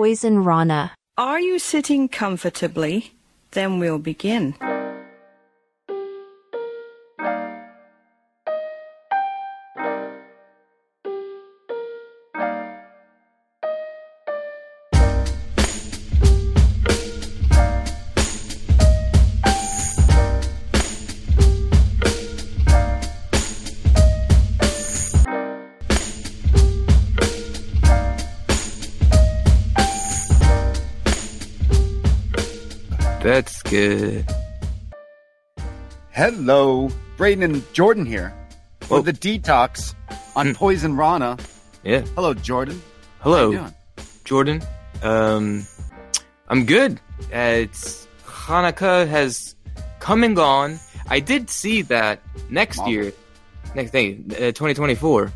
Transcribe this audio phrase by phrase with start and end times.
[0.00, 0.92] Poison Rana.
[1.18, 3.12] Are you sitting comfortably?
[3.50, 4.54] Then we'll begin.
[37.30, 38.34] Braden and Jordan here
[38.80, 39.94] for the detox
[40.34, 40.52] on Hmm.
[40.54, 41.36] Poison Rana.
[41.84, 42.00] Yeah.
[42.16, 42.82] Hello, Jordan.
[43.20, 43.74] Hello, How you doing?
[44.24, 44.62] Jordan.
[45.04, 45.64] Um,
[46.48, 46.98] I'm good.
[47.32, 49.54] Uh, it's Hanukkah has
[50.00, 50.80] come and gone.
[51.08, 52.18] I did see that
[52.50, 52.92] next Marvel.
[52.94, 53.12] year,
[53.76, 55.32] next thing, uh, 2024,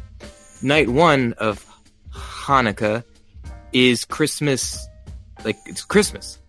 [0.63, 1.65] night one of
[2.13, 3.05] Hanukkah
[3.73, 4.85] is Christmas.
[5.45, 6.41] Like it's Christmas,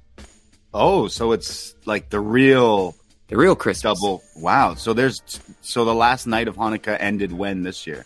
[0.73, 2.95] Oh, so it's like the real
[3.27, 3.99] the real Christmas.
[3.99, 4.23] double.
[4.35, 4.75] Wow.
[4.75, 5.21] So there's
[5.61, 8.05] so the last night of Hanukkah ended when this year?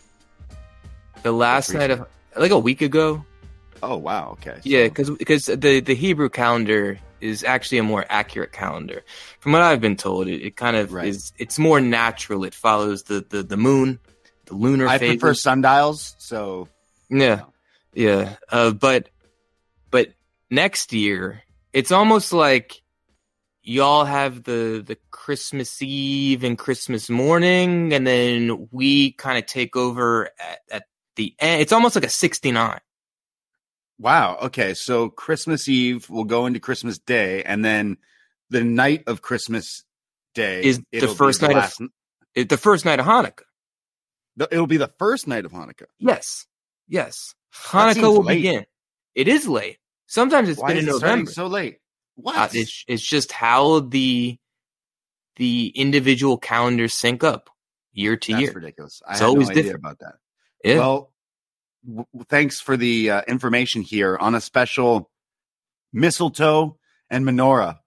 [1.23, 3.25] The last night of like a week ago.
[3.81, 4.31] Oh, wow.
[4.33, 4.55] Okay.
[4.55, 9.03] So- Yeah, because because the the Hebrew calendar is actually a more accurate calendar.
[9.41, 11.07] From what I've been told, it, it kind of Right.
[11.07, 11.33] is.
[11.37, 12.43] It's more natural.
[12.45, 13.99] It follows the the, the moon,
[14.45, 15.19] the lunar I phases.
[15.19, 16.15] prefer sundials.
[16.19, 16.69] So
[17.09, 17.41] yeah,
[17.93, 18.35] yeah.
[18.49, 19.09] Uh, but
[19.91, 20.09] but
[20.49, 22.78] next year, it's almost like
[23.69, 29.75] y'all have the the Christmas Eve and Christmas morning, and then we kind of take
[29.75, 30.83] over at, at
[31.15, 31.61] the end.
[31.61, 32.79] It's almost like a sixty nine.
[33.99, 34.37] wow.
[34.43, 34.73] Okay.
[34.73, 37.97] So Christmas Eve will go into Christmas Day, and then
[38.49, 39.83] the night of Christmas
[40.33, 41.81] Day Is the first night of- last-
[42.35, 43.43] It, the first night of Hanukkah.
[44.37, 45.85] the- It'll be the first night of Hanukkah.
[45.99, 46.45] Yes.
[46.87, 47.35] Yes.
[47.53, 48.35] Hanukkah will late.
[48.35, 48.65] begin.
[49.15, 49.77] It is late.
[50.07, 51.31] Sometimes it's Why been in it November.
[51.31, 51.77] so late?
[52.21, 52.35] What?
[52.35, 54.37] Uh, it's it's just how the
[55.37, 57.49] the individual calendars sync up
[57.93, 58.51] year to That's year.
[58.53, 59.01] ridiculous.
[59.07, 59.85] I It's always no idea different.
[59.85, 60.15] about that.
[60.63, 60.77] Yeah.
[60.79, 61.13] Well,
[61.87, 65.09] w- thanks for the uh, information here on a special
[65.93, 66.77] mistletoe
[67.09, 67.77] and menorah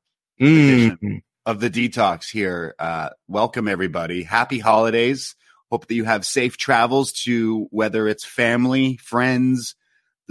[0.40, 1.20] Mm.
[1.46, 2.74] of the detox here.
[2.78, 4.22] Uh, welcome everybody.
[4.24, 5.36] Happy holidays.
[5.70, 9.74] Hope that you have safe travels to whether it's family, friends,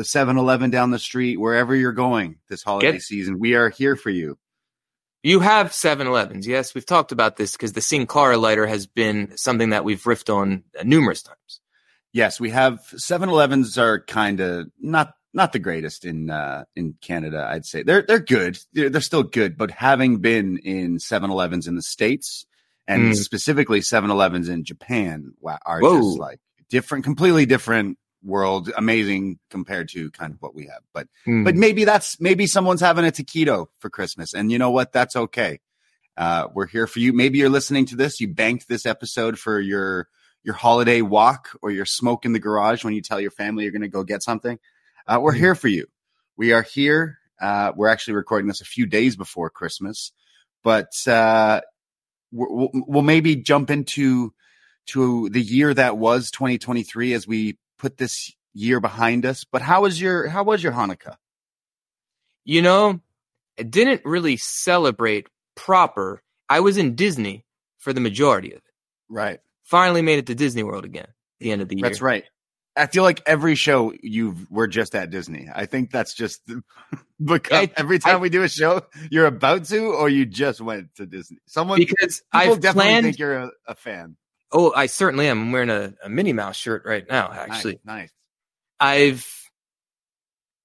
[0.01, 3.37] the 7-Eleven down the street, wherever you're going this holiday Get- season.
[3.39, 4.37] We are here for you.
[5.23, 6.47] You have 7-Elevens.
[6.47, 10.01] Yes, we've talked about this because the Sin Cara lighter has been something that we've
[10.03, 11.59] riffed on numerous times.
[12.13, 17.47] Yes, we have 7-Elevens are kind of not not the greatest in uh in Canada,
[17.49, 17.83] I'd say.
[17.83, 18.57] They're they're good.
[18.73, 22.45] They're, they're still good, but having been in 7-Elevens in the states
[22.87, 23.15] and Mm.
[23.15, 25.33] specifically 7-Elevens in Japan
[25.65, 26.01] are Whoa.
[26.01, 26.39] just like
[26.69, 30.81] different completely different world, amazing compared to kind of what we have.
[30.93, 31.43] But Mm.
[31.43, 34.91] but maybe that's maybe someone's having a taquito for Christmas, and you know what?
[34.93, 35.59] That's okay.
[36.17, 37.13] Uh, we're here for you.
[37.13, 38.19] Maybe you're listening to this.
[38.19, 40.07] You banked this episode for your
[40.43, 43.71] your holiday walk or your smoke in the garage when you tell your family you're
[43.71, 44.57] going to go get something.
[45.07, 45.85] Uh, we're here for you.
[46.37, 47.19] We are here.
[47.39, 50.11] Uh, we're actually recording this a few days before Christmas,
[50.63, 51.61] but uh,
[52.31, 54.33] we'll, we'll maybe jump into
[54.87, 59.43] to the year that was 2023 as we put this year behind us.
[59.43, 61.15] But how was your how was your Hanukkah?
[62.45, 62.99] you know,
[63.59, 66.21] I didn't really celebrate proper.
[66.49, 67.45] I was in Disney
[67.79, 68.63] for the majority of it.
[69.09, 69.39] Right.
[69.63, 71.83] Finally made it to Disney World again at the end of the year.
[71.83, 72.23] That's right.
[72.75, 75.49] I feel like every show you we're just at Disney.
[75.53, 76.41] I think that's just
[77.23, 78.81] because I- every time I- we do a show,
[79.11, 81.37] you're about to or you just went to Disney.
[81.47, 83.05] Someone Because I've definitely planned.
[83.05, 84.15] think you're a, a fan.
[84.51, 85.39] Oh, I certainly am.
[85.41, 87.31] I'm wearing a, a Minnie Mouse shirt right now.
[87.31, 88.01] Actually, nice.
[88.01, 88.11] nice.
[88.79, 89.27] I've.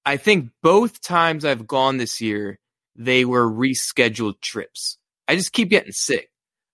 [0.05, 2.59] I think both times I've gone this year,
[2.95, 4.97] they were rescheduled trips.
[5.27, 6.29] I just keep getting sick.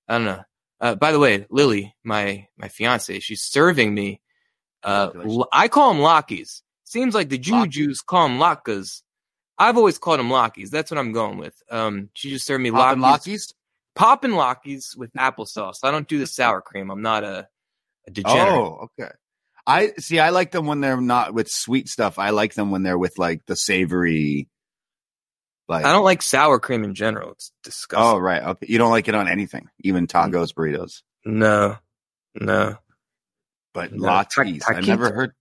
[0.08, 0.44] I don't know.
[0.80, 4.22] Uh, by the way, Lily, my my fiance, she's serving me.
[4.84, 5.38] Uh, Congratulations.
[5.40, 6.62] l- I call them Lockies.
[6.84, 7.66] Seems like the Jew.
[7.68, 9.02] Jews call them lockas.
[9.58, 10.70] I've always called them Lockies.
[10.70, 11.56] That's what I'm going with.
[11.72, 13.54] Um, she just served me Lockies, Lockies?
[13.96, 15.78] Poppin' Lockies with applesauce.
[15.84, 16.90] I don't do the sour cream.
[16.92, 17.48] I'm not a,
[18.08, 18.54] a degenerate.
[18.54, 19.12] Oh, okay.
[19.66, 20.20] I see.
[20.20, 22.20] I like them when they're not with sweet stuff.
[22.20, 24.50] I like them when they're with like the savory.
[25.70, 27.32] Like I don't like sour cream in general.
[27.32, 28.06] It's disgusting.
[28.06, 28.44] Oh, right.
[28.44, 28.66] Okay.
[28.68, 31.78] You don't like it on anything, even tacos, burritos, No,
[32.36, 32.76] no.
[33.74, 34.06] but No.
[34.06, 34.24] Ta-
[34.68, 35.32] I never heard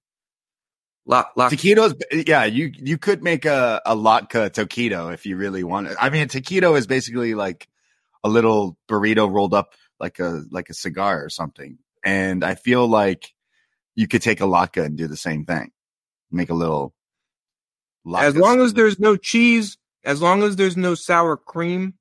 [1.04, 1.34] lock.
[1.36, 2.00] taquitos.
[2.28, 5.96] Yeah, you you could make a a latke taquito if you really wanted.
[6.00, 7.66] I mean, a taquito is basically like
[8.24, 11.78] a little burrito rolled up like a like a cigar or something.
[12.04, 13.32] And I feel like
[13.94, 15.70] you could take a latke and do the same thing.
[16.30, 16.94] Make a little
[18.16, 21.94] as long as there's no cheese, as long as there's no sour cream,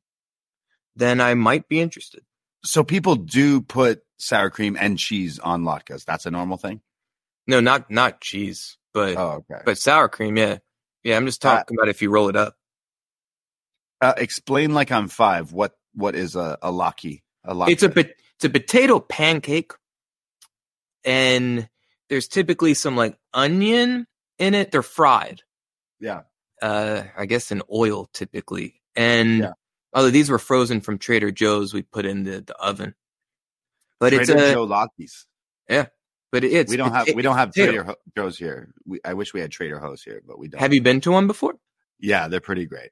[0.96, 2.24] then I might be interested.
[2.64, 6.06] So people do put sour cream and cheese on latkes.
[6.06, 6.82] That's a normal thing.
[7.48, 9.62] No, not not cheese, but Oh, okay.
[9.66, 10.38] but sour cream.
[10.38, 10.58] Yeah,
[11.04, 11.18] yeah.
[11.18, 12.56] I'm just talking about if you roll it up.
[14.00, 15.52] Uh, explain like I'm five.
[15.52, 17.22] What what is a a latke?
[17.46, 17.70] A latke.
[17.70, 19.72] It's a it's a potato pancake,
[21.04, 21.68] and
[22.10, 24.08] there's typically some like onion
[24.40, 24.72] in it.
[24.72, 25.42] They're fried.
[26.00, 26.22] yeah.
[26.62, 28.82] uh I guess in oil typically.
[28.96, 29.54] And Yeah.
[29.94, 32.94] although these were frozen from Trader Joe's, we put in the, the oven.
[34.00, 35.26] But it's Trader a Joe latkes.
[36.32, 37.54] but it's We don't have we don't have.
[37.54, 38.74] Trader Ho- Joe's here.
[38.86, 40.60] We, I wish we had Trader Joe's here, but we don't.
[40.60, 41.56] Have you been to one before?
[42.00, 42.90] Yeah, they're pretty great.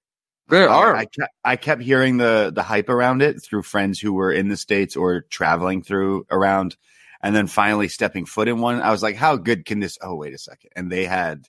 [0.49, 0.95] There I- are.
[0.95, 4.49] I kept I kept hearing the the hype around it through friends who were in
[4.49, 6.75] the states or traveling through around,
[7.21, 8.81] and then finally stepping foot in one.
[8.81, 9.97] I was like, how good can this?
[10.01, 10.71] Oh, wait a second.
[10.75, 11.45] And they had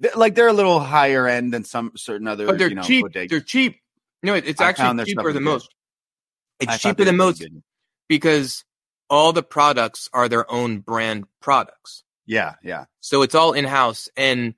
[0.00, 2.46] they- like they're a little higher end than some certain other.
[2.46, 3.06] but they're you know, cheap.
[3.06, 3.28] bodegas.
[3.30, 3.80] They're cheap.
[4.22, 5.50] No, it- it's I actually cheaper than good.
[5.50, 5.68] most.
[6.60, 7.62] It's I cheaper than most good.
[8.08, 8.64] because
[9.08, 12.02] all the products are their own brand products.
[12.26, 12.86] Yeah, yeah.
[13.00, 14.08] So it's all in house.
[14.16, 14.54] And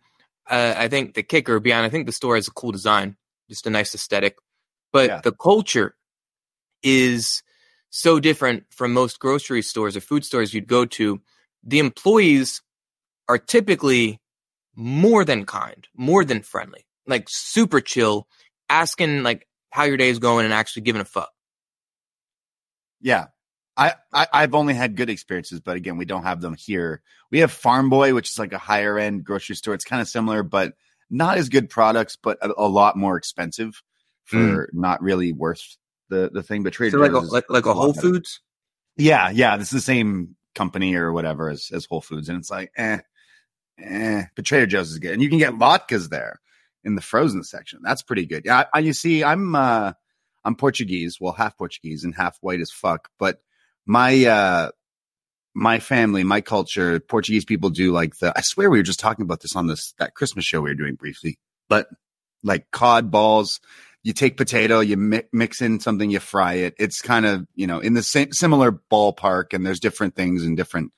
[0.49, 3.17] uh, I think the kicker beyond, I think the store has a cool design,
[3.49, 4.37] just a nice aesthetic.
[4.93, 5.21] But Yeah.
[5.23, 5.97] the culture
[6.83, 7.43] is
[7.91, 11.21] so different from most grocery stores or food stores you'd go to.
[11.65, 12.63] The employees
[13.29, 14.21] are typically
[14.75, 18.29] more than kind, more than friendly, like super chill,
[18.69, 21.31] asking like how your day is going and actually giving a fuck.
[23.01, 23.27] Yeah.
[23.77, 27.01] I, I, I've only had good experiences, but again, we don't have them here.
[27.31, 29.75] We have Farm Boy, which is like a higher end grocery store.
[29.75, 30.73] It's kind of similar, but
[31.11, 33.83] not as good products, but a, a lot more expensive
[34.25, 35.63] for not really worth
[36.11, 36.63] the, the thing.
[36.63, 38.09] But Trader So like a, like, like a lot Whole better.
[38.09, 38.41] Foods.
[38.97, 39.57] Yeah, yeah.
[39.57, 42.29] This is the same company or whatever as, as Whole Foods.
[42.29, 42.99] And it's like, eh,
[43.83, 44.25] eh.
[44.37, 45.13] But Trader Joe's is good.
[45.13, 46.41] And you can get latkes there
[46.85, 47.81] in the frozen section.
[47.83, 48.43] That's pretty good.
[48.45, 48.65] Yeah.
[48.75, 49.93] I, you see, I'm, uh,
[50.45, 53.09] I'm Portuguese, well, half Portuguese and half white as fuck.
[53.19, 53.41] But
[53.87, 54.71] my, uh,
[55.55, 59.25] my family, my culture, Portuguese people do like the, I swear we were just talking
[59.25, 61.89] about this on this, that Christmas show we were doing briefly, but
[62.43, 63.61] like cod balls,
[64.05, 66.75] you take potato, you mi- mix in something, you fry it.
[66.79, 70.57] It's kind of, you know, in the same similar ballpark and there's different things and
[70.57, 70.93] different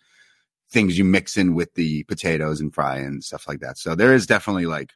[0.70, 3.78] things you mix in with the potatoes and fry and stuff like that.
[3.78, 4.92] So there is definitely like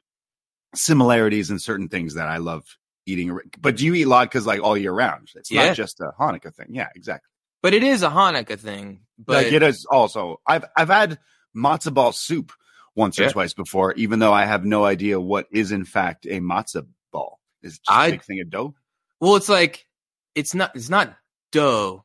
[0.74, 2.64] similarities in certain things that I love
[3.06, 3.38] eating.
[3.58, 5.30] But do you eat latkes like all year round?
[5.34, 5.66] It's Yeah.
[5.66, 6.68] not just a Hanukkah thing.
[6.70, 7.28] Yeah, exactly.
[7.64, 9.00] But it is a Hanukkah thing.
[9.16, 11.18] But like it is also I've I've had
[11.56, 12.52] matzo ball soup
[12.94, 16.40] once or twice before, even though I have no idea what is in fact a
[16.40, 17.40] matzo ball.
[17.62, 18.74] It's just I- a big thing of dough.
[19.18, 19.86] Well, it's like
[20.34, 21.16] it's not it's not
[21.52, 22.04] dough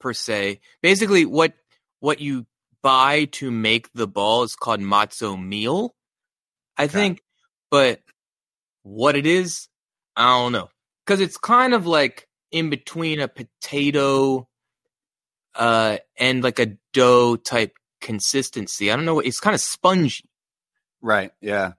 [0.00, 0.58] per se.
[0.82, 1.52] Basically, what
[2.00, 2.44] what you
[2.82, 5.94] buy to make the ball is called matzo meal,
[6.76, 6.92] I Okay.
[6.92, 7.22] think.
[7.70, 8.00] But
[8.82, 9.68] what it is,
[10.16, 10.70] I don't know,
[11.06, 14.47] because it's kind of like in between a potato
[15.54, 18.90] uh and like a dough type consistency.
[18.90, 19.20] I don't know.
[19.20, 20.24] It's kind of spongy
[21.00, 21.30] Right.
[21.40, 21.72] Yeah.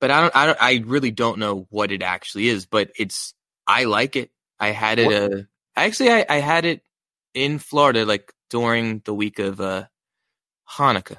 [0.00, 3.34] but I don't, I don't, I really don't know what it actually is, but it's,
[3.66, 4.30] I like it.
[4.60, 5.42] I had it, uh,
[5.76, 6.82] actually, I, I had it
[7.34, 9.84] in Florida, like during the week of, uh,
[10.68, 11.18] Hanukkah.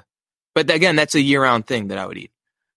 [0.54, 2.30] But again, that's a year round thing that I would eat.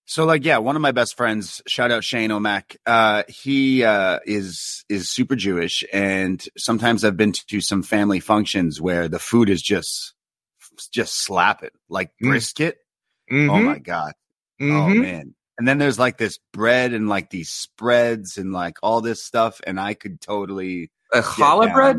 [0.09, 2.75] So like yeah, one of my best friends, shout out Shane O'Mac.
[2.83, 8.81] Uh he uh is is super Jewish and sometimes I've been to some family functions
[8.81, 10.15] where the food is just
[10.91, 11.73] just slap it.
[11.89, 12.29] Like Mm.
[12.29, 12.77] brisket.
[13.29, 14.13] Oh Mhm, my god.
[14.59, 14.99] Oh mhm.
[14.99, 15.35] man.
[15.59, 19.61] And then there's like this bread and like these spreads and like all this stuff
[19.67, 21.97] and I could totally A challah bread?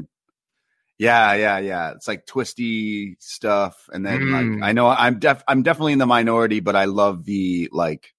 [1.00, 1.92] Yeah, yeah, yeah.
[1.92, 4.59] It's like twisty stuff, and then Mm.
[4.61, 8.12] like I know I'm def I'm definitely in the minority, but I love the like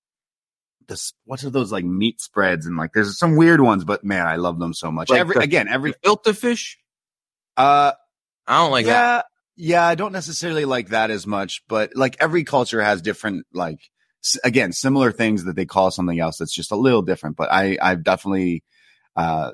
[0.88, 1.14] this.
[1.26, 4.38] What are those like meat spreads and like there's some weird ones, but man, I
[4.38, 5.10] love them so much.
[5.12, 6.80] Like every the- again, every Gefilte fish?
[7.56, 7.92] uh
[8.48, 9.26] I don't like that.
[9.56, 9.86] yeah, yeah.
[9.86, 13.80] I don't necessarily like that as much, but like every culture has different like
[14.26, 17.38] s- again similar things that they call something else that's just a little different.
[17.38, 18.64] But I I've definitely
[19.16, 19.52] uh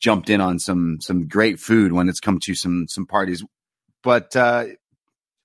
[0.00, 3.44] jumped in on some some great food when it's come to some some parties.
[4.02, 4.66] But uh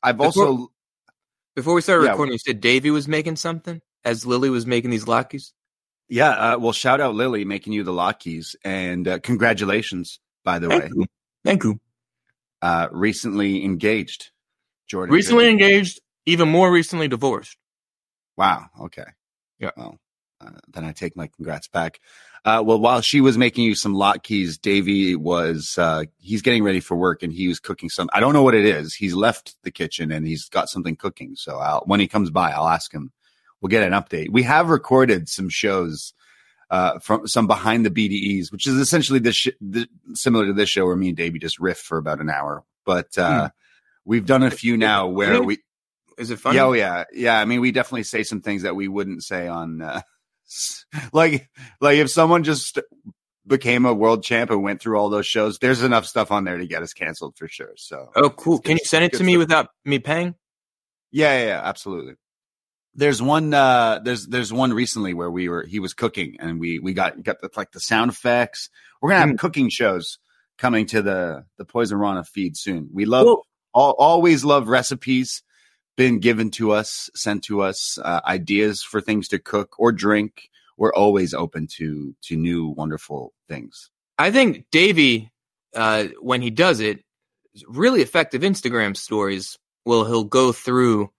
[0.02, 0.72] I've Before- also
[1.56, 2.12] Before we started Yeah.
[2.12, 5.52] recording, you said Davey was making something as Lily was making these lockies.
[6.08, 10.70] yeah uh, well shout out Lily making you the lockies and uh, congratulations by the
[10.70, 11.06] way Thank you.
[11.44, 11.80] Thank you.
[12.62, 14.32] uh recently engaged
[14.88, 17.58] Jordan Recently engaged, even more recently divorced.
[18.38, 18.68] Wow.
[18.82, 19.06] Okay.
[19.58, 19.72] Yeah.
[19.76, 19.98] Well,
[20.42, 22.00] uh, then I take my congrats back.
[22.44, 26.80] Uh, well, while she was making you some latkes, Davey was uh, he's getting ready
[26.80, 28.10] for work and he was cooking some.
[28.14, 28.94] I don't know what it is.
[28.94, 31.36] He's left the kitchen and he's got something cooking.
[31.36, 33.12] So I'll, when he comes by, I'll ask him
[33.62, 34.30] we'll get an update.
[34.30, 36.14] We have recorded some shows
[36.70, 40.70] uh, from some behind the BDEs, which is essentially this sh- the, similar to this
[40.70, 42.64] show where me and Davey just riff for about an hour.
[42.86, 43.50] But uh,
[44.04, 45.60] we've done a few now where we
[46.20, 46.58] Is it funny?
[46.58, 47.40] yeah, oh, yeah, yeah.
[47.40, 50.02] I mean, we definitely say some things that we wouldn't say on, uh,
[51.14, 51.50] like,
[51.82, 52.80] like if someone just
[53.48, 56.58] became a world champ and went through all those shows, there's enough stuff on there
[56.58, 57.74] to get us canceled for sure.
[57.76, 58.60] So, Oh, cool.
[58.60, 59.40] Can you send it to me stuff.
[59.40, 60.36] without me paying?
[61.12, 62.16] yeah, yeah, yeah, absolutely.
[62.96, 66.80] There's one, uh, there's, there's one recently where we were, he was cooking and we,
[66.80, 68.70] we got, got the, like the sound effects.
[69.02, 70.18] We're going to have cooking shows
[70.58, 72.90] coming to the, the Poison Rana feed soon.
[72.94, 75.44] We love, Well, all, always love recipes
[75.98, 80.50] been given to us, sent to us, uh, ideas for things to cook or drink.
[80.78, 83.90] We're always open to to new wonderful things.
[84.18, 85.32] I think Davey,
[85.76, 87.02] uh, when he does it,
[87.68, 89.58] really effective Instagram stories.
[89.86, 91.12] Will he'll go through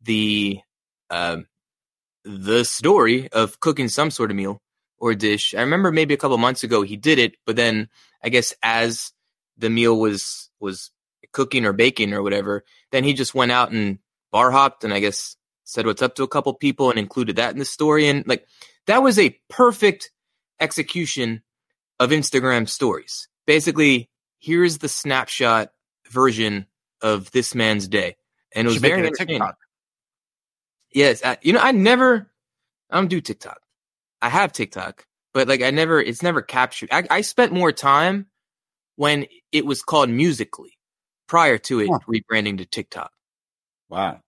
[0.00, 0.60] the
[1.10, 1.46] um
[2.24, 4.60] the story of cooking some sort of meal
[4.98, 5.54] or dish.
[5.54, 7.88] I remember maybe a couple months ago he did it, but then
[8.22, 9.12] I guess as
[9.58, 10.90] the meal was was
[11.32, 13.98] cooking or baking or whatever, then he just went out and
[14.32, 17.52] bar hopped and I guess said what's up to a couple people and included that
[17.52, 18.46] in the story and like
[18.86, 20.10] that was a perfect
[20.60, 21.42] execution
[22.00, 23.28] of Instagram stories.
[23.46, 24.10] Basically,
[24.40, 25.70] here's the snapshot
[26.10, 26.66] version
[27.00, 28.16] of this man's day.
[28.54, 29.14] And it was very it.
[29.14, 29.56] TikTok.
[30.92, 32.30] Yes, I, you know, I never,
[32.90, 33.60] I don't do TikTok.
[34.20, 36.90] I have TikTok, but like I never, it's never captured.
[36.92, 38.26] I, I spent more time
[38.96, 40.70] when it was called Musical.ly,
[41.26, 43.10] prior to it rebranding to TikTok.
[43.92, 44.20] Wow,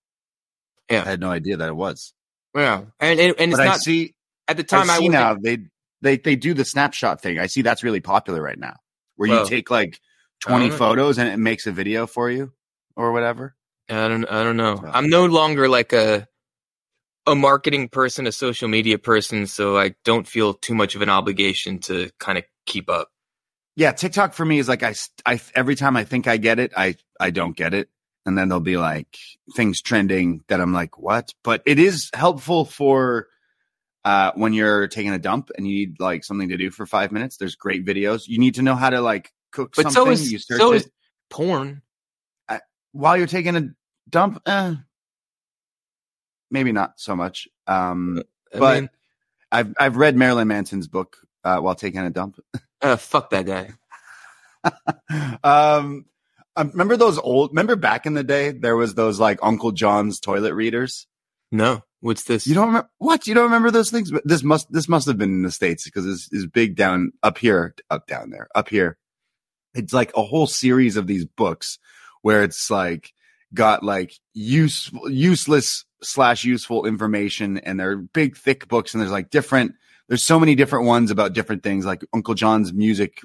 [0.91, 1.01] Yeah.
[1.01, 2.13] I had no idea that it was.
[2.55, 4.15] Yeah, and and, and it's but I not see,
[4.47, 4.91] at the time.
[4.91, 5.59] I see now they
[6.03, 7.39] they they do the snapshot thing.
[7.39, 8.77] I see that's really popular right now,
[9.17, 9.99] where you take like
[10.41, 10.77] twenty don't know.
[10.77, 12.53] photos and it makes a video for you
[12.95, 13.57] or whatever.
[13.89, 14.77] I don't, I don't know.
[14.77, 16.29] So- I'm no longer like a
[17.27, 21.09] a marketing person, a social media person, so I don't feel too much of an
[21.09, 23.09] obligation to kind of keep up.
[23.77, 24.95] Yeah, TikTok for me is like I,
[25.25, 27.89] I every time I think I get it, I I don't get it,
[28.27, 29.17] and then there'll be like
[29.55, 31.33] things trending that I'm like, what?
[31.43, 33.29] But it is helpful for
[34.05, 37.13] uh when you're taking a dump and you need like something to do for five
[37.13, 37.37] minutes.
[37.37, 38.29] There's great videos.
[38.29, 40.05] You need to know how to like cook But something.
[40.05, 40.91] so is you search so it is
[41.31, 41.83] porn.
[42.93, 43.69] while you're taking a
[44.09, 44.41] dump.
[44.47, 44.75] Eh,
[46.51, 47.49] maybe not so much.
[47.67, 48.23] Um,
[48.55, 48.91] I but mean,
[49.51, 52.39] I've I've read Marilyn Manson's book uh, while taking a dump.
[52.83, 53.71] uh, fuck that guy.
[55.45, 56.05] um,
[56.57, 57.51] I remember those old.
[57.51, 61.07] Remember back in the day, there was those like Uncle John's toilet readers.
[61.51, 62.47] No, what's this?
[62.47, 63.27] You don't remember what?
[63.27, 64.11] You don't remember those things?
[64.11, 67.13] But this must this must have been in the states because it's, it's big down
[67.23, 68.99] up here, up down there, up here.
[69.75, 71.79] It's like a whole series of these books
[72.23, 73.13] where it's like
[73.53, 79.31] got like useful, useless slash useful information, and they're big, thick books, and there's like
[79.31, 79.75] different.
[80.09, 83.21] There's so many different ones about different things, like Uncle John's music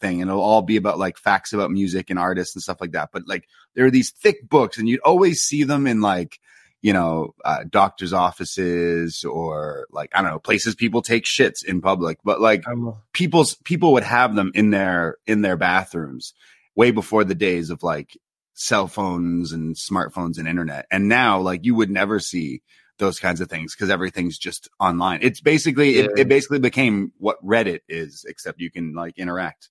[0.00, 2.92] thing, and it'll all be about like facts about music and artists and stuff like
[2.92, 3.10] that.
[3.12, 6.38] But like there are these thick books, and you'd always see them in like
[6.82, 11.80] you know uh, doctors' offices or like I don't know places people take shits in
[11.80, 12.18] public.
[12.24, 12.64] But like
[13.12, 16.34] people's people would have them in their in their bathrooms
[16.74, 18.16] way before the days of like
[18.54, 20.86] cell phones and smartphones and internet.
[20.90, 22.62] And now like you would never see
[23.00, 25.18] those kinds of things because everything's just online.
[25.22, 26.22] It's basically it, Yeah.
[26.22, 29.68] it basically became what Reddit is, except you can like interact.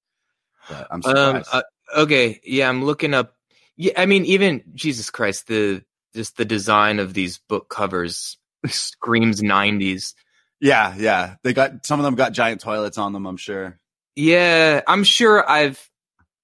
[0.67, 1.47] But I'm Um, surprised.
[1.53, 1.61] uh,
[2.01, 3.35] okay, yeah, I'm looking up.
[3.77, 5.83] Yeah, I mean, even Jesus Christ, the
[6.13, 10.13] just the design of these book covers screams '90s.
[10.59, 11.35] yeah, yeah.
[11.43, 13.79] They got some of them got giant toilets on them, I'm sure.
[14.15, 15.79] Yeah, I'm sure I've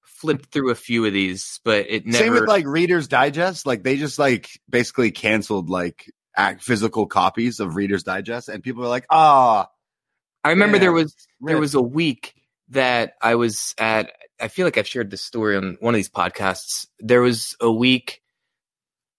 [0.04, 2.24] flipped through a few of these, but it never.
[2.24, 3.66] Same with like Reader's Digest.
[3.66, 8.84] Like they just like basically canceled like act physical copies of Reader's Digest, and people
[8.84, 9.70] are like, ah,
[10.44, 12.36] I remember there was there was a week
[12.70, 14.12] that I was at.
[14.40, 16.88] I feel like I've shared this story on one of these podcasts.
[17.00, 18.22] There was a week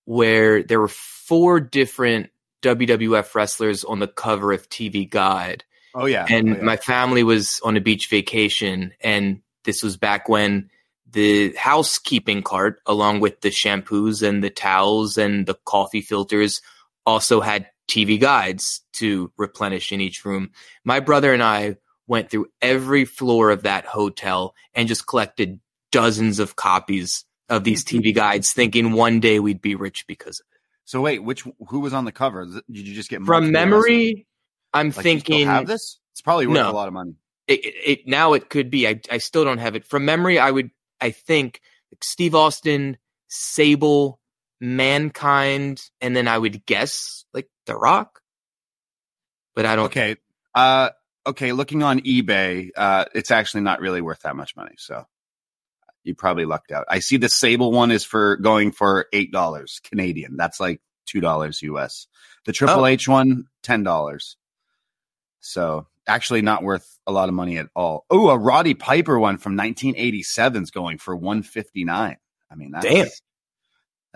[0.04, 2.30] where there were four different
[2.62, 5.64] WWF wrestlers on the cover of TV Guide.
[5.94, 6.62] oh yeah, and oh, yeah.
[6.62, 10.70] my family was on a beach vacation and this was back when
[11.10, 16.60] the housekeeping cart along with the shampoos and the towels and the coffee filters
[17.06, 20.50] also had TV guides to replenish in each room.
[20.84, 25.60] My brother and I went through every floor of that hotel and just collected
[25.92, 28.16] dozens of copies of these TV mm-hmm.
[28.16, 30.60] guides thinking one day we'd be rich because of it.
[30.84, 32.44] So wait, which who was on the cover?
[32.44, 34.26] Did you just get From memory,
[34.72, 35.98] I'm Like, you still thinking have this?
[36.12, 36.70] It's probably worth No.
[36.70, 37.14] a lot of money.
[37.46, 38.86] it, it, it now it could be.
[38.86, 40.38] I I still don't have it from memory.
[40.38, 40.70] I would
[41.00, 41.60] I think
[42.02, 42.98] Steve Austin,
[43.28, 44.20] Sable,
[44.60, 48.20] Mankind, and then I would guess like The Rock.
[49.54, 49.86] but I don't.
[49.86, 50.16] Okay.
[50.54, 50.90] Uh,
[51.26, 51.52] okay.
[51.52, 54.74] Looking on eBay, uh, it's actually not really worth that much money.
[54.78, 55.04] So
[56.04, 56.86] you probably lucked out.
[56.88, 60.36] I see the Sable one is for going for eight dollars Canadian.
[60.36, 62.06] That's like two dollars US.
[62.44, 62.86] The Triple Oh.
[62.86, 64.36] H one, ten dollars.
[65.40, 68.04] So actually not worth a lot of money at all.
[68.10, 72.16] Oh, a Roddy Piper one from 1987 is going for 159.
[72.50, 73.06] I mean, that's, Damn.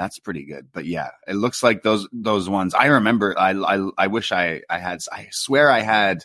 [0.01, 0.69] That's pretty good.
[0.73, 2.75] But yeah, it looks like those those ones.
[2.75, 3.39] I remember.
[3.39, 5.01] I I, I wish I I had.
[5.13, 6.25] I swear I had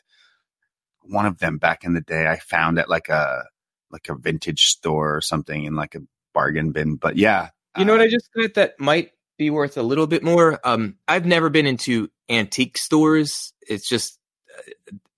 [1.01, 2.25] one of them back in the day.
[2.27, 3.44] I found at like a
[3.91, 6.00] like a vintage store or something in like a
[6.34, 6.96] bargain bin.
[6.96, 10.08] But yeah, You know what uh, I just got that might be worth a little
[10.08, 10.60] bit more?
[10.63, 13.53] Um, I've never been into antique stores.
[13.67, 14.17] It's just
[14.58, 14.62] uh,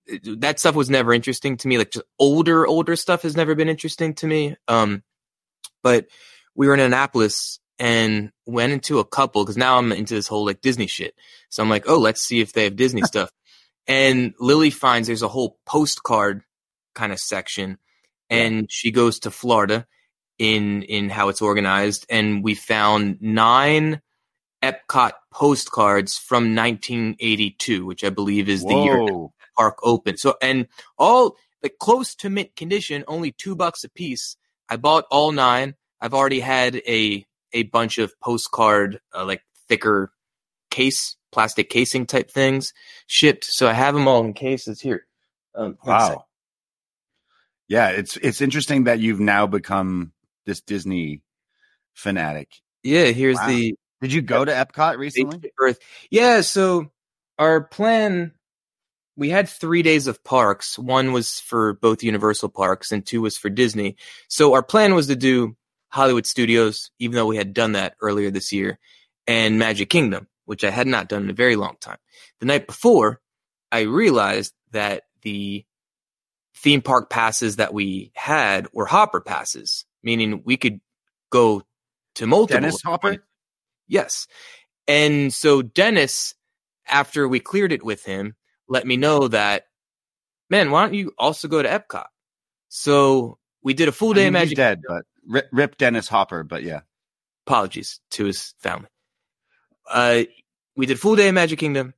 [0.06, 1.78] it- that stuff was never interesting to me.
[1.78, 4.56] Like just older, older stuff has never been interesting to me.
[4.66, 5.02] Um,
[5.82, 6.06] but
[6.56, 10.44] we were in Annapolis and went into a couple because now I'm into this whole
[10.44, 11.14] like Disney shit.
[11.48, 13.30] So I'm like, oh, let's see if they have Disney stuff.
[13.86, 16.42] And Lily finds there's a whole postcard
[16.94, 17.78] kind of section,
[18.28, 19.86] and she goes to Florida
[20.38, 24.02] in in how it's organized, and we found nine
[24.62, 30.18] Epcot postcards from 1982, which I believe is the year the park opened.
[30.18, 30.66] So and
[30.98, 34.36] all like close to mint condition, only two bucks a piece.
[34.68, 35.74] I bought all nine.
[36.00, 40.12] I've already had a a bunch of postcard uh, like thicker
[40.70, 42.72] case plastic casing type things
[43.06, 43.44] shipped.
[43.44, 45.06] So I have them all in cases here.
[45.54, 45.76] Um.
[45.84, 46.24] Wow.
[47.68, 50.12] Yeah, it's it's interesting that you've now become
[50.46, 51.22] this Disney
[51.94, 52.48] fanatic.
[52.82, 53.48] Yeah, here's Wow.
[53.48, 55.52] the Did you go to Epcot recently?
[55.60, 55.78] Earth.
[56.10, 56.90] Yeah, so
[57.38, 58.32] our plan
[59.16, 60.78] we had three days of parks.
[60.78, 63.96] One was for both Universal parks and two was for Disney.
[64.28, 65.56] So our plan was to do
[65.90, 68.78] Hollywood Studios, even though we had done that earlier this year,
[69.26, 71.98] and Magic Kingdom, which I had not done in a very long time.
[72.40, 73.20] The night before,
[73.70, 75.64] I realized that the
[76.56, 80.80] theme park passes that we had were hopper passes, meaning we could
[81.30, 81.62] go
[82.16, 82.60] to multiple.
[82.60, 83.24] Dennis Hopper?
[83.86, 84.26] Yes.
[84.86, 86.34] And so Dennis,
[86.86, 88.34] after we cleared it with him,
[88.68, 89.64] let me know that,
[90.50, 92.06] man, why don't you also go to Epcot?
[92.68, 94.56] So we did a full I day mean, of he's Magic.
[94.56, 96.42] dead, but rip, rip Dennis Hopper.
[96.42, 96.80] But yeah,
[97.48, 98.90] Apologies to his family.
[99.90, 100.24] Uh,
[100.76, 101.94] we did full day of Magic Kingdom,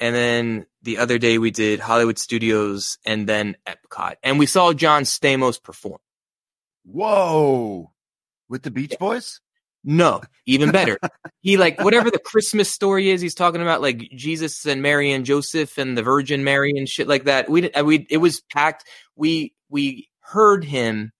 [0.00, 4.72] and then the other day we did Hollywood Studios and then Epcot, and we saw
[4.72, 5.98] John Stamos perform.
[6.86, 7.92] whoa,
[8.48, 9.42] with the Beach Boys.
[9.84, 10.98] No, even better.
[11.42, 13.20] he like whatever the Christmas story is.
[13.20, 17.08] He's talking about like Jesus and Mary and Joseph and the Virgin Mary and shit
[17.08, 17.50] like that.
[17.50, 17.84] We didn't.
[17.84, 18.84] We it was packed.
[19.16, 21.12] We we heard him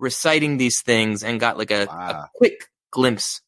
[0.00, 2.10] reciting these things and got like a, Wow.
[2.10, 3.40] a quick glimpse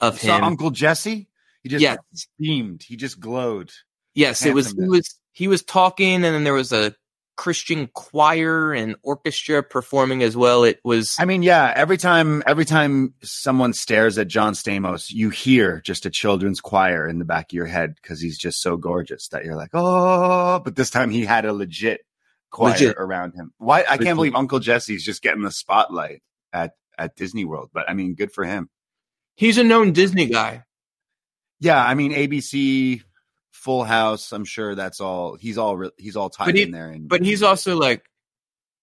[0.00, 0.44] of You saw him.
[0.44, 1.28] Uncle Jesse.
[1.62, 1.98] He just Yes.
[2.38, 2.82] beamed.
[2.82, 3.70] He just glowed.
[4.14, 4.72] yes, it was.
[4.72, 6.94] He was he was talking, and then there was a
[7.36, 10.64] Christian choir and orchestra performing as well.
[10.64, 11.72] It was I mean, yeah.
[11.74, 17.08] Every time, every time someone stares at John Stamos, you hear just a children's choir
[17.08, 20.58] in the back of your head because he's just so gorgeous that you're like, oh.
[20.58, 22.00] But this time he had a legit
[22.50, 22.96] choir Legit.
[22.98, 23.52] around him.
[23.58, 23.84] Why?
[23.88, 27.70] I can't believe Uncle Jesse's just getting the spotlight at at Disney World.
[27.72, 28.68] But I mean, good for him.
[29.36, 30.64] he's a known Disney guy.
[31.60, 33.02] Yeah, I mean ABC,
[33.52, 34.32] Full House.
[34.32, 35.36] I'm sure that's all.
[35.36, 35.76] He's all.
[35.76, 36.88] re- He's all tied he- in there.
[36.90, 38.04] And But he's also like,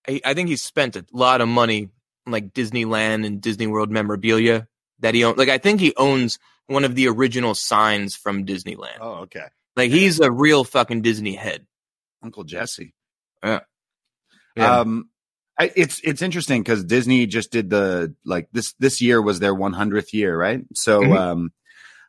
[0.07, 1.89] I, I think he's spent a lot of money
[2.25, 4.67] on like Disneyland and Disney World memorabilia
[4.99, 5.37] that he owns.
[5.37, 8.97] Like, I think he owns one of the original signs from Disneyland.
[9.01, 9.45] oh, okay.
[9.75, 11.65] Like, he's a real fucking Disney head.
[12.23, 12.93] Uncle Jesse.
[14.55, 14.79] Yeah.
[14.79, 15.09] Um,
[15.59, 19.55] I, it's it's interesting because Disney just did the like this this year was their
[19.55, 20.61] 100th year, right?
[20.73, 21.17] So Mhm.
[21.17, 21.53] um,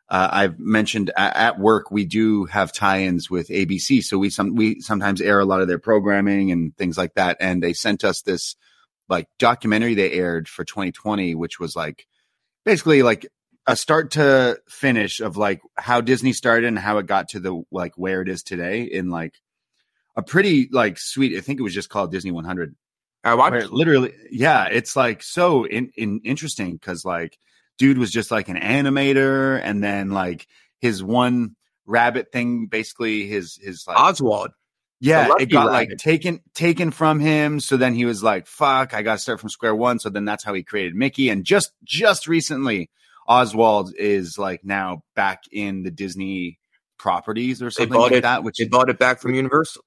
[0.09, 4.55] uh, I've mentioned at, at work we do have tie-ins with ABC, so we some
[4.55, 7.37] we sometimes air a lot of their programming and things like that.
[7.39, 8.55] And they sent us this
[9.07, 12.05] like documentary they aired for 2020, which was like
[12.65, 13.27] basically like
[13.65, 17.63] a start to finish of like how Disney started and how it got to the
[17.71, 19.33] like where it is today in like
[20.19, 21.37] a pretty like sweet.
[21.37, 22.75] I think it was just called Disney 100.
[23.23, 23.69] I watched.
[23.71, 27.37] Literally, yeah, it's like so in, in interesting because like
[27.77, 30.47] dude was just like an animator, and then like
[30.79, 31.55] his one
[31.85, 34.51] rabbit thing, basically his his like Oswald.
[35.01, 37.59] yeah, it got like taken taken from him.
[37.59, 40.23] So then he was like, "Fuck, I got to start from square one." So then
[40.25, 41.29] that's how he created Mickey.
[41.29, 42.89] And just just recently,
[43.27, 46.57] Oswald is like now back in the Disney
[46.97, 49.83] properties or something like it- that, which They bought it back from Universal.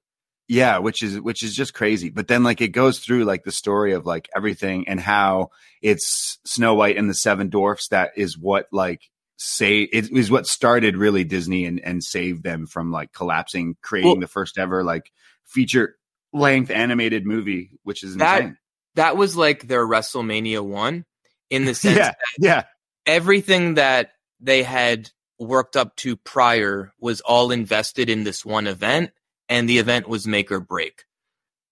[0.53, 2.11] Yeah, which is which is just crazy.
[2.11, 5.49] But then like it goes through like the story of like everything and how
[5.81, 9.01] it's Snow White and the Seven Dwarfs that is what like
[9.39, 14.11] say it is what started really Disney and and saved them from like collapsing, creating
[14.11, 15.11] Well- the first ever like
[15.47, 15.97] feature
[16.35, 18.59] length animated movie, which is That- insane.
[18.97, 21.07] That was like their WrestleMania one
[21.49, 22.65] in the sense Yeah, yeah,
[23.07, 29.13] everything that they had worked up to prior was all invested in this one event
[29.53, 31.05] and the event was make or break.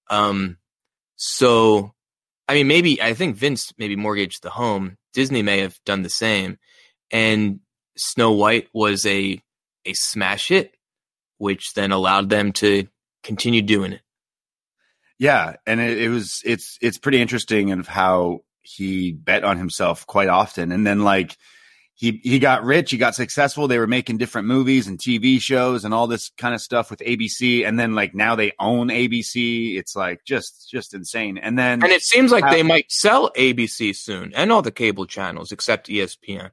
[0.08, 0.58] Um
[1.16, 1.92] so
[2.48, 4.96] i mean maybe i think vince maybe mortgaged the home.
[5.12, 6.58] Disney may have done the same.
[7.10, 7.60] And
[7.96, 9.42] snow white was a
[9.84, 10.74] a smash hit
[11.38, 12.86] which then allowed them to
[13.22, 14.02] continue doing it.
[15.18, 20.06] Yeah, and it, it was it's it's pretty interesting of how he bet on himself
[20.06, 21.36] quite often, and then like.
[22.00, 23.68] He, he got rich, he got successful.
[23.68, 27.00] They were making different movies and TV shows and all this kind of stuff with
[27.00, 27.68] ABC.
[27.68, 29.76] And then like now they own ABC.
[29.76, 31.36] It's like just just insane.
[31.36, 35.04] And then and it seems like they might sell abc soon and all the cable
[35.04, 36.50] channels except espn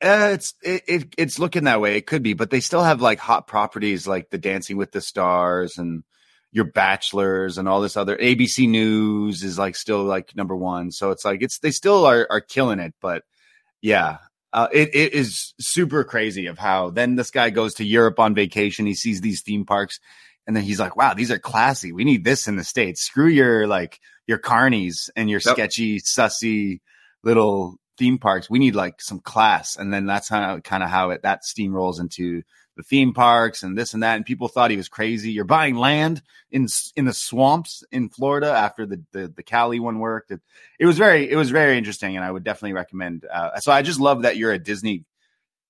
[0.00, 1.96] Uh, it's it, it it's looking that way.
[1.96, 5.00] It could be, but they still have like hot properties like the Dancing with the
[5.00, 6.04] Stars and
[6.52, 10.92] Your Bachelors and all this other ABC News is like still like number one.
[10.92, 12.94] So it's like it's they still are are killing it.
[13.00, 13.24] But
[13.80, 14.18] yeah,
[14.52, 18.34] uh, it it is super crazy of how then this guy goes to Europe on
[18.34, 18.86] vacation.
[18.86, 19.98] He sees these theme parks,
[20.46, 21.92] and then he's like, "Wow, these are classy.
[21.92, 23.02] We need this in the states.
[23.02, 25.54] Screw your like your carnies and your Yep.
[25.54, 26.80] sketchy, sussy
[27.24, 28.50] little theme parks.
[28.50, 32.00] We need like some class." And then that's how kind of how it that steamrolls
[32.00, 32.42] into
[32.76, 34.16] the theme parks and this and that.
[34.16, 35.32] And people thought he was crazy.
[35.32, 39.98] You're buying land in in the swamps in Florida after the the, the Cali one
[39.98, 40.30] worked.
[40.30, 40.40] It,
[40.78, 43.24] it was very it was very interesting, and I would definitely recommend.
[43.30, 45.04] Uh, so I just love that you're a Disney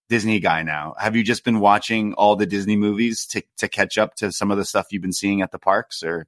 [0.08, 0.94] Disney guy now.
[0.98, 4.50] Have you just been watching all the Disney movies to to catch up to some
[4.50, 6.02] of the stuff you've been seeing at the parks?
[6.02, 6.26] Or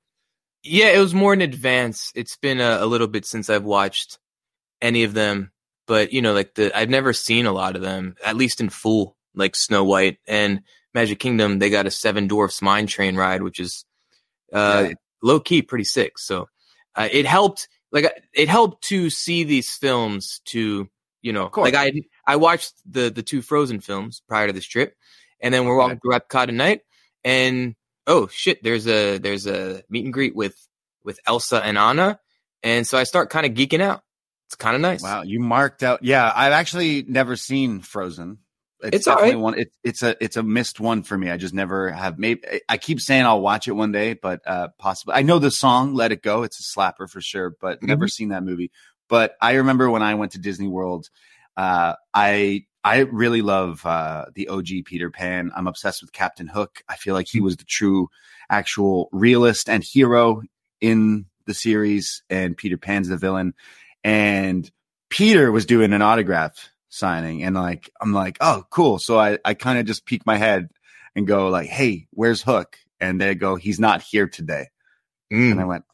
[0.63, 2.11] Yeah, it was more in advance.
[2.15, 4.19] It's been a, a little bit since I've watched
[4.81, 5.53] any of them,
[5.87, 8.71] but you know, like the I've never seen a lot of them, at least in
[8.71, 10.61] full, like Snow White and
[10.95, 11.59] Magic Kingdom.
[11.59, 13.85] They got a Seven Dwarfs Mine Train ride, which is
[14.53, 14.95] uh, Yeah.
[15.23, 16.19] low key pretty sick.
[16.19, 16.49] So
[16.95, 20.41] uh, it helped, like it helped to see these films.
[20.47, 20.89] To
[21.23, 21.93] you know, like I
[22.27, 24.95] I watched the the two Frozen films prior to this trip,
[25.41, 26.81] and then we're walking through Epcot at night,
[27.25, 27.75] and
[28.07, 30.57] oh shit, there's a there's a meet and greet with
[31.03, 32.19] with Elsa and Anna,
[32.63, 34.03] and so I start kind of geeking out.
[34.47, 35.03] It's kind of nice.
[35.03, 36.03] wow, you marked out.
[36.05, 38.39] Yeah, I've actually never seen Frozen.
[38.83, 39.41] It's, It's definitely right.
[39.43, 39.59] one.
[39.59, 41.31] It, it's a it's a missed one for me.
[41.31, 42.19] I just never have.
[42.19, 45.51] Maybe I keep saying I'll watch it one day, but uh possibly I know the
[45.51, 48.71] song "Let It Go." It's a slapper for sure, but never seen that movie.
[49.09, 51.09] But I remember when I went to Disney World,
[51.57, 55.51] uh, I I really love uh, the OG Peter Pan.
[55.57, 56.83] I'm obsessed with Captain Hook.
[56.89, 58.09] I feel like he was the true,
[58.51, 60.43] actual realist and hero
[60.81, 63.55] in the series, and Peter Pan's the villain.
[64.03, 64.71] And
[65.09, 68.99] Peter was doing an autograph signing, and like I'm like, oh, cool.
[68.99, 70.69] So I I kind of just peek my head
[71.15, 72.77] and go like, hey, where's Hook?
[73.01, 74.69] And they go, he's not here today.
[75.33, 75.85] Mm, And I went,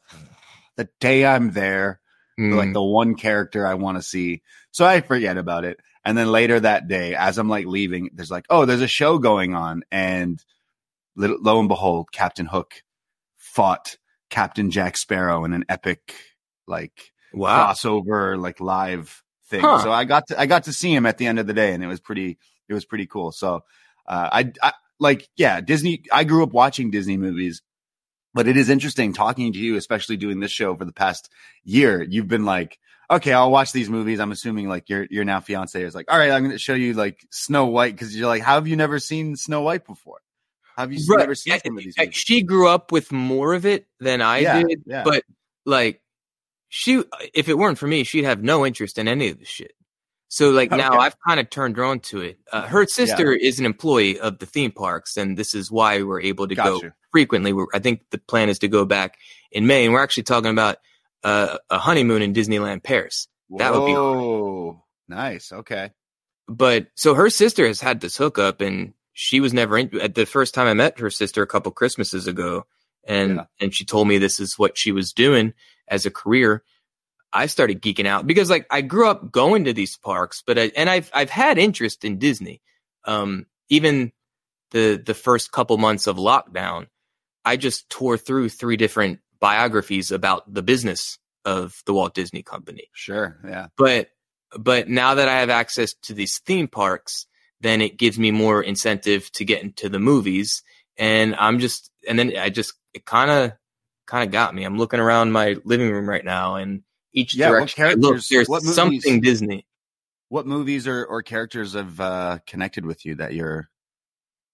[0.77, 1.99] the day I'm there,
[2.39, 2.55] mm.
[2.55, 4.41] like the one character I want to see.
[4.71, 5.79] So I forget about it.
[6.03, 9.19] And then later that day, as I'm like leaving, there's like, oh, there's a show
[9.19, 9.83] going on.
[9.91, 10.43] And
[11.15, 12.83] lo, lo and behold, Captain Hook
[13.37, 13.97] fought
[14.29, 16.15] Captain Jack Sparrow in an epic,
[16.67, 17.67] like wow.
[17.71, 19.63] crossover, like live thing.
[19.63, 19.83] Huh.
[19.83, 21.73] So I got to, I got to see him at the end of the day
[21.73, 23.31] and it was pretty, it was pretty cool.
[23.31, 23.63] So,
[24.07, 27.61] uh, I, I like, yeah, Disney, I grew up watching Disney movies,
[28.33, 31.29] but it is interesting talking to you, especially doing this show for the past
[31.63, 32.01] year.
[32.01, 32.79] You've been like,
[33.11, 34.19] okay, I'll watch these movies.
[34.19, 36.73] I'm assuming like your your now fiance is like, all right, I'm going to show
[36.73, 40.19] you like Snow White because you're like, how have you never seen Snow White before?
[40.77, 41.19] Have you Right.
[41.19, 41.95] never seen Yeah, some of these?
[42.13, 45.03] She grew up with more of it than I Yeah, did, yeah.
[45.03, 45.23] but
[45.65, 46.00] like
[46.73, 47.03] she,
[47.33, 49.73] if it weren't for me, she'd have no interest in any of this shit.
[50.29, 52.39] So like now I've kind of turned her on to it.
[52.53, 56.21] Uh, her sister is an employee of the theme parks, and this is why we're
[56.21, 56.79] able to go
[57.11, 57.51] frequently.
[57.51, 59.17] We're, I think the plan is to go back
[59.51, 60.77] in May, and we're actually talking about
[61.25, 63.27] uh, a honeymoon in Disneyland Paris.
[63.57, 65.51] that would be Whoa, nice.
[65.51, 65.91] Okay.
[66.47, 70.25] but so her sister has had this hookup and she was never in at the
[70.25, 72.65] first time I met her sister a couple Christmases ago
[73.05, 73.43] and Yeah.
[73.59, 75.53] and she told me this is what she was doing
[75.91, 76.63] as a career.
[77.33, 80.71] I started geeking out because like I grew up going to these parks, but I,
[80.75, 82.61] and I've I've had interest in Disney.
[83.05, 84.11] Um even
[84.71, 86.87] the the first couple months of lockdown,
[87.45, 92.89] I just tore through three different biographies about the business of the Walt Disney Company
[92.93, 93.39] Sure.
[93.47, 93.67] Yeah.
[93.77, 94.09] but
[94.59, 97.25] but now that I have access to these theme parks,
[97.61, 100.63] then it gives me more incentive to get into the movies.
[100.97, 103.53] And I'm just, and then I just, it kind of,
[104.11, 104.65] kind of got me.
[104.65, 108.49] I'm looking around my living room right now, and each Yeah, direction I look, there's
[108.49, 109.65] movies- something Disney.
[110.27, 113.69] what movies or, or characters have uh, connected with you that you're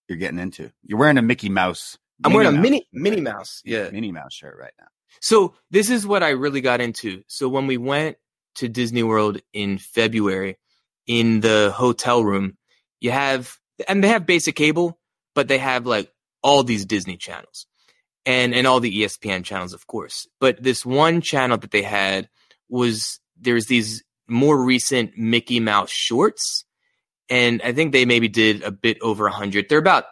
[0.08, 0.72] you're getting into?
[0.84, 1.98] You're wearing a Mickey Mouse.
[2.24, 2.86] I'm wearing a mini right?
[2.94, 3.62] Minnie Mouse.
[3.66, 3.90] Yeah.
[3.90, 4.88] Minnie Mouse shirt right now.
[5.22, 7.24] So this is what I really got into.
[7.28, 8.18] So when we went
[8.56, 10.58] to Disney World in February,
[11.08, 12.58] in the hotel room,
[13.00, 14.98] you have and they have basic cable,
[15.36, 16.12] but they have like
[16.44, 17.66] all these Disney channels
[18.28, 20.28] and and all the ESPN channels, of course.
[20.40, 22.30] But this one channel that they had
[22.70, 26.66] was there's these more recent Mickey Mouse shorts,
[27.30, 29.70] and I think they maybe did a bit over a hundred.
[29.70, 30.04] They're about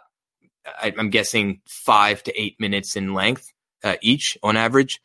[0.66, 3.52] I, I'm guessing five to eight minutes in length
[3.84, 4.98] uh, each on average,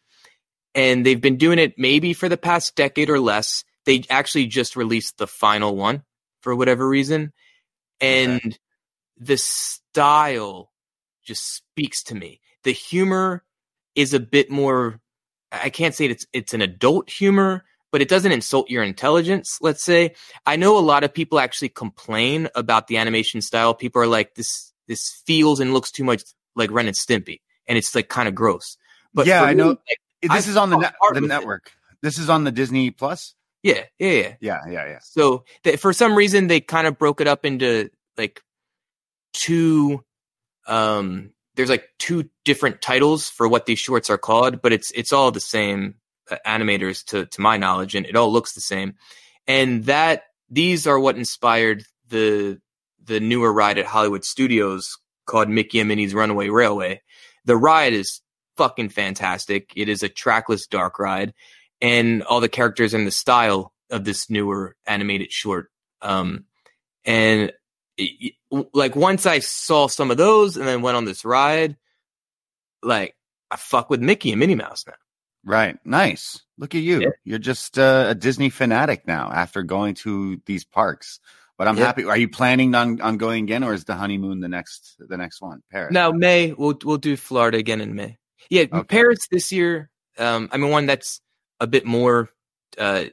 [0.74, 3.66] and they've been doing it maybe for the past decade or less.
[3.86, 6.04] They actually just released the final one
[6.42, 7.34] for whatever reason,
[8.00, 8.58] and
[9.18, 10.72] the style
[11.26, 12.41] just speaks to me.
[12.64, 13.44] The humor
[13.96, 15.00] is a bit more
[15.52, 19.84] I can't say it's it's an adult humor, but it doesn't insult your intelligence, let's
[19.84, 20.16] say.
[20.46, 23.74] I know a lot of people actually complain about the animation style.
[23.74, 26.24] People are like this this feels and looks too much
[26.56, 28.78] like Ren and Stimpy and it's like kind of gross.
[29.14, 29.68] But Yeah, I me, know.
[29.70, 29.80] like,
[30.22, 31.28] This I is on the apart the with it.
[31.28, 31.72] network.
[32.02, 33.36] This is on the Disney Plus.
[33.64, 34.36] yeah, yeah, yeah.
[34.40, 35.00] Yeah, yeah, yeah.
[35.02, 35.44] So
[35.78, 38.42] for some reason they kind of broke it up into like
[39.34, 40.04] two
[40.68, 45.14] um there's like two different titles for what these shorts are called, but it's it's
[45.14, 45.96] all the same
[46.30, 48.96] uh, animators to to my knowledge and it all looks the same.
[49.48, 52.60] And that these are what inspired the
[53.04, 57.02] the newer ride at Hollywood Studios called Mickey and Minnie's Runaway Railway.
[57.46, 58.22] The ride is
[58.58, 59.72] fucking fantastic.
[59.76, 61.34] It is a trackless dark ride
[61.82, 65.72] and all the characters in the style of this newer animated short.
[66.02, 66.46] Um,
[67.06, 67.52] and
[68.74, 71.78] like once I saw some of those and then went on this ride,
[72.84, 73.16] like
[73.50, 74.94] I fuck with Mickey and Minnie Mouse now.
[75.44, 75.78] Right.
[75.86, 76.42] Nice.
[76.58, 77.02] Look at you.
[77.02, 77.10] Yeah.
[77.24, 81.20] You're just uh, a Disney fanatic now after going to these parks.
[81.58, 81.86] But I'm Yeah.
[81.86, 82.06] happy.
[82.06, 85.42] Are you planning on, on going again, or is the honeymoon the next the next
[85.42, 85.62] one?
[85.72, 85.92] Paris.
[85.94, 88.18] Now May we'll we'll do Florida again in May.
[88.50, 88.84] Yeah, Okay.
[88.84, 89.90] Paris this year.
[90.18, 91.22] Um, I mean one that's
[91.60, 92.30] a bit more.
[92.78, 93.06] Uh,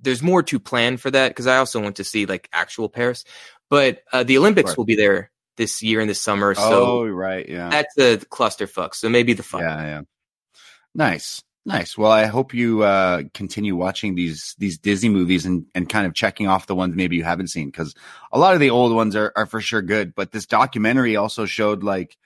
[0.00, 3.24] there's more to plan for that because I also want to see like actual Paris,
[3.70, 4.76] but uh, the Olympics Sure.
[4.78, 6.54] will be there this year in the summer.
[6.56, 7.48] Oh, So right.
[7.48, 7.68] Yeah.
[7.70, 8.94] that's a clusterfuck.
[8.94, 9.62] So maybe the fun.
[9.62, 9.82] Yeah.
[9.82, 10.00] Yeah.
[10.94, 11.42] Nice.
[11.64, 11.96] Nice.
[11.96, 16.14] Well, I hope you uh, continue watching these these Disney movies and, and kind of
[16.14, 17.94] checking off the ones maybe you haven't seen because
[18.32, 20.12] a lot of the old ones are, are for sure good.
[20.14, 22.16] But this documentary also showed like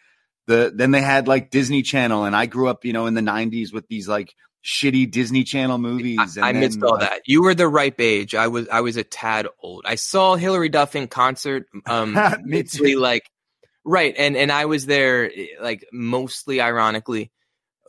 [0.46, 3.20] the then they had like Disney Channel, and I grew up, you know, in the
[3.20, 4.34] '90s with these like
[4.66, 6.36] shitty Disney Channel movies.
[6.36, 7.22] I, I missed then, all like, that.
[7.26, 8.34] You were the ripe age.
[8.34, 9.84] I was I was a tad old.
[9.86, 11.66] I saw Hilary Duff in concert.
[11.86, 13.30] Um, mostly, like
[13.84, 17.30] right, and and I was there like mostly ironically,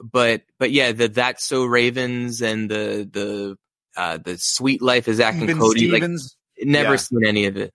[0.01, 3.57] but but yeah, the That's So Ravens and the the
[3.99, 5.87] uh the Suite Life of Zack and Cody.
[5.89, 6.37] Stevens.
[6.59, 6.95] Like never Yeah.
[6.97, 7.73] seen any of it.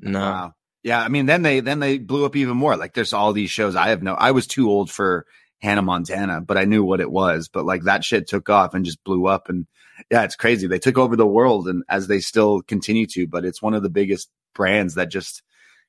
[0.00, 0.20] No.
[0.20, 0.52] Wow.
[0.82, 2.76] Yeah, I mean, then they then they blew up even more.
[2.76, 3.74] Like, there's all these shows.
[3.74, 4.14] I have no.
[4.14, 5.26] I was too old for
[5.60, 7.48] Hannah Montana, but I knew what it was.
[7.48, 9.48] But like that shit took off and just blew up.
[9.48, 9.66] And
[10.10, 10.66] yeah, it's crazy.
[10.66, 13.26] They took over the world, and as they still continue to.
[13.26, 15.42] But it's one of the biggest brands that just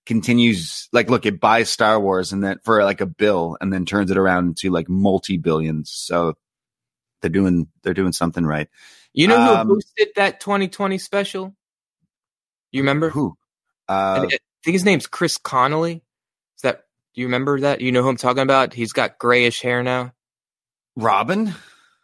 [0.06, 0.88] continues.
[0.93, 4.12] Like, look, it buys Star Wars and then for like a bill, and then turns
[4.12, 5.91] it around to like multi billions.
[5.91, 6.36] So
[7.21, 8.69] they're doing they're doing something right.
[9.13, 11.56] You know who Um, hosted that 2020 special?
[12.71, 13.10] You remember?
[13.10, 13.36] Who?
[13.88, 16.03] I Uh, I think his name's Chris Connelly.
[16.56, 16.84] Is that?
[17.17, 17.82] Do you remember that?
[17.82, 18.73] You know who I'm talking about?
[18.75, 20.13] He's got grayish hair now.
[20.95, 21.51] Robin.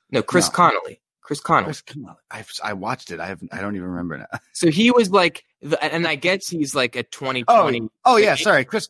[0.10, 0.54] No, Chris No.
[0.54, 1.02] Connelly.
[1.21, 1.65] Chris Connelly.
[1.67, 2.15] Chris, come on.
[2.63, 3.19] I watched it.
[3.19, 4.39] I have I don't even remember now.
[4.54, 7.89] So he was like, the, and I guess he's like a 2020.
[8.06, 8.89] Oh yeah, sorry, Chris.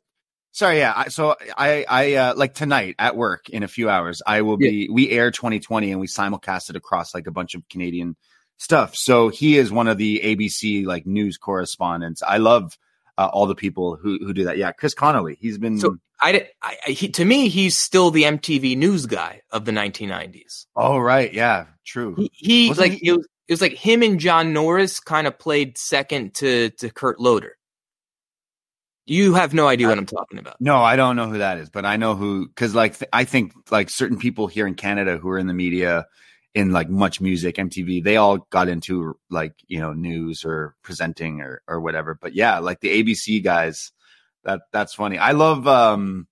[0.54, 0.94] Sorry, yeah.
[0.96, 4.22] I, so I I uh, like tonight at work in a few hours.
[4.26, 4.88] I will be.
[4.90, 8.16] We air 2020 and we simulcast it across like a bunch of Canadian
[8.56, 8.96] stuff.
[8.96, 12.24] So he is one of the ABC like news correspondents.
[12.24, 12.78] I love
[13.18, 14.58] uh, all the people who who do that.
[14.58, 15.38] Yeah, Chris Connelly.
[15.40, 15.80] He's been.
[15.80, 20.66] So I, I, he, to me, he's still the MTV news guy of the 1990s.
[20.76, 22.16] oh right, yeah, true.
[22.16, 25.38] He, he like he- it was, it was like him and John Norris kind of
[25.38, 27.58] played second to to Kurt Loder.
[29.06, 30.56] You have no idea what I'm talking about.
[30.62, 33.26] No, I don't know who that is, but I know who because like th- I
[33.26, 36.06] think like certain people here in Canada who are in the media
[36.56, 41.62] in like MuchMusic, MTV, they all got into like you know news or presenting or
[41.68, 42.18] or whatever.
[42.20, 43.92] But yeah, like the ABC guys,
[44.44, 45.18] that that's funny.
[45.18, 46.28] I love um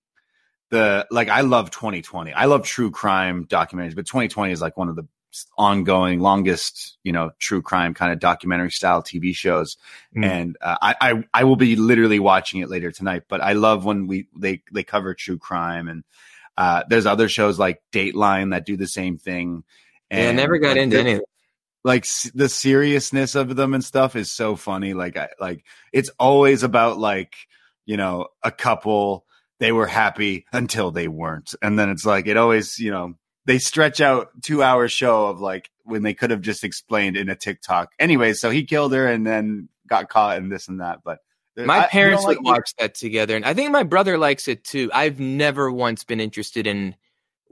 [0.70, 2.32] the like I love 2020.
[2.32, 5.06] I love true crime documentaries, but 2020 is like one of the
[5.56, 9.78] ongoing longest you know true crime kind of documentary style TV shows
[10.14, 10.24] Mm.
[10.26, 13.22] and uh, I, I I will be literally watching it later tonight.
[13.28, 16.04] But I love when we they they cover true crime and
[16.58, 19.64] uh, there's other shows like Dateline that do the same thing.
[20.12, 21.20] Yeah, I never got into any
[21.84, 24.94] like the seriousness of them and stuff is so funny.
[24.94, 27.34] Like, I like it's always about like
[27.86, 29.24] you know a couple
[29.58, 33.14] they were happy until they weren't, and then it's like it always you know
[33.46, 37.28] they stretch out two hour show of like when they could have just explained in
[37.28, 37.90] a TikTok.
[37.98, 41.18] Anyway, so he killed her and then got caught and this and that, but.
[41.54, 44.64] My I- parents would like- watch that together, and I think my brother likes it
[44.64, 44.90] too.
[44.94, 46.94] I've never once been interested in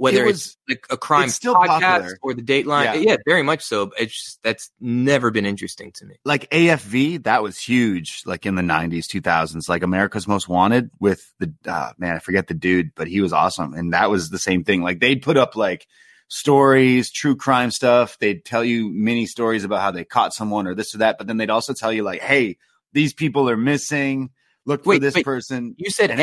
[0.00, 2.18] whether It it's like a crime it's still podcast popular.
[2.22, 2.84] or the Dateline.
[2.84, 2.94] Yeah.
[2.94, 3.16] Yeah.
[3.26, 3.90] very much so.
[3.98, 6.16] It's just, that's never been interesting to me.
[6.24, 11.30] like AFV, that was huge, like in the '90s, 2000s, like America's Most Wanted with
[11.38, 14.38] the uh, man, I forget the dude, but he was awesome, and that was the
[14.38, 14.82] same thing.
[14.82, 15.86] Like they'd put up like
[16.28, 18.16] stories, true crime stuff.
[18.18, 21.26] They'd tell you mini stories about how they caught someone or this or that, but
[21.26, 22.56] then they'd also tell you like, hey,
[22.92, 24.30] these people are missing.
[24.64, 25.24] Look for this wait.
[25.24, 25.74] person.
[25.78, 26.20] You said And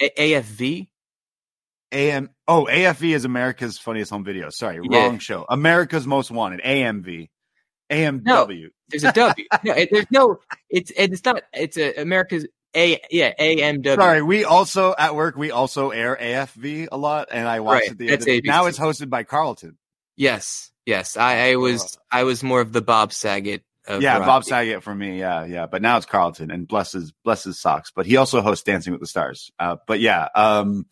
[0.00, 0.88] AF, AFV?
[1.92, 2.30] AM.
[2.46, 4.50] Oh, AFV is America's Funniest Home Video.
[4.50, 5.06] Sorry, Yeah.
[5.06, 5.46] wrong show.
[5.48, 6.60] America's Most Wanted.
[6.60, 7.28] AMV.
[7.90, 8.68] AMW.
[8.90, 9.46] There's a W.
[9.64, 10.38] no, it, there's no.
[10.68, 11.42] It's it's not.
[11.52, 12.46] It's a America's
[12.76, 13.00] A.
[13.10, 13.96] Yeah, AMW.
[13.96, 17.90] Sorry, we also at work we also air AFV a lot, and I watched Right,
[17.92, 18.40] it the that's other day.
[18.44, 19.78] Now it's hosted by Carlton.
[20.16, 21.16] Yes, yes.
[21.16, 23.62] I, I was I was more of the Bob Saget.
[23.86, 24.44] Of yeah, Bob.
[24.44, 25.18] Saget for me.
[25.18, 25.66] Yeah, yeah.
[25.66, 27.90] But now it's Carlton, and bless his bless his socks.
[27.94, 29.50] But he also hosts Dancing with the Stars.
[29.58, 30.84] Uh, but yeah, um,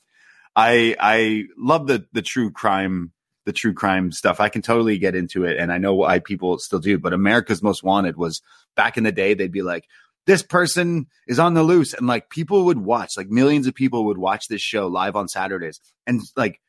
[0.56, 3.12] I I love the the true crime
[3.44, 4.40] the true crime stuff.
[4.40, 6.98] I can totally get into it, and I know why people still do.
[6.98, 8.42] But America's Most Wanted was
[8.74, 9.34] back in the day.
[9.34, 9.84] They'd be like.
[10.26, 14.06] This person is on the loose, and like people would watch, like millions of people
[14.06, 16.60] would watch this show live on Saturdays, and like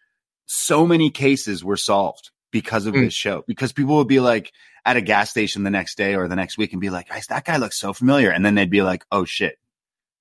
[0.46, 3.06] so many cases were solved because of Mm.
[3.06, 3.44] this show.
[3.48, 4.52] Because people would be like
[4.86, 7.26] at a gas station the next day or the next week and be like, "Guys,
[7.30, 9.58] that guy looks so familiar," and then they'd be like, "Oh shit,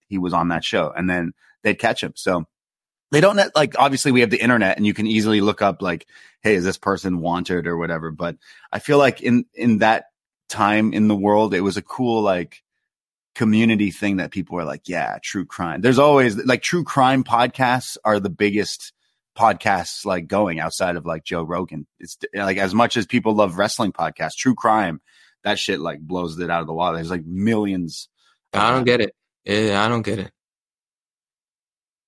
[0.09, 2.14] he was on that show," and then they'd catch him.
[2.16, 2.46] So
[3.16, 6.07] they don't like obviously we have the internet and you can easily look up like,
[6.42, 8.37] "Hey, is this person wanted or whatever?" But
[8.70, 10.05] I feel like in in that
[10.50, 12.62] time in the world, it was a cool like
[13.35, 15.81] community thing that people were like, yeah, true crime.
[15.81, 18.92] There's always like true crime podcasts are the biggest
[19.35, 21.87] podcasts like going outside of like Joe Rogan.
[21.98, 25.00] It's like as much as people love wrestling podcasts, true crime,
[25.42, 26.96] that shit like blows it out of the water.
[26.96, 28.11] There's like millions.
[28.52, 29.14] I don't get it.
[29.46, 30.31] Yeah, I don't get it.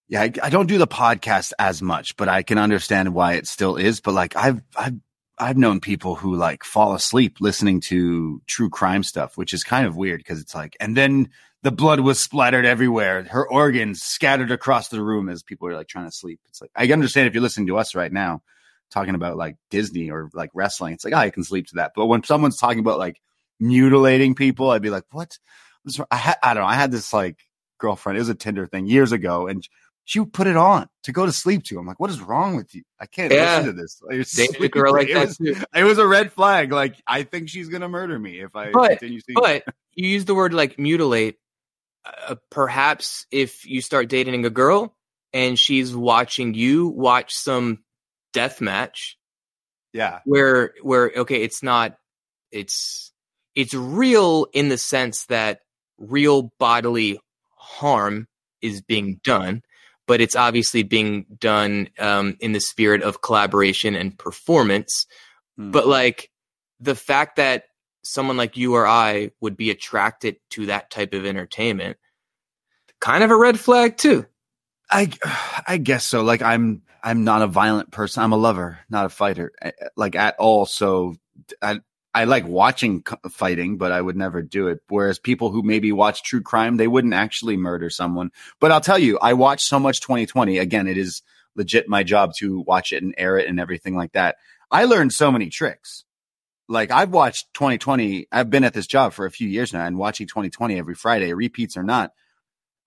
[0.09, 3.47] Yeah, I, I don't do the podcast as much, but I can understand why it
[3.47, 4.01] still is.
[4.01, 4.95] But like I've I've
[5.39, 9.87] I've known people who like fall asleep listening to true crime stuff, which is kind
[9.87, 11.29] of weird because it's like, and then
[11.63, 15.89] the blood was splattered everywhere, her organs scattered across the room as people are like
[15.89, 16.41] trying to sleep.
[16.49, 18.43] It's like I understand if you're listening to us right now
[18.91, 21.93] talking about like Disney or like wrestling, it's like oh, I can sleep to that.
[21.95, 23.21] But when someone's talking about like
[23.61, 25.39] mutilating people, I'd be like, what?
[26.11, 26.69] I, ha- I don't know.
[26.69, 27.39] I had this like
[27.79, 28.17] girlfriend.
[28.17, 29.67] It was a Tinder thing years ago, and
[30.09, 31.79] she would put it on to go to sleep to.
[31.79, 32.83] I'm like, what is wrong with you?
[32.99, 33.59] I can't Yeah.
[33.59, 34.01] listen to this.
[34.01, 35.55] Like, a girl like it that was, too.
[35.75, 36.73] it was a red flag.
[36.73, 39.37] Like, I think she's gonna murder me if I But- continue seeing.
[39.39, 41.37] But you use the word like mutilate.
[42.07, 44.97] Uh, perhaps if you start dating a girl
[45.35, 47.85] and she's watching you watch some
[48.33, 49.19] death match
[49.93, 51.99] yeah, where where okay it's not
[52.51, 53.13] it's
[53.55, 55.61] it's real in the sense that
[55.99, 57.21] real bodily
[57.57, 58.27] harm
[58.63, 59.63] is being done
[60.09, 65.07] but it's obviously being done um, in the spirit of collaboration and performance
[65.59, 65.73] Hmm.
[65.73, 66.31] but like
[66.81, 67.65] the fact that
[68.05, 71.99] someone like you or i would be attracted to that type of entertainment
[73.01, 74.27] kind of a red flag too
[74.91, 75.11] I
[75.67, 76.23] I guess so.
[76.23, 78.23] Like, I'm I'm not a violent person.
[78.23, 80.67] I'm a lover, not a fighter, eh, like at all.
[80.67, 81.17] So
[81.63, 81.81] I
[82.19, 84.81] I like watching fighting, but I would never do it.
[84.89, 88.33] Whereas people who maybe watch true crime, they wouldn't actually murder someone.
[88.59, 90.59] But I'll tell you, I watch so much 2020.
[90.59, 91.23] Again, it is
[91.55, 94.35] legit my job to watch it and air it and everything like that.
[94.69, 96.03] I learned so many tricks.
[96.69, 98.27] Like I've watched 2020.
[98.33, 101.33] I've been at this job for a few years now and watching 2020 every Friday,
[101.35, 102.11] repeats or not.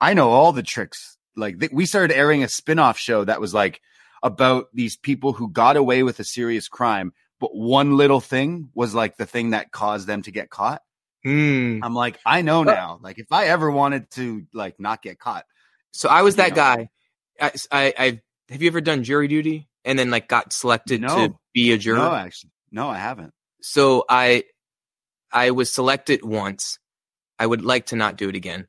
[0.02, 1.18] I know all the tricks.
[1.38, 3.80] Like th- we started airing a spin-off show that was like
[4.22, 8.94] about these people who got away with a serious crime, but one little thing was
[8.96, 10.82] like the thing that caused them to get caught.
[11.24, 11.80] Hmm.
[11.84, 13.00] I'm like, I know now.
[13.02, 15.46] Like if I ever wanted to like not get caught,
[15.92, 16.56] So I was that Yeah.
[16.56, 16.90] guy.
[17.40, 21.08] I, I, I have you ever done jury duty and then like got selected No.
[21.16, 21.98] to be a juror?
[21.98, 23.34] no, actually, no, I haven't.
[23.62, 24.44] So I,
[25.32, 26.80] I was selected once.
[27.40, 28.68] I would like to not do it again.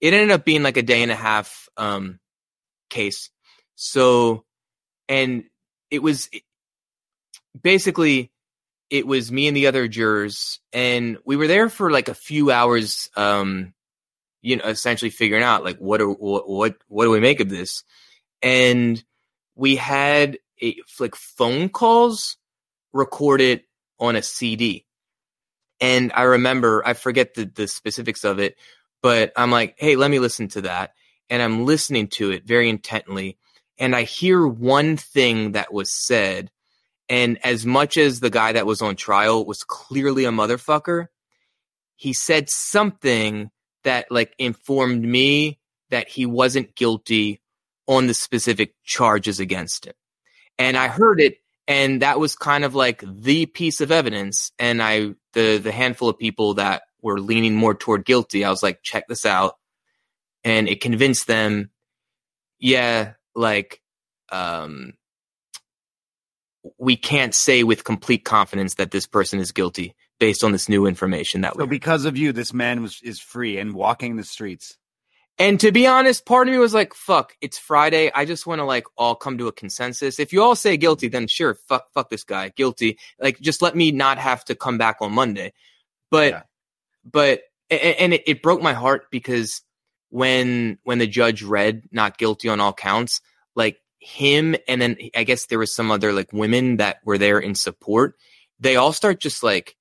[0.00, 2.18] It ended up being like a day and a half um,
[2.90, 3.30] case.
[3.74, 4.44] So,
[5.08, 5.44] and
[5.90, 6.28] it was
[7.60, 8.30] basically
[8.90, 12.50] it was me and the other jurors, and we were there for like a few
[12.50, 13.08] hours.
[13.16, 13.74] Um,
[14.42, 17.48] you know, essentially figuring out like what are what what what do we make of
[17.48, 17.82] this,
[18.42, 19.02] and
[19.54, 22.36] we had a, like phone calls
[22.92, 23.62] recorded
[23.98, 24.86] on a CD.
[25.80, 28.56] And I remember, I forget the, the specifics of it,
[29.02, 30.94] but I'm like, hey, let me listen to that.
[31.28, 33.38] And I'm listening to it very intently.
[33.78, 36.50] And I hear one thing that was said.
[37.08, 41.08] And as much as the guy that was on trial was clearly a motherfucker,
[41.96, 43.50] he said something
[43.84, 45.58] that like informed me
[45.90, 47.40] that he wasn't guilty
[47.86, 49.94] on the specific charges against him.
[50.58, 54.82] And I heard it and that was kind of like the piece of evidence and
[54.82, 58.80] I the the handful of people that were leaning more toward guilty, I was like
[58.82, 59.56] check this out.
[60.42, 61.70] And it convinced them
[62.58, 63.80] yeah, like
[64.30, 64.94] um
[66.78, 70.86] we can't say with complete confidence that this person is guilty based on this new
[70.86, 74.24] information that So we because of you, this man was is free and walking the
[74.24, 74.78] streets.
[75.36, 78.10] And to be honest, part of me was like, fuck, it's Friday.
[78.14, 80.20] I just want to like all come to a consensus.
[80.20, 82.98] If you all say guilty, then sure, fuck fuck this guy, guilty.
[83.18, 85.52] Like just let me not have to come back on Monday.
[86.10, 86.42] But Yeah.
[87.04, 89.62] but and it, it broke my heart because
[90.10, 93.20] when when the judge read not guilty on all counts,
[93.56, 97.38] like him and then I guess there was some other like women that were there
[97.38, 98.16] in support,
[98.60, 99.76] they all start just like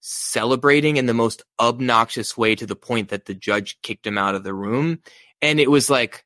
[0.00, 4.34] celebrating in the most obnoxious way to the point that the judge kicked him out
[4.34, 4.98] of the room.
[5.40, 6.24] And it was like,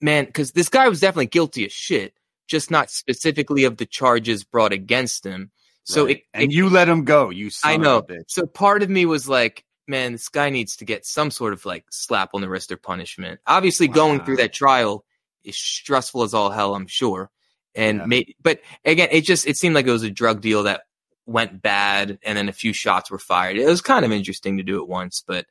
[0.00, 2.12] man, because this guy was definitely guilty as shit,
[2.48, 5.50] just not specifically of the charges brought against him.
[5.84, 6.18] So Right.
[6.18, 7.30] it, and it- you let him go.
[7.30, 8.04] You I know.
[8.26, 11.64] So part of me was like, man, this guy needs to get some sort of
[11.64, 13.40] like slap on the wrist or punishment.
[13.46, 15.04] Obviously, going through that trial
[15.48, 17.30] is stressful as all hell, I'm sure.
[17.74, 18.22] And Yeah.
[18.42, 20.82] but again, it just it seemed like it was a drug deal that
[21.26, 23.56] went bad, and then a few shots were fired.
[23.56, 25.46] It was kind of interesting to do it once, but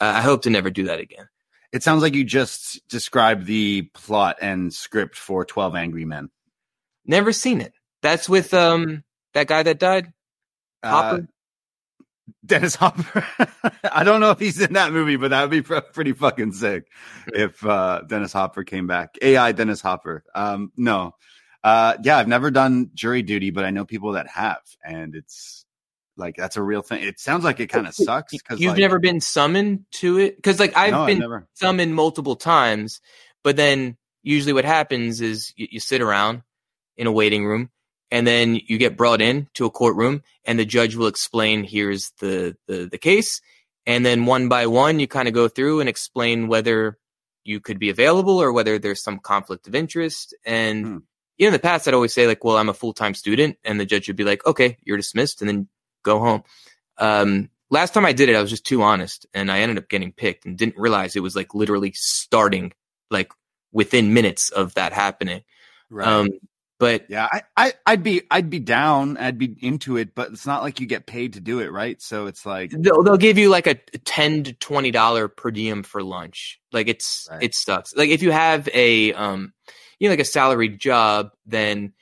[0.00, 1.28] uh, I hope to never do that again.
[1.72, 6.30] It sounds like you just described the plot and script for Twelve Angry Men.
[7.04, 7.74] Never seen it.
[8.02, 10.12] That's with um that guy that died.
[10.84, 11.16] Hopper?
[11.16, 11.26] Uh,
[12.44, 13.26] Dennis Hopper.
[13.92, 16.52] I don't know if he's in that movie, but that would be pr- pretty fucking
[16.52, 16.88] sick
[17.28, 19.16] if uh, Dennis Hopper came back.
[19.22, 20.24] AI Dennis Hopper.
[20.34, 21.14] Um, no.
[21.64, 25.64] Uh, yeah, I've never done jury duty, but I know people that have, and it's
[26.16, 27.02] like that's a real thing.
[27.02, 30.36] It sounds like it kind of sucks because You've like, never been summoned to it
[30.36, 31.48] because like I've no, been never.
[31.54, 33.00] summoned multiple times,
[33.42, 36.42] but then usually what happens is you, you sit around
[36.96, 37.70] in a waiting room
[38.10, 42.10] and then you get brought in to a courtroom and the judge will explain here's
[42.20, 43.40] the, the, the case.
[43.86, 46.98] And then one by one, you kind of go through and explain whether
[47.44, 50.34] you could be available or whether there's some conflict of interest.
[50.44, 50.96] And Hmm.
[51.38, 53.78] you know, in the past, I'd always say like, well, I'm a full-time student and
[53.78, 55.68] the judge would be like, okay, you're dismissed and then
[56.02, 56.42] go home.
[56.98, 59.88] Um, last time I did it, I was just too honest and I ended up
[59.88, 62.72] getting picked and didn't realize it was like literally starting
[63.10, 63.32] like
[63.72, 65.42] within minutes of that happening.
[65.90, 66.08] Right.
[66.08, 66.28] Um,
[66.78, 69.16] but yeah, I, I, I'd be, I'd be down.
[69.16, 72.00] I'd be into it, but it's not like you get paid to do it, right?
[72.00, 75.82] So it's like, they'll, they'll give you like a 10 to 20 dollar per diem
[75.82, 76.60] for lunch.
[76.72, 77.42] Like it's, Right.
[77.42, 77.94] it sucks.
[77.94, 79.52] Like if you have a, um,
[79.98, 81.92] you know, like a salaried job, then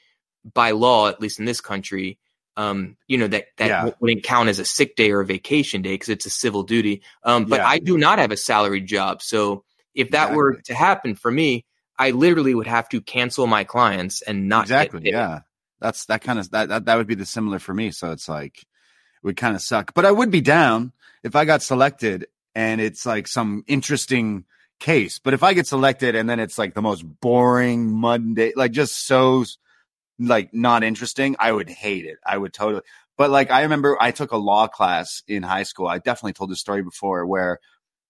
[0.55, 2.19] by law, at least in this country,
[2.57, 3.91] um, you know, that, that Yeah.
[4.01, 7.03] wouldn't count as a sick day or a vacation day because it's a civil duty.
[7.23, 7.69] Um, but Yeah.
[7.69, 9.21] I do not have a salaried job.
[9.23, 9.65] So
[9.95, 11.66] if that were to happen for me,
[11.99, 15.41] I literally would have to cancel my clients and not exactly yeah.
[15.81, 18.29] That's that kind of that, that that would be the similar for me so it's
[18.29, 18.67] like it
[19.23, 19.95] would kind of suck.
[19.95, 20.93] But i would be down
[21.23, 24.45] if i got selected and it's like some interesting
[24.81, 25.19] case.
[25.19, 29.07] But if i get selected and then it's like the most boring monday like just
[29.07, 29.45] so
[30.19, 32.19] like not interesting i would hate it.
[32.25, 32.83] I would totally
[33.17, 35.87] but like i remember i took a law class in high school.
[35.89, 37.59] I definitely told this story before where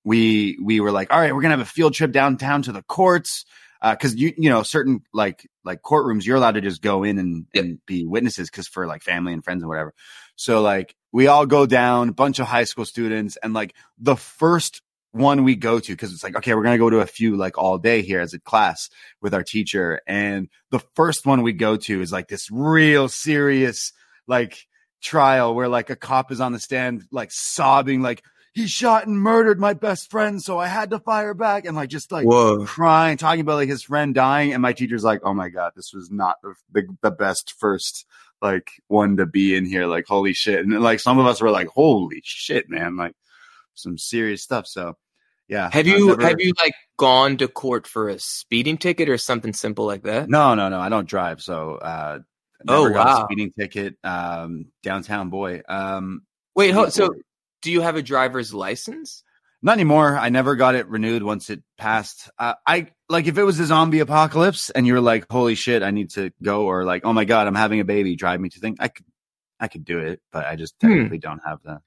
[0.04, 2.82] we we were like all right we're gonna have a field trip downtown to the
[2.82, 3.44] courts
[3.86, 7.20] Uh, because you you know certain like like courtrooms you're allowed to just go in
[7.20, 9.94] and, and be witnesses because for like family and friends and whatever.
[10.34, 14.82] So like we all go down bunch of high school students and like the first
[15.12, 17.58] one we go to because it's like okay we're gonna go to a few like
[17.58, 18.90] all day here as a class
[19.22, 23.92] with our teacher and the first one we go to is like this real serious
[24.26, 24.66] like
[25.00, 28.24] trial where like a cop is on the stand like sobbing like
[28.56, 31.90] he shot and murdered my best friend so i had to fire back and like
[31.90, 32.64] just like Whoa.
[32.64, 35.92] crying, talking about like his friend dying, and my teacher's like, "Oh my god, this
[35.92, 38.06] was not the the, the best first
[38.40, 40.60] like one to be in here." Like, holy shit!
[40.64, 43.14] And like some of us were like, "Holy shit, man!" Like
[43.74, 44.66] some serious stuff.
[44.66, 44.96] So,
[45.48, 45.68] yeah.
[45.72, 49.52] Have you never- have you like gone to court for a speeding ticket or something
[49.52, 50.30] simple like that?
[50.30, 50.80] No, no, no.
[50.80, 52.20] I don't drive, so uh,
[52.66, 53.20] Oh, never got wow.
[53.20, 53.96] a speeding ticket.
[54.02, 55.60] Um, downtown boy.
[55.68, 56.22] Um,
[56.54, 57.10] Wait, hold, so
[57.62, 59.22] do you have a driver's license?
[59.62, 60.16] Not anymore.
[60.16, 62.30] I never got it renewed once it passed.
[62.38, 65.90] Uh, I like if it was a zombie apocalypse and you're like, "Holy shit, I
[65.90, 68.60] need to go," or like, "Oh my god, I'm having a baby, drive me to
[68.60, 69.06] thing." I could,
[69.58, 70.88] I could do it, but I just Hmm.
[70.88, 71.80] technically don't have that.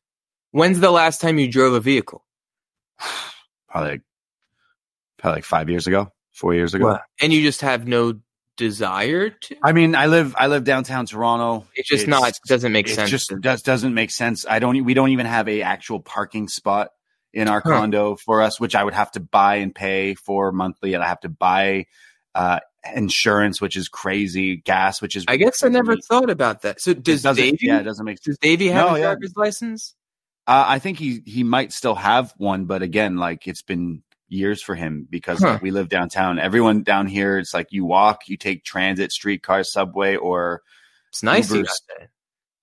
[0.52, 2.26] When's the last time you drove a vehicle?
[3.70, 4.02] Probably, like,
[5.20, 6.98] probably like five years ago, four years ago.
[7.22, 8.20] And you just have no
[8.60, 9.56] desire to?
[9.64, 11.66] I mean, I live I live downtown Toronto.
[11.74, 13.10] It's just not doesn't make it sense.
[13.10, 14.46] just does doesn't make sense.
[14.48, 16.90] I don't we don't even have a actual parking spot
[17.34, 17.72] in our Huh.
[17.72, 21.08] condo for us, which I would have to buy and pay for monthly, and I
[21.08, 21.86] have to buy
[22.36, 22.60] uh,
[22.96, 26.82] insurance, which is crazy, gas, which is I guess I never thought about that.
[26.82, 27.58] So does Davey?
[27.62, 28.26] yeah, it doesn't make sense.
[28.26, 29.06] does Davey have No, a yeah.
[29.06, 29.96] driver's license?
[30.46, 34.62] Uh, I think he he might still have one, but again, like it's been years
[34.62, 35.54] for him because Huh.
[35.54, 36.40] like, we live downtown.
[36.40, 40.62] Everyone down here, it's like you walk, you take transit, streetcar, subway, or
[41.10, 41.52] It's nice.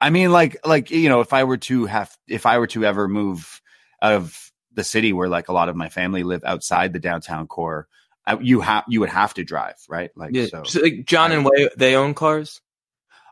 [0.00, 2.84] I mean, like like you know, if I were to have, if I were to
[2.84, 3.60] ever move
[4.02, 7.46] out of the city where like a lot of my family live outside the downtown
[7.46, 7.88] core,
[8.26, 10.10] I, you have you would have to drive, right?
[10.14, 10.46] Like Yeah.
[10.46, 12.60] so, So, like John and Wai, they own cars.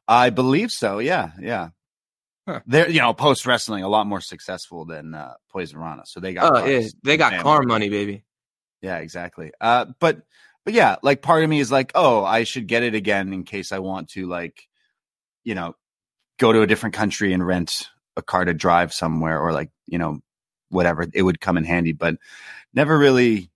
[0.08, 0.98] I believe so.
[0.98, 1.68] Yeah, yeah.
[2.46, 2.60] Huh.
[2.66, 6.34] They're you know post wrestling a lot more successful than uh, Poison Rana, so they
[6.34, 8.24] got Oh yeah, they got car money, baby.
[8.82, 9.52] Yeah, exactly.
[9.62, 10.22] Uh, but
[10.64, 13.44] but yeah, like part of me is like, oh, I should get it again in
[13.44, 14.68] case I want to like,
[15.42, 15.74] you know,
[16.38, 19.98] go to a different country and rent a car to drive somewhere or like you
[19.98, 20.20] know
[20.68, 21.06] whatever.
[21.14, 22.16] It would come in handy, but
[22.74, 23.50] never really,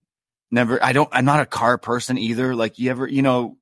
[0.49, 0.83] never.
[0.83, 1.09] I don't.
[1.11, 2.55] I'm not a car person either.
[2.55, 3.57] Like you ever, you know,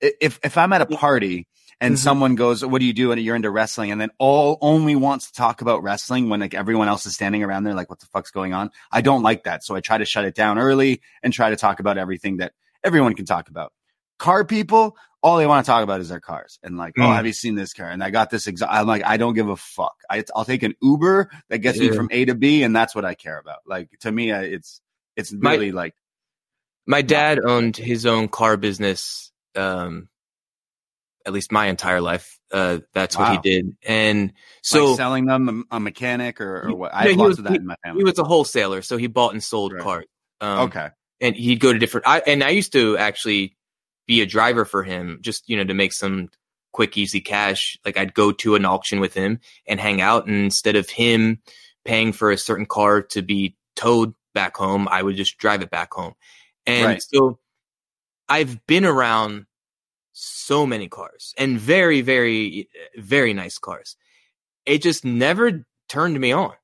[0.00, 1.46] if if I'm at a party.
[1.80, 1.98] And Mhm.
[1.98, 5.26] someone goes, "What do you do?" and you're into wrestling, and then all only wants
[5.26, 8.06] to talk about wrestling when like everyone else is standing around there, like, "What the
[8.06, 11.02] fuck's going on?" I don't like that, so I try to shut it down early
[11.22, 12.52] and try to talk about everything that
[12.82, 13.72] everyone can talk about.
[14.18, 17.14] Car people, all they want to talk about is their cars, and like, "Oh, Mm.
[17.14, 18.46] have you seen this car?" And I got this.
[18.46, 19.96] Exa- I'm like, I don't give a fuck.
[20.08, 23.04] I, I'll take an Uber that gets me from A to B, and that's what
[23.04, 23.58] I care about.
[23.66, 24.80] Like to me, it's
[25.14, 25.94] it's My- really like
[26.86, 30.08] My dad owned his own car business, um,
[31.26, 32.38] at least my entire life.
[32.52, 36.94] Uh, that's what he did, and so like selling them a, mechanic or, or what.
[36.94, 38.00] I he lots was- of that in my family.
[38.00, 39.82] he was a wholesaler, so he bought and sold Right.
[39.82, 40.04] cars.
[40.40, 42.06] Um, okay, and he'd go to different.
[42.06, 43.56] I and I used to actually
[44.06, 46.28] be a driver for him, just you know, to make some
[46.72, 47.76] quick, easy cash.
[47.84, 51.40] Like I'd go to an auction with him and hang out, and instead of him
[51.84, 55.70] paying for a certain car to be towed back home, I would just drive it
[55.70, 56.14] back home.
[56.66, 57.02] And Right.
[57.02, 57.38] so
[58.28, 59.45] I've been around
[60.18, 63.96] so many cars and very, very, very nice cars.
[64.64, 66.54] It just never turned me on.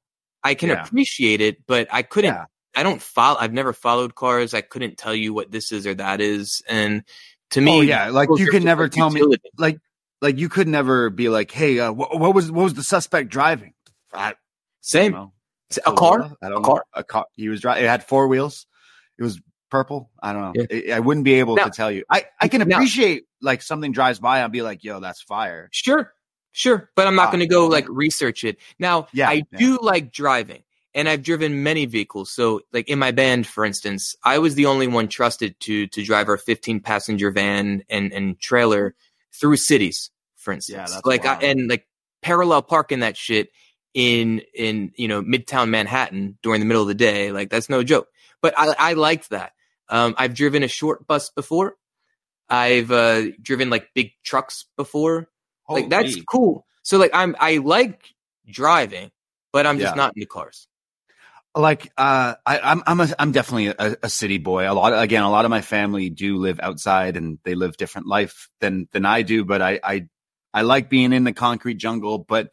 [0.42, 0.84] I can Yeah.
[0.84, 2.46] appreciate it, but I couldn't Yeah.
[2.74, 3.36] I don't follow.
[3.38, 4.54] I've never followed cars.
[4.54, 6.62] I couldn't tell you what this is or that is.
[6.66, 7.04] And
[7.50, 9.22] to me, oh yeah, like you could never tell me
[9.58, 9.78] like
[10.22, 13.28] like you could never be like, hey, uh, what, what was what was the suspect
[13.28, 13.74] driving?
[14.14, 14.34] I
[14.80, 15.12] Same.
[15.12, 15.32] know.
[15.84, 16.34] A car.
[16.40, 16.60] A know.
[16.60, 16.84] car?
[16.94, 17.26] A car.
[17.34, 17.84] He was driving.
[17.84, 18.66] It had four wheels.
[19.18, 19.38] It was
[19.72, 20.10] purple.
[20.22, 20.66] I don't know.
[20.70, 20.94] Yeah.
[20.94, 22.04] I- I wouldn't be able Now- to tell you.
[22.10, 24.40] I I can now- appreciate like something drives by.
[24.40, 25.68] I'll be like, yo, that's fire.
[25.72, 26.12] Sure,
[26.52, 26.90] sure.
[26.94, 28.58] But I'm not Ah, going to go like research it.
[28.78, 29.58] Now, Yeah, I yeah.
[29.58, 30.62] do like driving,
[30.94, 32.30] and I've driven many vehicles.
[32.30, 36.04] So, like in my band, for instance, I was the only one trusted to to
[36.04, 38.94] drive our 15 passenger van and and trailer
[39.40, 40.10] through cities.
[40.36, 41.86] For instance, that's like I, and like
[42.20, 43.48] parallel parking that shit
[43.94, 47.32] in in you know midtown Manhattan during the middle of the day.
[47.32, 48.08] Like that's no joke.
[48.42, 49.52] But I I liked that.
[49.88, 51.76] Um, I've driven a short bus before.
[52.48, 55.28] I've uh, driven like big trucks before
[55.72, 56.66] like that's cool.
[56.82, 58.04] So like I'm I like
[58.46, 59.10] driving,
[59.52, 59.96] but I'm just Yeah.
[59.96, 60.68] not into cars.
[61.54, 64.70] like uh I, I'm I'm a, I'm definitely a, a city boy.
[64.70, 68.06] A lot again, a lot of my family do live outside and they live different
[68.06, 69.44] life than than I do.
[69.44, 70.08] But I I
[70.54, 72.18] I like being in the concrete jungle.
[72.18, 72.50] But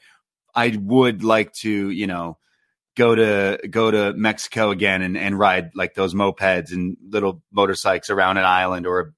[0.56, 2.38] I would like to you know
[3.00, 8.10] go to go to Mexico again and and ride like those mopeds and little motorcycles
[8.10, 9.14] around an island or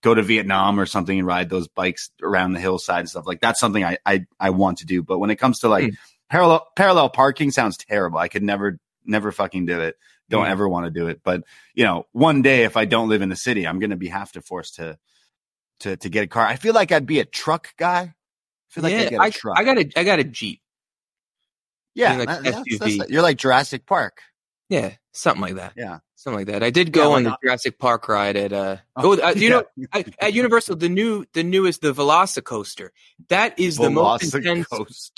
[0.00, 3.40] go to Vietnam or something and ride those bikes around the hillside and stuff like
[3.40, 5.02] that's something I I I want to do.
[5.02, 5.94] But when it comes to like Hmm.
[6.30, 8.18] parallel parallel parking sounds terrible.
[8.18, 9.96] I could never never fucking do it.
[10.30, 10.52] Don't Hmm.
[10.52, 11.20] ever want to do it.
[11.22, 11.42] But
[11.74, 14.32] you know, one day if I don't live in the city, I'm gonna be have
[14.32, 14.98] to force to
[15.80, 16.46] to to get a car.
[16.46, 18.00] I feel like I'd be a truck guy.
[18.00, 19.58] I feel like I'd yeah, get a I, truck.
[19.58, 20.60] I got a I got a Jeep.
[21.96, 22.78] Yeah, like that- that's- SUV.
[22.98, 24.20] that's- you're like Jurassic Park.
[24.68, 25.72] Yeah, something like that.
[25.76, 25.98] Yeah.
[26.16, 26.62] Something like that.
[26.64, 29.50] I did go Yeah, on the Jurassic Park ride at uh Oh, oh, uh, you
[29.50, 29.86] know yeah.
[29.92, 32.88] at, at Universal the new the newest the Velocicoaster.
[33.28, 34.66] That is the most intense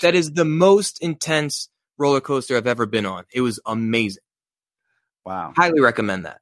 [0.01, 3.23] that is the most intense roller coaster I've ever been on.
[3.33, 4.21] It was amazing.
[5.25, 5.53] Wow.
[5.55, 6.41] Highly recommend that.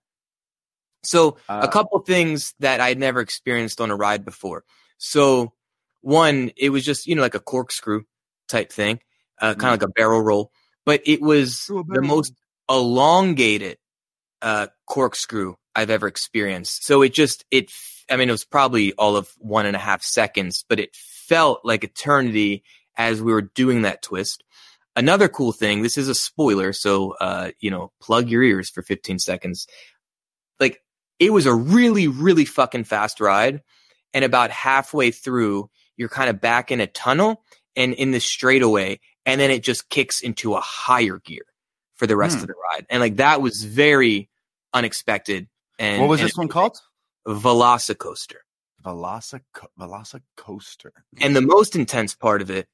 [1.03, 4.65] So Uh, a couple things that I'd never experienced on a ride before.
[4.97, 5.53] So
[6.01, 8.03] one, it was just you know like a corkscrew
[8.49, 8.99] type thing,
[9.41, 10.51] uh, kind of like a barrel roll,
[10.85, 12.33] but it was the most
[12.69, 13.77] elongated
[14.41, 16.85] uh, corkscrew I've ever experienced.
[16.85, 17.71] So it just it.
[18.09, 21.61] I mean, it was probably all of one and a half seconds, but it felt
[21.65, 22.63] like eternity
[22.97, 24.43] as we were doing that twist.
[24.95, 28.81] another cool thing, this is a spoiler, so uh, you know, plug your ears for
[28.81, 29.67] 15 seconds.
[30.59, 30.81] Like
[31.19, 33.61] it was a really, really fucking fast ride.
[34.13, 37.43] And about halfway through, you're kind of back in a tunnel
[37.75, 41.43] and in the straightaway, and then it just kicks into a higher gear
[41.97, 42.41] for the rest Hmm.
[42.43, 42.87] of the ride.
[42.89, 44.29] And like that was very
[44.73, 45.47] unexpected.
[45.77, 46.77] And what was and this one called?
[47.27, 48.37] Velocicoaster.
[48.83, 50.91] Velocico- Velocicoaster.
[51.21, 52.67] And the most intense part of it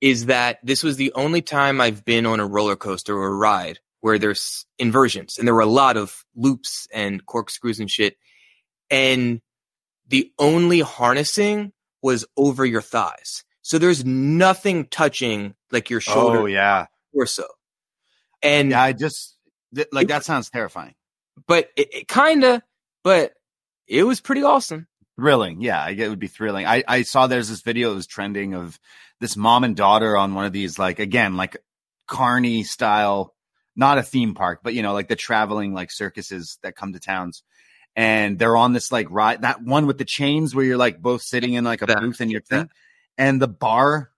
[0.00, 3.34] is that this was the only time I've been on a roller coaster or a
[3.34, 8.16] ride where there's inversions and there were a lot of loops and corkscrews and shit.
[8.90, 9.40] And
[10.08, 11.72] the only harnessing
[12.02, 13.44] was over your thighs.
[13.68, 17.44] So there's nothing touching like your oh, shoulder Oh yeah, or so.
[18.42, 18.82] And yeah.
[18.82, 19.36] I just
[19.74, 20.94] th- like that sounds terrifying.
[21.46, 22.62] but it, it kinda,
[23.04, 23.34] but
[23.86, 24.86] it was pretty awesome.
[25.16, 25.82] Thrilling, yeah.
[25.82, 26.64] I get it would be thrilling.
[26.64, 28.80] I I saw there's this video that was trending of
[29.20, 31.58] this mom and daughter on one of these like again like
[32.06, 33.34] carny style,
[33.76, 37.00] not a theme park, but you know like the traveling like circuses that come to
[37.00, 37.42] towns.
[37.94, 41.20] And they're on this like ride, that one with the chains where you're like both
[41.20, 42.56] sitting in like a That- booth in your that.
[42.60, 42.70] thing,
[43.18, 44.10] and the bar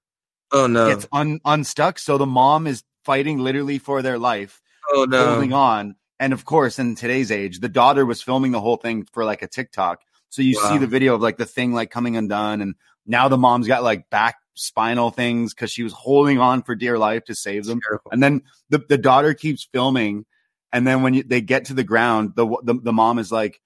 [0.52, 0.86] Oh no.
[0.88, 1.98] gets un- unstuck.
[1.98, 4.60] So the mom is fighting literally for their life,
[4.92, 5.30] oh no.
[5.30, 5.96] holding on.
[6.18, 9.42] And of course, in today's age, the daughter was filming the whole thing for like
[9.42, 10.02] a TikTok.
[10.28, 12.74] So you see the video of like the thing like coming undone, and
[13.06, 16.98] now the mom's got like back spinal things because she was holding on for dear
[16.98, 17.80] life to save them.
[18.12, 20.26] And then the, the daughter keeps filming,
[20.72, 23.60] and then when you, they get to the ground, the, the the mom is like,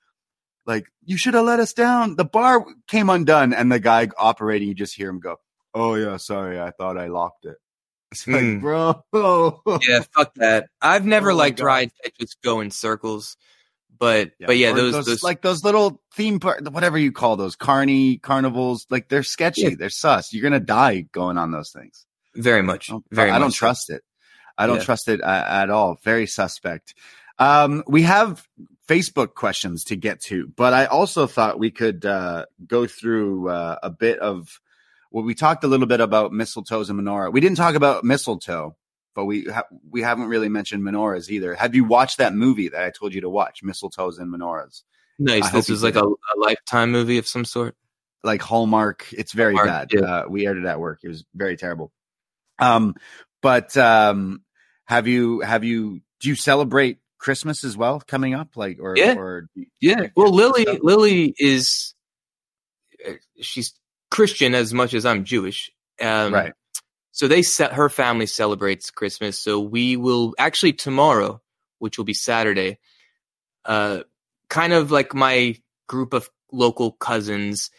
[0.67, 2.17] like you should have let us down.
[2.17, 5.37] The bar came undone, and the guy operating, you just hear him go,
[5.75, 7.57] "Oh yeah, sorry, I thought I locked it."
[8.13, 8.61] It's like, Hmm.
[8.61, 9.03] bro,
[9.89, 10.69] yeah, fuck that.
[10.81, 13.37] I've never Oh my liked rides that just go in circles,
[13.99, 17.57] but but yeah, or those, those like those little theme park, whatever you call those,
[17.57, 19.71] carny carnivals, like they're sketchy, Yeah.
[19.79, 20.33] they're sus.
[20.33, 22.07] You're gonna die going on those things.
[22.37, 23.31] very much, I don't, very.
[23.31, 23.59] I don't much so.
[23.67, 24.03] trust it.
[24.57, 24.85] I don't Yeah.
[24.85, 25.99] trust it uh, at all.
[26.05, 26.95] Very suspect.
[27.41, 28.47] Um, we have
[28.89, 33.79] Facebook questions to get to, but I also thought we could uh, go through uh,
[33.83, 34.61] a bit of
[35.11, 37.33] well, we talked a little bit about mistletoes and menorah.
[37.33, 38.77] We didn't talk about mistletoe,
[39.15, 41.55] but we ha- we haven't really mentioned menorahs either.
[41.55, 44.83] Have you watched that movie that I told you to watch, Mistletoes and Menorahs?
[45.19, 45.45] Nice.
[45.45, 47.77] hope This is like a, a lifetime movie of some sort.
[48.25, 49.07] like Hallmark.
[49.13, 49.99] It's very Hallmark, bad.
[50.01, 50.01] yeah.
[50.01, 50.99] Uh, we aired it at work.
[51.05, 51.93] It was very terrible.
[52.59, 52.97] Um,
[53.41, 54.43] but um,
[54.87, 58.55] have you have you do you celebrate Christmas as well coming up?
[58.55, 59.15] Like or Yeah.
[59.15, 59.49] or
[59.81, 60.09] Yeah.
[60.15, 60.79] Well, Lily, stuff.
[60.83, 61.95] Lily is
[63.09, 63.73] uh, she's
[64.11, 65.71] Christian as much as I'm Jewish.
[66.03, 66.53] Um, right.
[67.13, 69.39] So they set her family celebrates Christmas.
[69.39, 71.41] So we will actually tomorrow,
[71.79, 72.79] which will be Saturday,
[73.65, 74.01] uh,
[74.51, 75.57] kind of like my
[75.89, 77.71] group of local cousins,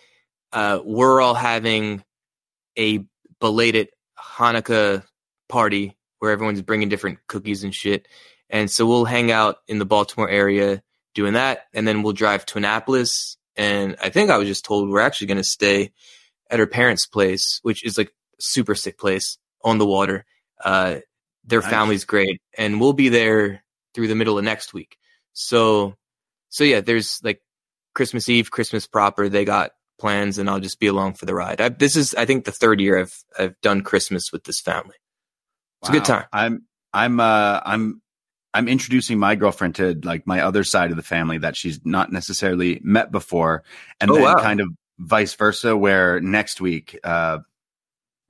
[0.53, 2.03] uh, we're all having
[2.79, 3.05] a
[3.39, 5.03] belated Hanukkah
[5.49, 8.07] party where everyone's bringing different cookies and shit.
[8.49, 10.83] And so we'll hang out in the Baltimore area
[11.13, 11.65] doing that.
[11.73, 13.37] And then we'll drive to Annapolis.
[13.55, 15.91] And I think I was just told we're actually going to stay
[16.49, 20.25] at her parents' place, which is like a super sick place on the water.
[20.63, 20.97] Uh,
[21.43, 21.69] their Nice.
[21.69, 22.41] family's great.
[22.57, 24.97] And we'll be there through the middle of next week.
[25.33, 25.95] So,
[26.49, 27.41] so yeah, there's like
[27.93, 29.29] Christmas Eve, Christmas proper.
[29.29, 31.61] They got plans and I'll just be along for the ride.
[31.61, 34.95] I, this is, I think the third year I've, I've done Christmas with this family.
[35.81, 36.25] It's a good time.
[36.33, 36.65] I'm
[36.95, 38.01] I'm uh I'm
[38.55, 42.11] I'm introducing my girlfriend to like my other side of the family that she's not
[42.11, 43.63] necessarily met before,
[43.99, 44.35] and Oh, then wow.
[44.41, 45.75] kind of vice versa.
[45.77, 47.39] Where next week uh,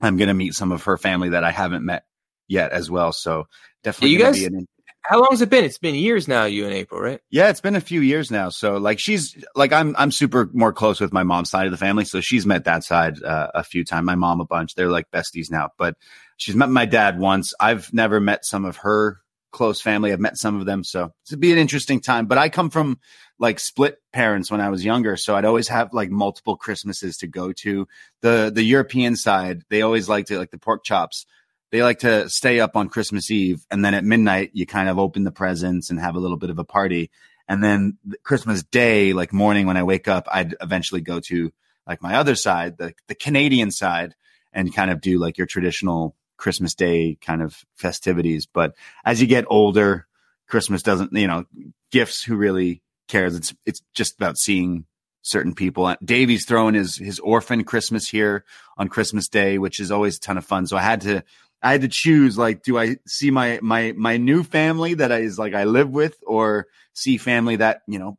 [0.00, 2.04] I'm going to meet some of her family that I haven't met
[2.48, 3.12] yet as well.
[3.12, 3.46] So
[3.82, 4.66] definitely, You guys- be an,
[5.02, 5.64] How long has it been?
[5.64, 7.20] It's been years now, you and April, right?
[7.30, 8.48] yeah, it's been a few years now.
[8.48, 11.78] So like she's like I'm I'm super more close with my mom's side of the
[11.78, 12.04] family.
[12.04, 14.04] So she's met that side uh, a few times.
[14.04, 14.74] My mom a bunch.
[14.74, 15.70] They're like besties now.
[15.78, 15.96] But
[16.36, 17.54] she's met my dad once.
[17.60, 19.20] I've never met some of her
[19.56, 20.12] close family.
[20.12, 20.84] I've met some of them.
[20.84, 22.26] So it'd be an interesting time.
[22.26, 22.98] But I come from
[23.38, 25.16] like split parents when I was younger.
[25.16, 27.88] So I'd always have like multiple Christmases to go to.
[28.22, 31.26] The the European side, they always like to like the pork chops
[31.72, 34.98] they like to stay up on Christmas Eve, and then at midnight you kind of
[34.98, 37.10] open the presents and have a little bit of a party.
[37.48, 41.52] And then Christmas Day, like morning when I wake up, I'd eventually go to
[41.86, 44.14] like my other side, the the Canadian side,
[44.52, 48.46] and kind of do like your traditional Christmas Day kind of festivities.
[48.46, 48.74] But
[49.04, 50.06] as you get older,
[50.48, 51.44] Christmas doesn't, you know,
[51.90, 52.22] gifts.
[52.22, 53.34] Who really cares?
[53.36, 54.84] It's it's just about seeing
[55.22, 55.94] certain people.
[56.04, 58.44] Davey's throwing his his orphan Christmas here
[58.76, 60.66] on Christmas Day, which is always a ton of fun.
[60.66, 61.22] So I had to
[61.62, 65.18] I had to choose like, do I see my my my new family that I
[65.18, 68.18] is like I live with, or see family that you know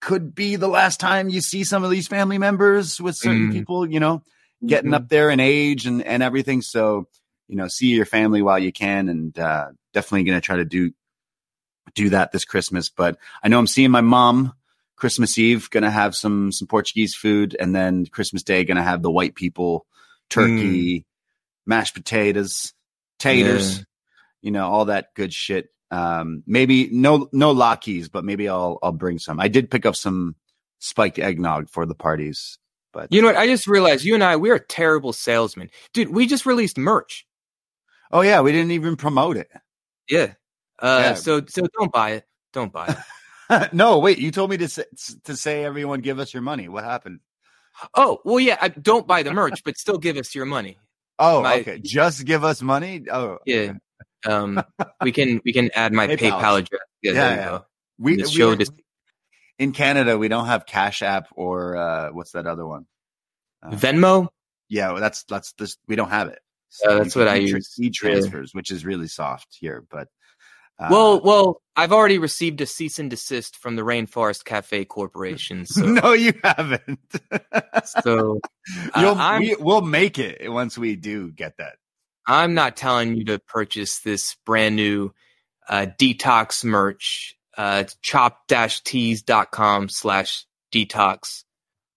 [0.00, 3.52] could be the last time you see some of these family members with certain Mm.
[3.52, 4.22] people, you know,
[4.64, 6.62] getting up there in age and and everything.
[6.62, 7.08] So
[7.48, 10.64] you know, see your family while you can, and uh, definitely going to try to
[10.64, 10.92] do
[11.94, 12.90] do that this Christmas.
[12.90, 14.52] But I know I'm seeing my mom
[14.96, 18.82] Christmas Eve, going to have some some Portuguese food, and then Christmas Day going to
[18.82, 19.86] have the white people
[20.28, 21.06] turkey,
[21.66, 22.74] mashed potatoes,
[23.18, 23.84] taters, Yeah.
[24.42, 25.68] you know, all that good shit.
[25.90, 29.40] Um, maybe no no latkes, but maybe I'll I'll bring some.
[29.40, 30.36] I did pick up some
[30.80, 32.58] spiked eggnog for the parties,
[32.92, 33.36] but You know what?
[33.36, 36.10] I just realized you and I we're terrible salesmen, dude.
[36.10, 37.24] We just released merch.
[38.12, 39.50] Oh yeah, we didn't even promote it.
[40.08, 40.34] Yeah.
[40.78, 41.14] Uh, Yeah.
[41.14, 42.24] So so don't buy it.
[42.52, 42.96] Don't buy
[43.50, 43.72] it.
[43.72, 44.84] no, wait, you told me to say,
[45.24, 46.68] to say everyone give us your money.
[46.68, 47.20] What happened?
[47.94, 48.58] oh well, yeah.
[48.60, 50.78] I, don't buy the merch, but still give us your money.
[51.18, 51.78] Oh, My- okay.
[51.80, 53.04] Just give us money.
[53.10, 53.74] Oh, Yeah.
[54.26, 54.62] Um,
[55.02, 56.40] we can we can add my PayPal.
[56.40, 56.80] PayPal, address.
[57.02, 57.58] Yeah, Yeah, yeah.
[57.98, 58.72] We, we show just-
[59.58, 62.86] in Canada we don't have Cash App or uh, what's that other one?
[63.62, 64.28] Uh, Venmo.
[64.68, 65.76] yeah, well, that's that's this.
[65.88, 66.38] We don't have it.
[66.86, 67.74] Uh, that's what I use.
[67.78, 70.08] E transfers, which is really soft here, but
[70.78, 75.66] uh, well, well, I've already received a cease and desist from the Rainforest Cafe Corporation.
[75.66, 77.00] So, no, you haven't.
[77.84, 78.40] so
[78.94, 81.74] uh, we, we'll make it once we do get that.
[82.26, 85.12] I'm not telling you to purchase this brand new
[85.68, 87.34] uh, detox merch.
[87.56, 91.44] Uh, it's chopped-tees.com slash detox.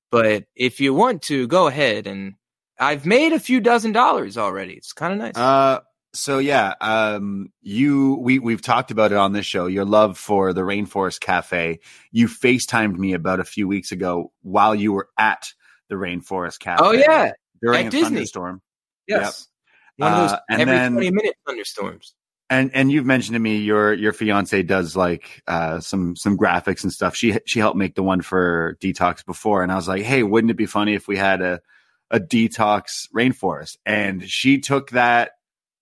[0.10, 2.08] But if you want to, go ahead.
[2.08, 2.36] And
[2.82, 4.74] I've made a few dozen dollars already.
[4.74, 5.38] It's kind of nice.
[5.38, 5.80] Uh,
[6.14, 9.68] so yeah, um, you we we've talked about it on this show.
[9.68, 11.80] Your love for the Rainforest Cafe.
[12.12, 15.54] You FaceTimed me about a few weeks ago while you were at
[15.90, 16.84] the Rainforest Cafe.
[16.84, 17.32] oh, yeah.
[17.62, 18.16] during at a Disney.
[18.16, 18.62] thunderstorm.
[19.08, 19.48] Yes.
[19.98, 22.14] One of those Uh, and every then- 20 minute thunderstorms.
[22.50, 26.84] And and you've mentioned to me your your fiance does like uh, some some graphics
[26.84, 27.16] and stuff.
[27.16, 30.52] She she helped make the one for Detox before, and I was like, hey, wouldn't
[30.52, 31.62] it be funny if we had a
[32.12, 33.78] a Detox rainforest?
[33.86, 35.32] And she took that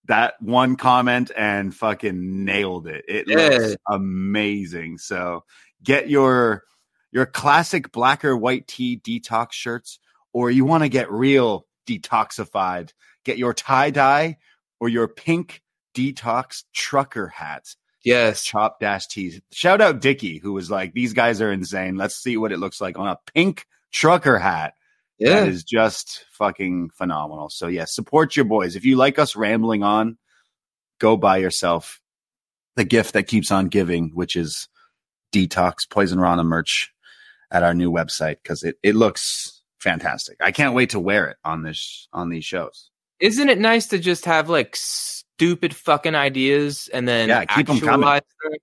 [0.05, 3.05] that one comment and fucking nailed it.
[3.07, 3.35] It Yeah.
[3.35, 4.97] looks amazing.
[4.97, 5.43] So
[5.83, 6.63] get your
[7.11, 9.99] your classic black or white tea detox shirts,
[10.31, 12.91] or you want to get real detoxified,
[13.23, 14.37] get your tie dye
[14.79, 15.61] or your pink
[15.95, 17.75] detox trucker hats.
[18.03, 18.43] Yes.
[18.43, 19.41] Chop dash tees.
[19.51, 21.97] Shout out Dickie, who was like, "These guys are insane.
[21.97, 24.73] Let's see what it looks like on a pink trucker hat."
[25.19, 25.41] Yeah.
[25.41, 27.49] That is just fucking phenomenal.
[27.49, 28.75] So yeah, support your boys.
[28.75, 30.17] If you like us rambling on,
[30.99, 31.99] go buy yourself
[32.75, 34.69] the gift that keeps on giving, which is
[35.33, 36.93] Detox Poison Rana merch
[37.51, 40.37] at our new website because it it looks fantastic.
[40.41, 42.89] I can't wait to wear it on this on these shows.
[43.19, 47.79] Isn't it nice to just have like stupid fucking ideas and then Yeah, keep 'em
[47.81, 48.07] coming.
[48.07, 48.53] actualize them?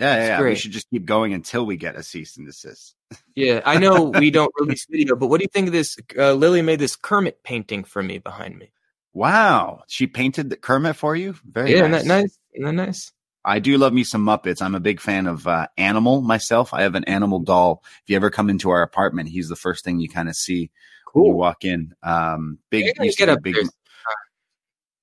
[0.00, 0.42] Yeah, yeah, yeah.
[0.42, 2.95] We should just keep going until we get a cease and desist.
[3.34, 5.96] Yeah, I know we don't release video, but what do you think of this?
[6.16, 8.70] Uh, Lily made this Kermit painting for me behind me.
[9.12, 11.36] Wow, she painted the Kermit for you.
[11.44, 12.00] Very yeah, nice.
[12.00, 12.38] isn't that nice?
[12.54, 13.12] Isn't that nice?
[13.44, 14.60] I do love me some Muppets.
[14.60, 16.74] I'm a big fan of uh, Animal myself.
[16.74, 17.82] I have an Animal doll.
[18.02, 20.70] If you ever come into our apartment, he's the first thing you kind of see
[21.12, 21.94] when you walk in.
[22.02, 23.54] Um, big, used get up big.
[23.54, 23.64] there.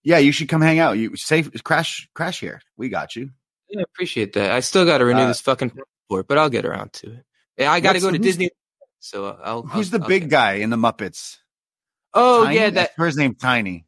[0.03, 0.97] Yeah, you should come hang out.
[0.97, 2.61] You safe crash crash here.
[2.75, 3.29] We got you.
[3.69, 4.51] Yeah, I appreciate that.
[4.51, 7.25] I still got to renew Uh, this fucking passport, but I'll get around to it.
[7.57, 8.49] Yeah, I got to go to Disney,
[8.99, 9.63] so I'll.
[9.63, 11.37] Who's I'll- the I'll big guy in the Muppets?
[12.13, 12.55] Oh Tiny?
[12.55, 13.85] yeah, that That's first name Tiny.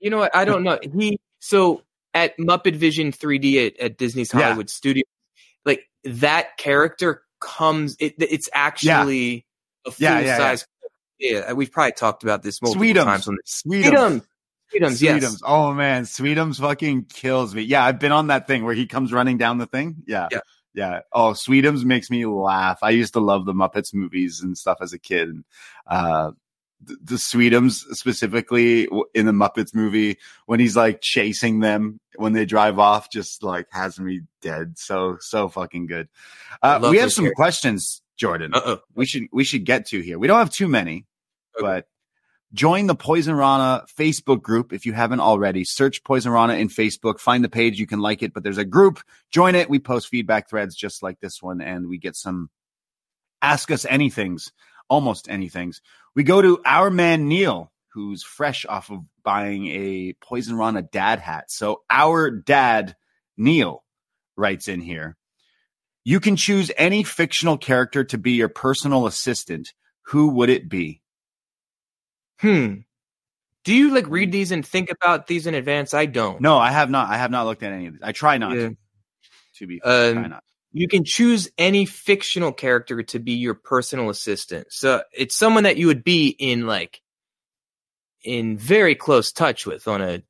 [0.00, 0.34] You know what?
[0.36, 0.78] I don't know.
[0.82, 1.82] He so
[2.12, 4.42] at Muppet Vision 3D at, at Disney's Yeah.
[4.42, 5.04] Hollywood Studio,
[5.64, 7.96] like that character comes.
[8.00, 9.46] It, it's actually
[9.86, 10.66] a full Yeah, yeah, size.
[11.18, 13.04] Yeah, we've probably talked about this multiple Sweetums.
[13.04, 13.82] times on Sweetums.
[13.84, 14.22] Sweetums.
[14.74, 15.24] Sweetums, yes.
[15.24, 15.40] Sweetums.
[15.44, 17.62] Oh man, Sweetums fucking kills me.
[17.62, 19.96] Yeah, I've been on that thing where he comes running down the thing.
[20.06, 20.28] Yeah.
[20.30, 20.40] Yeah.
[20.74, 21.00] Yeah.
[21.12, 22.80] Oh, Sweetums makes me laugh.
[22.82, 25.28] I used to love the Muppets movies and stuff as a kid.
[25.28, 25.44] And,
[25.86, 26.32] uh,
[26.82, 32.44] the, the Sweetums specifically in the Muppets movie when he's like chasing them when they
[32.44, 34.76] drive off, just like has me dead.
[34.78, 36.08] So, so fucking good.
[36.62, 38.80] Uh, we have some questions, Jordan Uh oh.
[38.94, 40.18] we should we should get to here.
[40.18, 41.06] We don't have too many,
[41.56, 41.62] Okay.
[41.66, 41.86] but
[42.54, 45.64] join the Poison Rana Facebook group if you haven't already.
[45.64, 48.64] Search Poison Rana in Facebook, find the page, you can like it, but there's a
[48.64, 49.00] group.
[49.30, 49.68] Join it.
[49.68, 52.48] We post feedback threads just like this one, and we get some
[53.42, 54.52] ask us anythings,
[54.88, 55.80] almost anythings.
[56.14, 61.18] We go to our man Neil, who's fresh off of buying a Poison Rana dad
[61.18, 61.50] hat.
[61.50, 62.94] So our dad
[63.36, 63.84] Neil
[64.36, 65.16] writes in here.
[66.04, 69.72] You can choose any fictional character to be your personal assistant.
[70.08, 71.00] Who would it be?
[72.40, 72.74] Hmm.
[73.64, 75.94] Do you like read these and think about these in advance?
[75.94, 76.40] I don't.
[76.40, 77.08] No, I have not.
[77.08, 78.02] I have not looked at any of these.
[78.02, 78.68] I try not Yeah.
[78.68, 78.76] to.
[79.58, 80.44] To be, Um, try not.
[80.72, 84.66] you can choose any fictional character to be your personal assistant.
[84.70, 87.00] So it's someone that you would be in like
[88.22, 90.22] in very close touch with on a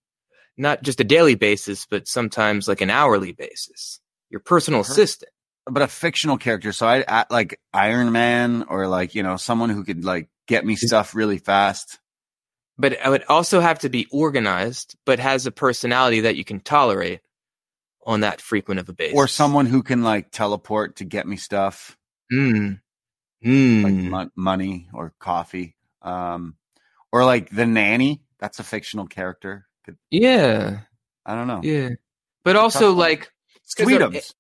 [0.56, 4.00] not just a daily basis, but sometimes like an hourly basis.
[4.30, 5.30] Your personal assistant.
[5.66, 6.72] but a fictional character.
[6.72, 10.64] So I, I like Iron Man or like you know someone who could like get
[10.64, 11.98] me stuff really fast.
[12.76, 16.60] But I would also have to be organized, but has a personality that you can
[16.60, 17.20] tolerate
[18.06, 19.16] on that frequent of a basis.
[19.16, 21.96] or someone who can like teleport to get me stuff
[22.32, 22.80] Mm.
[23.44, 23.82] Mm.
[23.84, 26.56] like mon- money or coffee um
[27.12, 30.80] or like the nanny that's a fictional character Could- yeah.
[31.24, 31.90] i don't know Yeah.
[32.44, 33.30] But also like
[33.78, 34.34] Sweetums.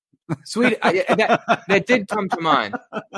[0.44, 2.74] Sweet I, that, that did come to mind.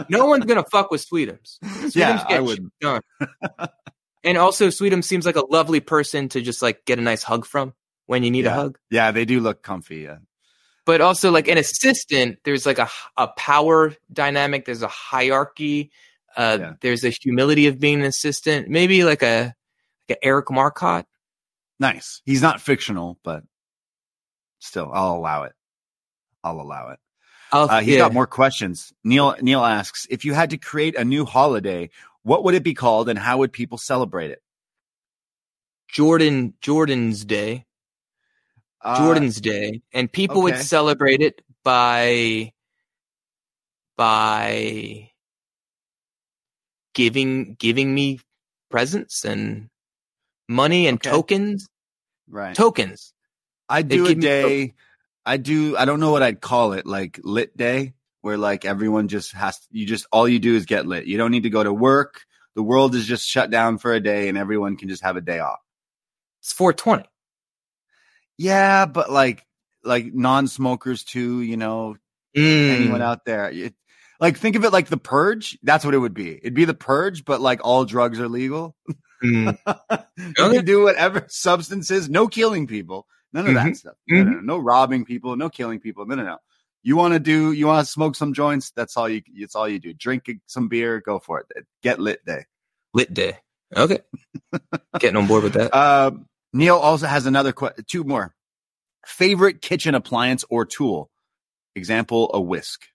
[0.09, 1.59] No one's gonna fuck with Sweetums.
[1.63, 2.71] Sweetums Yeah, I would.
[2.81, 3.01] done.
[4.25, 7.47] and also Sweetums seems like a lovely person to just like get a nice hug
[7.47, 7.75] from
[8.07, 8.79] when you need a hug.
[8.91, 10.19] yeah they do look comfy yeah
[10.85, 15.91] But also like an assistant, there's like a a power dynamic, there's a hierarchy,
[16.37, 16.73] uh Yeah.
[16.81, 18.69] there's a humility of being an assistant.
[18.69, 19.55] Maybe like a
[20.09, 21.07] like a Eric Marcotte.
[21.81, 23.43] nice he's not fictional but
[24.61, 25.53] still i'll allow it
[26.47, 26.99] i'll allow it
[27.53, 27.99] I'll- uh, he's yeah.
[28.01, 31.91] got more questions neil neil asks if you had to create a new holiday
[32.23, 34.43] what would it be called and how would people celebrate it
[35.89, 37.65] Jordan Jordan's Day.
[38.83, 42.53] Uh, Jordan's Day, and people would celebrate it by
[43.97, 45.11] by
[46.95, 48.21] giving giving me
[48.71, 49.69] presents and
[50.49, 51.11] money and Okay.
[51.11, 51.69] tokens.
[52.29, 53.13] right Tokens.
[53.69, 54.75] I do a day.
[55.27, 55.77] I do.
[55.77, 56.87] I don't know what I'd call it.
[56.87, 59.59] Like lit day, where like everyone just has.
[59.71, 61.07] You just all you do is get lit.
[61.07, 62.23] You don't need to go to work.
[62.55, 65.21] The world is just shut down for a day, and everyone can just have a
[65.21, 65.59] day off.
[66.41, 67.05] It's 420.
[68.39, 69.45] Yeah, but like
[69.85, 71.43] like non-smokers too.
[71.43, 71.97] You know,
[72.37, 72.71] Mm.
[72.71, 73.51] anyone out there.
[73.51, 73.75] It,
[74.21, 75.59] like think of it like the purge.
[75.63, 76.37] That's what it would be.
[76.37, 78.77] It'd be the purge, but like all drugs are legal.
[79.25, 79.57] Mm.
[80.19, 83.07] you can do whatever substances, no killing people,
[83.37, 83.77] none of that Mhm.
[83.77, 83.95] stuff.
[84.09, 86.07] No, no, no, no robbing people, no killing people.
[86.07, 86.39] No, no, no.
[86.83, 88.71] You want to do, you want to smoke some joints.
[88.71, 89.23] That's all you.
[89.35, 89.93] It's all you do.
[89.93, 91.01] Drink some beer.
[91.01, 91.67] Go for it.
[91.83, 92.45] Get lit day.
[92.95, 93.39] Lit day.
[93.77, 93.99] Okay.
[95.01, 95.75] Getting on board with that.
[95.77, 98.35] Um, Neil also has another que- two more.
[99.05, 101.11] Favorite kitchen appliance or tool?
[101.75, 102.87] Example: a whisk.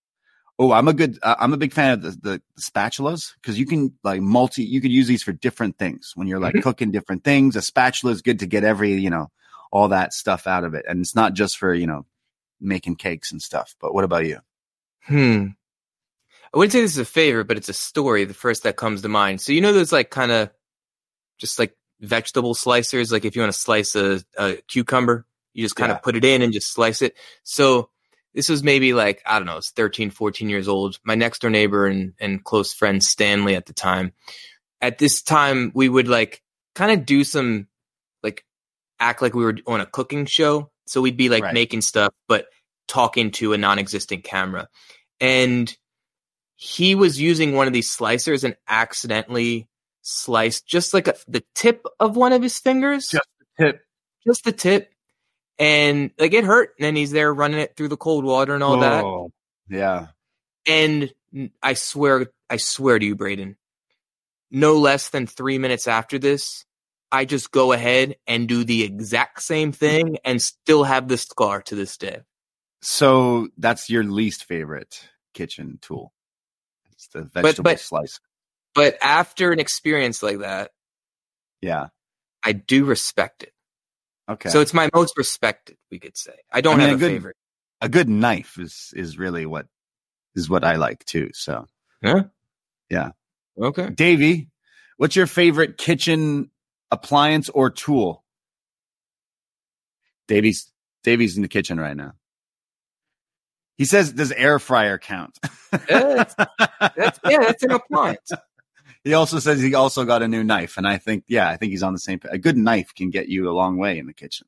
[0.58, 1.18] Oh, I'm a good.
[1.22, 4.64] Uh, I'm a big fan of the, the, spatulas because you can like multi.
[4.64, 6.64] You can use these for different things when you're like Mhm.
[6.64, 7.56] cooking different things.
[7.56, 9.30] A spatula is good to get every you know
[9.72, 12.06] all that stuff out of it, and it's not just for you know
[12.60, 13.76] making cakes and stuff.
[13.82, 14.40] But what about you?
[15.06, 15.48] Hmm.
[16.54, 18.26] I wouldn't say this is a favorite, but it's a story.
[18.26, 19.40] The first that comes to mind.
[19.42, 20.50] So you know those like kind of
[21.38, 23.12] just like vegetable slicers.
[23.12, 25.96] Like if you want to slice a, a cucumber, you just kind Yeah.
[25.96, 27.16] of put it in and just slice it.
[27.44, 27.90] So
[28.34, 31.00] this was maybe like I don't know, it's 13, 14 years old.
[31.06, 34.12] My next door neighbor and and close friend Stanley at the time.
[34.82, 36.42] At this time, we would like
[36.76, 37.68] kind of do some
[39.02, 40.72] act like we were on a cooking show.
[40.86, 41.54] So we'd be like Right.
[41.54, 42.46] making stuff, but
[42.88, 44.68] talking to a non-existent camera.
[45.20, 45.76] And
[46.56, 49.68] he was using one of these slicers and accidentally
[50.04, 53.28] sliced just like a, the tip of one of his fingers, Just
[53.58, 53.82] the Tip.
[54.26, 54.92] just the tip.
[55.60, 56.72] And like it hurt.
[56.78, 59.04] And then he's there running it through the cold water and all that.
[59.04, 59.32] Oh,
[59.70, 60.08] Yeah.
[60.68, 61.12] And
[61.64, 63.58] I swear, I swear to you, Braden,
[64.52, 66.66] no less than three minutes after this,
[67.12, 71.62] I just go ahead and do the exact same thing and still have the scar
[71.64, 72.22] to this day.
[72.82, 76.14] So that's your least favorite kitchen tool.
[76.92, 78.20] It's the vegetable but- slice.
[78.74, 80.72] But after an experience like that,
[81.60, 81.88] Yeah.
[82.44, 83.54] I do respect it.
[84.30, 84.50] Okay.
[84.50, 86.36] So it's my most respected, we could say.
[86.52, 87.36] I don't I mean, have a a, good- favorite.
[87.82, 89.68] a good knife is is really what
[90.36, 91.32] is what I like too.
[91.34, 91.66] So,
[92.02, 92.24] yeah,
[92.90, 93.12] Yeah.
[93.60, 93.90] Okay.
[93.90, 94.48] Davey,
[94.96, 96.50] what's your favorite kitchen
[96.92, 98.24] appliance or tool?
[100.28, 100.72] Davey's
[101.04, 102.14] Davey's in the kitchen right now.
[103.78, 105.38] He says, "Does air fryer count?"
[105.90, 106.24] Yeah,
[106.80, 108.32] That's yeah, that's an appliance.
[109.04, 111.72] he also says he also got a new knife, and I think, yeah, I think
[111.72, 112.20] he's on the same.
[112.30, 114.48] A good knife can get you a long way in the kitchen.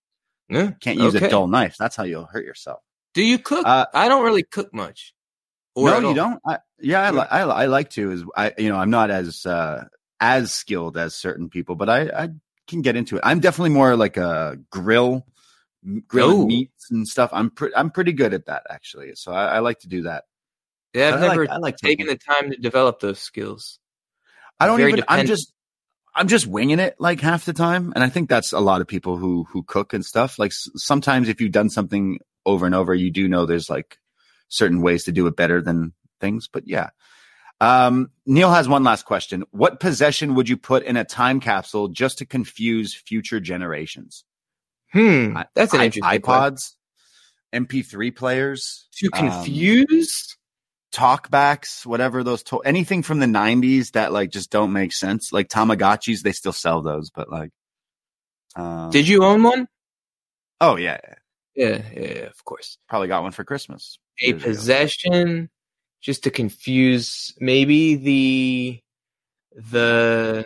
[0.50, 0.72] Yeah.
[0.82, 1.28] Can't use Okay.
[1.28, 1.76] a dull knife.
[1.80, 2.82] That's how you'll hurt yourself.
[3.14, 3.66] Do you cook?
[3.66, 5.14] Uh, I don't really cook much.
[5.76, 6.40] No, you don't.
[6.46, 8.12] I, yeah, I, li- I, I like to.
[8.12, 9.86] Is I, you know, I'm not as uh,
[10.20, 12.30] as skilled as certain people, but I, I
[12.68, 13.22] can get into it.
[13.26, 15.26] I'm definitely more like a grill,
[16.08, 17.30] grill meats and stuff.
[17.34, 19.16] I'm pretty, I'm pretty good at that actually.
[19.16, 20.24] So I, I like to do that.
[20.94, 23.80] Yeah, I've But I never like, I like taken the time to develop those skills.
[24.60, 25.06] I don't very even.
[25.08, 25.54] I'm just.
[26.16, 28.88] I'm just winging it like half the time, and I think that's a lot of
[28.88, 30.38] people who who cook and stuff.
[30.38, 33.98] Like s- sometimes if you've done something over and over, you do know there's like
[34.48, 35.92] certain ways to do it better than
[36.22, 36.48] things.
[36.48, 36.92] But yeah,
[37.64, 39.44] um, Neil has one last question.
[39.52, 44.24] What possession would you put in a time capsule just to confuse future generations?
[44.92, 46.74] Hmm, that's an i- interesting iPods,
[47.54, 50.38] MP3 players, To um, confuse?
[50.92, 55.32] talkbacks, whatever those to- anything from the '90s that like just don't make sense.
[55.34, 57.50] Like Tamagotchis, they still sell those, but like,
[58.56, 59.68] um, Did you own one?
[60.62, 61.00] Oh yeah,
[61.56, 62.78] Yeah, yeah, yeah, of course.
[62.88, 63.98] probably got one for Christmas.
[64.22, 65.48] A possession ago.
[66.04, 68.80] Just to confuse maybe the
[69.56, 70.46] the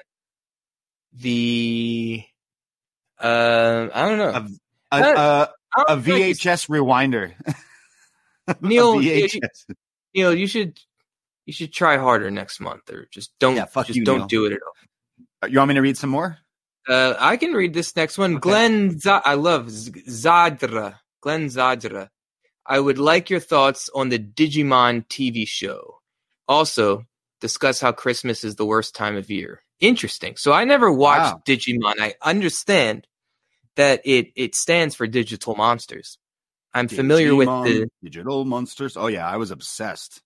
[1.14, 2.24] the
[3.20, 4.30] uh I don't know.
[4.92, 7.34] A, a, a, I a don't feel like it's- VHS rewinder.
[8.50, 9.28] A Neil, you-
[10.16, 10.80] Neil, you should
[11.46, 14.28] you should try harder next month, or just don't Yeah, just you, don't Neil.
[14.28, 15.50] do it at all.
[15.50, 16.38] You want me to read some more?
[16.88, 18.36] Uh, I can read this next one.
[18.38, 18.40] Okay.
[18.50, 21.00] Glenn, Z- I love Z- Zadra.
[21.20, 22.08] Glenn Zadra.
[22.68, 26.00] I would like your thoughts on the Digimon TV show.
[26.48, 27.06] Also,
[27.42, 29.62] discuss how Christmas is the worst time of year.
[29.80, 30.36] Interesting.
[30.38, 31.42] So I never watched Wow.
[31.46, 32.00] Digimon.
[32.00, 33.08] I understand
[33.76, 36.18] that it it stands for digital monsters.
[36.74, 37.90] I'm familiar with the.
[38.04, 38.98] digital monsters.
[38.98, 40.22] Oh yeah, I was obsessed.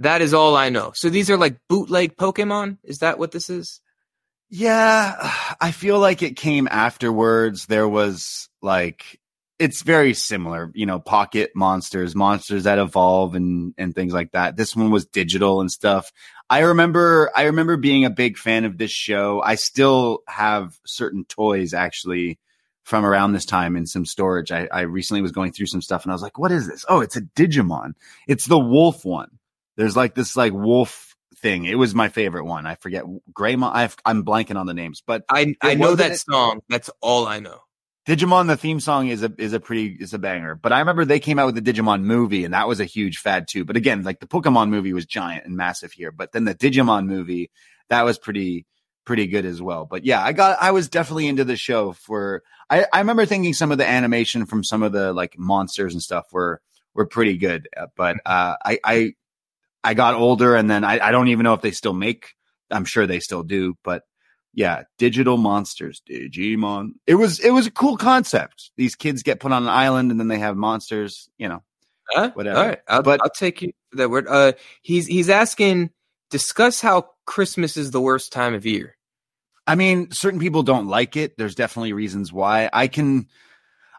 [0.00, 0.92] That is all I know.
[0.94, 2.78] So these are like bootleg Pokemon.
[2.82, 3.80] Is that what this is?
[4.50, 5.14] Yeah,
[5.60, 7.66] I feel like it came afterwards.
[7.66, 9.20] There was like
[9.58, 14.56] it's very similar, you know, pocket monsters, monsters that evolve and and things like that.
[14.56, 16.12] This one was digital and stuff.
[16.50, 19.40] I remember I remember being a big fan of this show.
[19.42, 22.38] I still have certain toys actually
[22.82, 24.52] from around this time in some storage.
[24.52, 26.84] I, I recently was going through some stuff and I was like, what is this?
[26.88, 27.94] Oh, it's a Digimon.
[28.28, 29.38] It's the wolf one.
[29.76, 31.64] There's like this like wolf thing.
[31.64, 32.66] It was my favorite one.
[32.66, 33.70] I forget Greymon.
[33.74, 36.60] I've, I'm blanking on the names, but I I know that it- song.
[36.68, 37.60] That's all I know.
[38.06, 40.54] Digimon, the theme song is a is a pretty is a banger.
[40.54, 43.18] But I remember they came out with the Digimon movie, and that was a huge
[43.18, 43.64] fad too.
[43.64, 47.06] But again, like the Pokemon movie was giant and massive here, but then the Digimon
[47.06, 47.50] movie
[47.88, 48.66] that was pretty
[49.06, 49.86] pretty good as well.
[49.86, 52.42] But yeah, I got I was definitely into the show for.
[52.68, 56.02] I I remember thinking some of the animation from some of the like monsters and
[56.02, 56.60] stuff were
[56.94, 57.68] were pretty good.
[57.74, 59.12] Uh, But uh, I I
[59.82, 62.34] I got older, and then I I don't even know if they still make.
[62.70, 64.02] I'm sure they still do, but
[64.54, 66.92] yeah, digital monsters, Digimon.
[67.06, 68.70] It was it was a cool concept.
[68.76, 71.28] These kids get put on an island and then they have monsters.
[71.38, 71.62] You know,
[72.10, 72.30] Huh?
[72.34, 72.58] Whatever.
[72.58, 74.26] All right, I'll, But- I'll take you that word.
[74.28, 74.52] Uh,
[74.82, 75.90] he's he's asking,
[76.30, 78.96] discuss how Christmas is the worst time of year.
[79.66, 81.38] I mean, certain people don't like it.
[81.38, 82.68] There's definitely reasons why.
[82.70, 83.28] I can,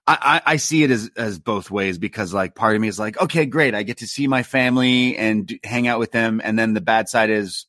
[0.05, 2.99] I, I, I see it as as both ways because like part of me is
[2.99, 6.57] like, okay, great, I get to see my family and hang out with them, and
[6.59, 7.65] then the bad side is,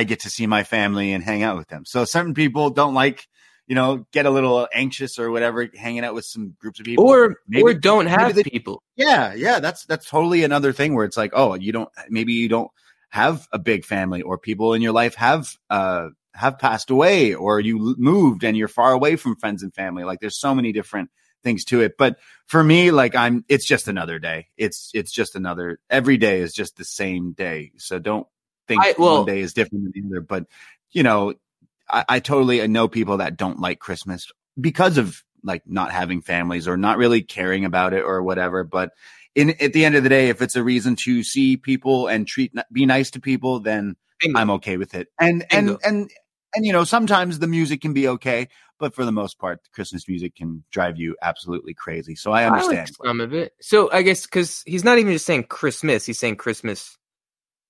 [0.00, 1.84] I get to see my family and hang out with them.
[1.84, 3.26] So certain people don't like,
[3.66, 7.04] you know, get a little anxious or whatever, hanging out with some groups of people,
[7.08, 8.82] Or Maybe- or don't have they- people.
[8.96, 12.48] Yeah, yeah, that's that's totally another thing where it's like, oh, you don't maybe you
[12.48, 12.70] don't
[13.10, 17.60] have a big family or people in your life have uh have passed away or
[17.60, 20.04] you moved and you're far away from friends and family.
[20.04, 21.08] Like there's so many different
[21.42, 21.96] things to it.
[21.96, 24.48] But for me, like I'm it's just another day.
[24.58, 27.72] It's it's just another every day is just the same day.
[27.78, 28.26] So don't
[28.68, 30.20] think I- well- one day is different than the other.
[30.20, 30.46] But
[30.92, 31.34] you know,
[31.88, 36.66] I, I totally know people that don't like Christmas because of like not having families
[36.66, 38.64] or not really caring about it or whatever.
[38.64, 38.92] But
[39.34, 42.26] in at the end of the day, if it's a reason to see people and
[42.26, 44.40] treat be nice to people, then Bingo.
[44.40, 45.08] I'm okay with it.
[45.20, 45.78] And and Bingo.
[45.84, 46.10] and
[46.54, 48.48] and you know, sometimes the music can be okay,
[48.78, 52.16] but for the most part, Christmas music can drive you absolutely crazy.
[52.16, 52.78] So I I understand.
[52.98, 53.52] like some of it.
[53.60, 56.96] So I guess because he's not even just saying Christmas, he's saying Christmas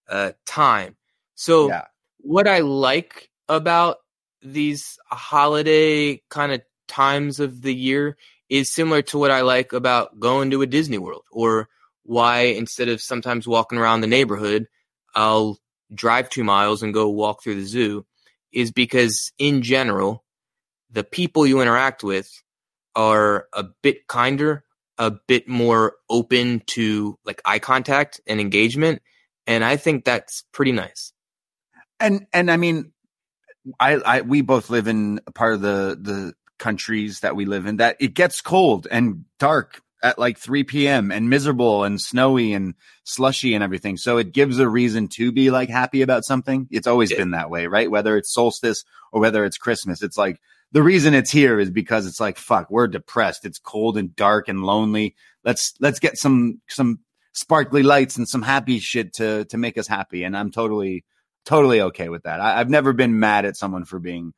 [0.09, 0.97] uh, time.
[1.35, 1.85] So yeah.
[2.19, 3.99] what I like about
[4.43, 8.17] these holiday kind of times of the year
[8.49, 11.69] is similar to what I like about going to a Disney World or
[12.05, 14.67] why instead of sometimes walking around the neighborhood,
[15.15, 15.59] I'll
[15.93, 18.07] drive two miles and go walk through the zoo
[18.53, 20.25] is because in general,
[20.91, 22.31] the people you interact with
[22.95, 24.65] are a bit kinder,
[24.99, 29.03] a bit more open to like eye contact and engagement.
[29.47, 31.13] And I think that's pretty nice.
[32.01, 32.93] and and I mean,
[33.81, 37.77] I, I we both live in part of the the countries that we live in
[37.77, 41.11] that it gets cold and dark at like 3 p.m.
[41.11, 42.75] and miserable and snowy and
[43.05, 43.97] slushy and everything.
[43.97, 46.67] So it gives a reason to be like happy about something.
[46.71, 47.19] It's always Yeah.
[47.19, 47.91] been that way, right?
[47.91, 50.41] Whether it's solstice or whether it's Christmas, it's like
[50.73, 53.45] the reason it's here is because it's like fuck, we're depressed.
[53.45, 55.15] It's cold and dark and lonely.
[55.45, 57.01] Let's let's get some some
[57.37, 60.25] sparkly lights and some happy shit to to make us happy.
[60.25, 61.05] And I'm totally
[61.45, 62.41] totally okay with that.
[62.41, 64.33] I, I've never been mad at someone for being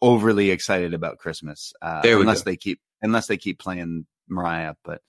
[0.00, 2.50] overly excited about Christmas, uh, unless go.
[2.50, 4.74] they keep unless they keep playing Mariah.
[4.82, 5.02] But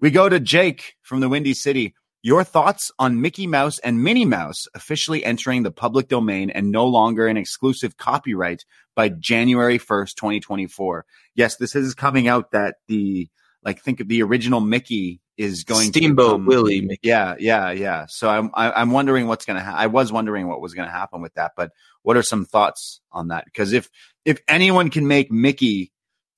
[0.00, 1.94] we go to Jake from the Windy City.
[2.22, 6.86] Your thoughts on Mickey Mouse and Minnie Mouse officially entering the public domain and no
[6.86, 11.06] longer an exclusive copyright by January 1st, 2024.
[11.34, 13.30] Yes, this is coming out that the,
[13.64, 16.98] like, think of the original Mickey is going Steamboat to become- Willie.
[17.02, 18.04] Yeah, yeah, yeah.
[18.08, 19.64] So I'm I, I'm wondering what's gonna.
[19.64, 21.70] Ha- I was wondering what was gonna happen with that, but
[22.02, 23.46] what are some thoughts on that?
[23.46, 23.88] Because if
[24.24, 25.92] if anyone can make Mickey,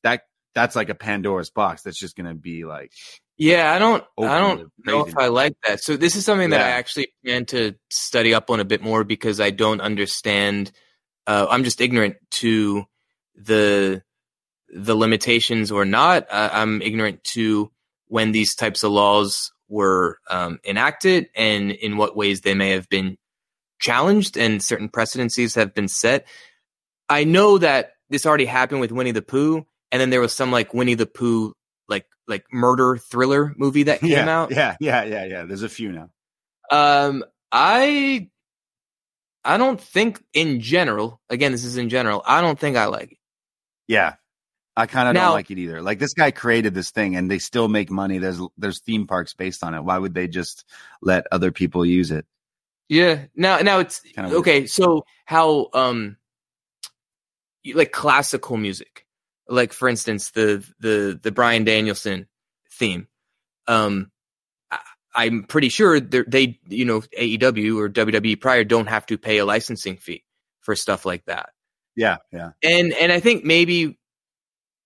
[0.05, 0.23] that
[0.55, 1.83] that's like a Pandora's box.
[1.83, 2.93] That's just gonna be like
[3.37, 4.05] Yeah, I don't.
[4.21, 5.83] I don't know if I like that.
[5.83, 9.03] So this is something that I actually plan to study up on a bit more
[9.03, 10.71] because I don't understand.
[11.27, 12.85] Uh, I'm just ignorant to
[13.35, 14.03] the
[14.69, 16.29] the limitations or not.
[16.31, 17.71] Uh, I'm ignorant to
[18.13, 22.87] when these types of laws were um, enacted and in what ways they may have
[22.91, 23.17] been
[23.81, 26.27] challenged and certain precedencies have been set.
[27.09, 30.53] I know that this already happened with Winnie the Pooh, and then there was some
[30.53, 31.55] like Winnie the Pooh
[31.89, 34.51] like like murder thriller movie that came yeah, out.
[34.51, 35.43] yeah, yeah, yeah, yeah.
[35.45, 36.11] There's a few now.
[36.71, 38.29] Um, I
[39.43, 41.19] I don't think in general.
[41.31, 42.23] Again, this is in general.
[42.27, 43.19] I don't think I like it.
[43.89, 44.17] Yeah.
[44.77, 45.83] I kind of don't like it either.
[45.83, 48.19] Like this guy created this thing and they still make money.
[48.19, 49.83] There's there's theme parks based on it.
[49.83, 50.65] Why would they just
[51.03, 52.25] let other people use it?
[52.89, 53.25] Yeah.
[53.37, 54.41] Now, now it's Kinda weird.
[54.41, 54.67] okay.
[54.67, 56.17] So how um,
[57.63, 59.07] you- like classical music,
[59.49, 62.27] like for instance the the the Bryan Danielson
[62.71, 63.09] theme.
[63.69, 64.11] Um,
[64.71, 64.79] I,
[65.15, 69.39] I'm pretty sure they're- they you know AEW or WWE prior don't have to pay
[69.39, 70.25] a licensing fee
[70.61, 71.51] for stuff like that.
[71.95, 72.53] Yeah, yeah.
[72.63, 73.99] and and I think maybe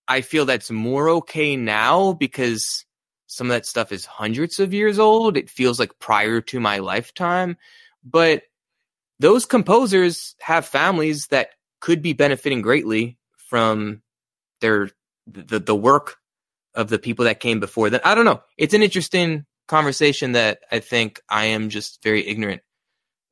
[0.07, 2.85] I feel that's more okay now because
[3.27, 5.37] some of that stuff is hundreds of years old.
[5.37, 7.57] It feels like prior to my lifetime,
[8.03, 8.43] but
[9.19, 11.49] those composers have families that
[11.81, 13.17] could be benefiting greatly
[13.49, 14.01] from
[14.61, 14.89] their
[15.27, 16.17] the the work
[16.73, 18.01] of the people that came before them.
[18.03, 18.41] I don't know.
[18.57, 22.61] It's an interesting conversation that I think I am just very ignorant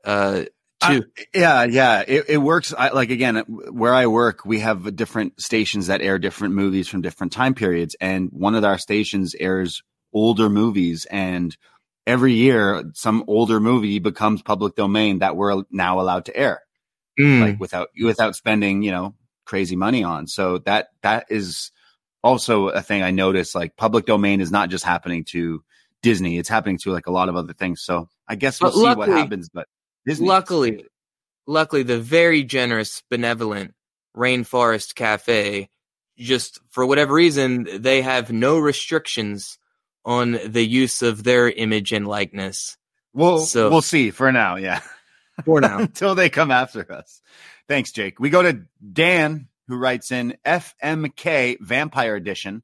[0.03, 0.43] uh
[0.89, 1.05] to.
[1.33, 2.73] Yeah, yeah, it, it works.
[2.77, 7.01] I, like again, where I work, we have different stations that air different movies from
[7.01, 9.83] different time periods, and one of our stations airs
[10.13, 11.55] older movies, and
[12.07, 16.61] every year some older movie becomes public domain that we're now allowed to air,
[17.19, 17.39] Mm.
[17.41, 19.15] like without without spending you know
[19.45, 20.27] crazy money on.
[20.27, 21.71] So that that is
[22.23, 23.55] also a thing I noticed.
[23.55, 25.63] Like public domain is not just happening to
[26.01, 27.81] Disney; it's happening to like a lot of other things.
[27.81, 29.67] So I guess we'll But see what happens, but.
[30.05, 30.85] Disney, luckily,
[31.47, 33.73] luckily, the very generous, benevolent
[34.15, 35.69] Rainforest Cafe,
[36.17, 39.57] just for whatever reason, they have no restrictions
[40.05, 42.77] on the use of their image and likeness
[43.13, 44.57] We'll So- we'll see for now.
[44.57, 44.81] Yeah,
[45.45, 45.79] for now.
[45.79, 47.21] until they come after us.
[47.69, 48.19] Thanks, Jake.
[48.19, 52.61] We go to Dan, who writes in FMK Vampire Edition.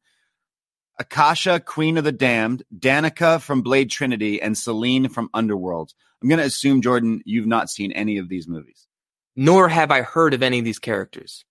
[1.00, 5.94] Akasha, Queen of the Damned, Danica from Blade Trinity, and Selene from Underworld.
[6.22, 8.88] I'm going to assume, Jordan, you've not seen any of these movies.
[9.36, 11.46] Nor have I heard of any of these characters.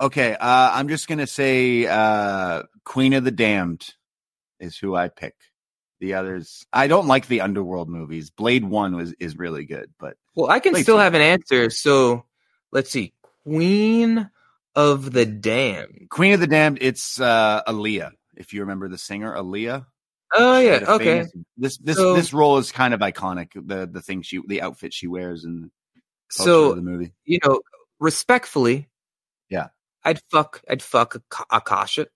[0.00, 3.86] Okay, uh, I'm just going to say uh, Queen of the Damned
[4.58, 5.34] is who I pick.
[6.00, 8.30] The others, I don't like the Underworld movies.
[8.30, 11.20] Blade One was is really good, but Well, I can Wait, still so- have an
[11.20, 11.68] answer.
[11.68, 12.24] So
[12.72, 13.12] let's see.
[13.44, 14.30] Queen
[14.74, 16.06] of the Damned.
[16.10, 18.12] Queen of the Damned, it's uh Aaliyah.
[18.34, 19.84] If you remember the singer Aaliyah.
[20.32, 20.84] Oh yeah.
[20.86, 21.04] Okay.
[21.04, 23.50] famous- This this So- this role is kind of iconic.
[23.54, 25.70] The the thing she the outfit she wears and the
[26.30, 27.12] So the movie.
[27.24, 27.60] you know,
[27.98, 28.88] respectfully,
[29.48, 29.68] Yeah.
[30.04, 32.06] I'd fuck, I'd fuck Ak- Akasha,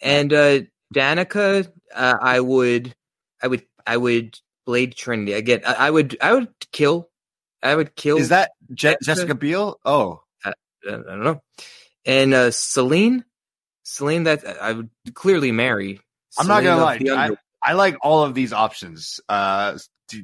[0.00, 0.60] and uh
[0.94, 1.70] Danica.
[1.94, 2.94] Uh, I would,
[3.42, 5.60] I would, I would Blade Trinity again.
[5.66, 7.08] I, I would, I would kill,
[7.62, 8.18] I would kill.
[8.18, 9.78] Is that Je- Jessica Biel?
[9.84, 10.52] Oh, uh,
[10.86, 11.42] I don't know.
[12.04, 13.24] And uh Selene,
[13.84, 16.00] Selene, that I would clearly marry.
[16.38, 17.00] I'm not gonna lie.
[17.10, 17.30] I,
[17.62, 19.20] I like all of these options.
[19.28, 19.78] Uh,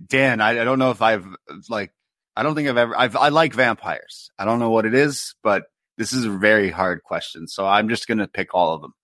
[0.08, 1.26] Dan, I, I don't know if I've
[1.68, 1.92] like.
[2.36, 2.96] I don't think I've ever.
[2.96, 4.30] I've I like vampires.
[4.38, 5.64] I don't know what it is, but
[5.98, 7.46] this is a very hard question.
[7.48, 8.94] So I'm just gonna pick all of them.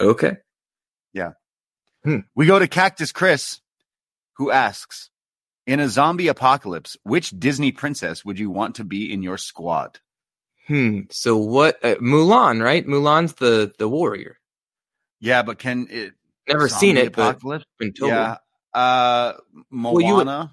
[0.00, 0.36] okay.
[1.12, 1.32] Yeah.
[2.34, 3.60] We go to Cactus Chris,
[4.36, 5.10] who asks,
[5.66, 9.98] "In a zombie apocalypse, which Disney princess would you want to be in your squad?"
[10.66, 11.00] Hmm.
[11.10, 11.84] So what?
[11.84, 12.86] Uh, Mulan, right?
[12.86, 14.38] Mulan's the the warrior.
[15.20, 16.14] Yeah, but can it?
[16.48, 17.64] Never seen it, but Apocalypse.
[17.78, 18.10] been told.
[18.10, 18.36] Yeah.
[18.74, 19.34] Uh,
[19.70, 20.48] Moana, you would-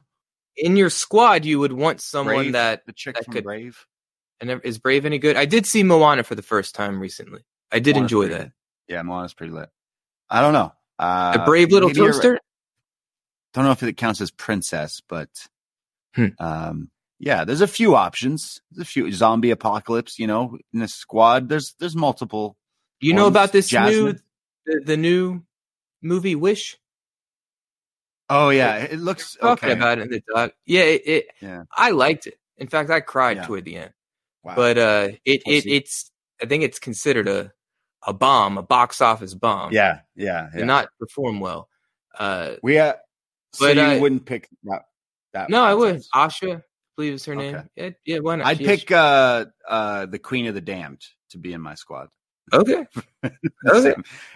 [0.58, 3.86] In your squad, you would want someone Brave, that the chick that from could- Brave.
[4.42, 5.36] and is Brave any good?
[5.36, 7.42] I did see Moana for the first time recently.
[7.72, 8.52] I did Moana's enjoy that.
[8.88, 9.70] Yeah, Moana's pretty lit.
[10.30, 10.74] I don't know.
[11.00, 11.96] Uh, A brave little right.
[11.96, 12.40] toaster.
[13.54, 15.30] Don't know if it counts as princess, but
[16.16, 16.28] Hmm.
[16.40, 16.90] um,
[17.20, 18.62] yeah, there's a few options.
[18.72, 20.18] There's a few zombie apocalypse.
[20.20, 22.58] You know, in a squad, there's there's multiple.
[23.00, 24.14] You know about this new
[24.66, 25.44] the, the new
[26.02, 26.78] movie Wish?
[28.30, 29.72] Oh yeah, it looks okay.
[29.72, 30.52] about it in the doc.
[30.66, 31.64] Yeah, it, it Yeah.
[31.76, 32.38] I liked it.
[32.58, 33.46] In fact, I cried Yeah.
[33.46, 33.94] toward the end.
[34.44, 34.56] Wow.
[34.56, 35.74] But uh, it, it Pussy.
[35.76, 36.12] it's
[36.42, 37.52] I think it's considered a
[38.06, 39.72] a bomb, a box office bomb.
[39.74, 41.68] yeah, yeah, did not perform well.
[42.18, 42.94] Uh, we uh,
[43.54, 44.84] so But, you uh, wouldn't pick that.
[45.34, 46.04] that no, I would.
[46.14, 46.62] Asha, I
[46.96, 47.56] believe is her name.
[47.56, 47.68] Okay.
[47.76, 48.48] Yeah, yeah, why not?
[48.48, 52.10] I'd She- pick uh uh the Queen of the Damned to be in my squad.
[52.54, 52.86] Okay.
[53.68, 53.96] Okay.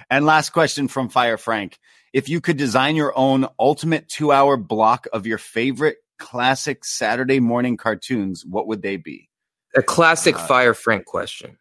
[0.09, 1.79] And last question from Fire Frank.
[2.11, 7.39] If you could design your own ultimate two hour block of your favorite classic Saturday
[7.39, 9.29] morning cartoons, what would they be?
[9.75, 11.57] A classic Uh, Fire Frank question.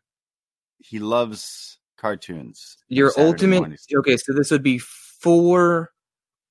[0.78, 2.78] He loves cartoons.
[2.88, 3.60] Your ultimate.
[3.60, 3.86] mornings.
[3.94, 5.92] Okay, so this would be four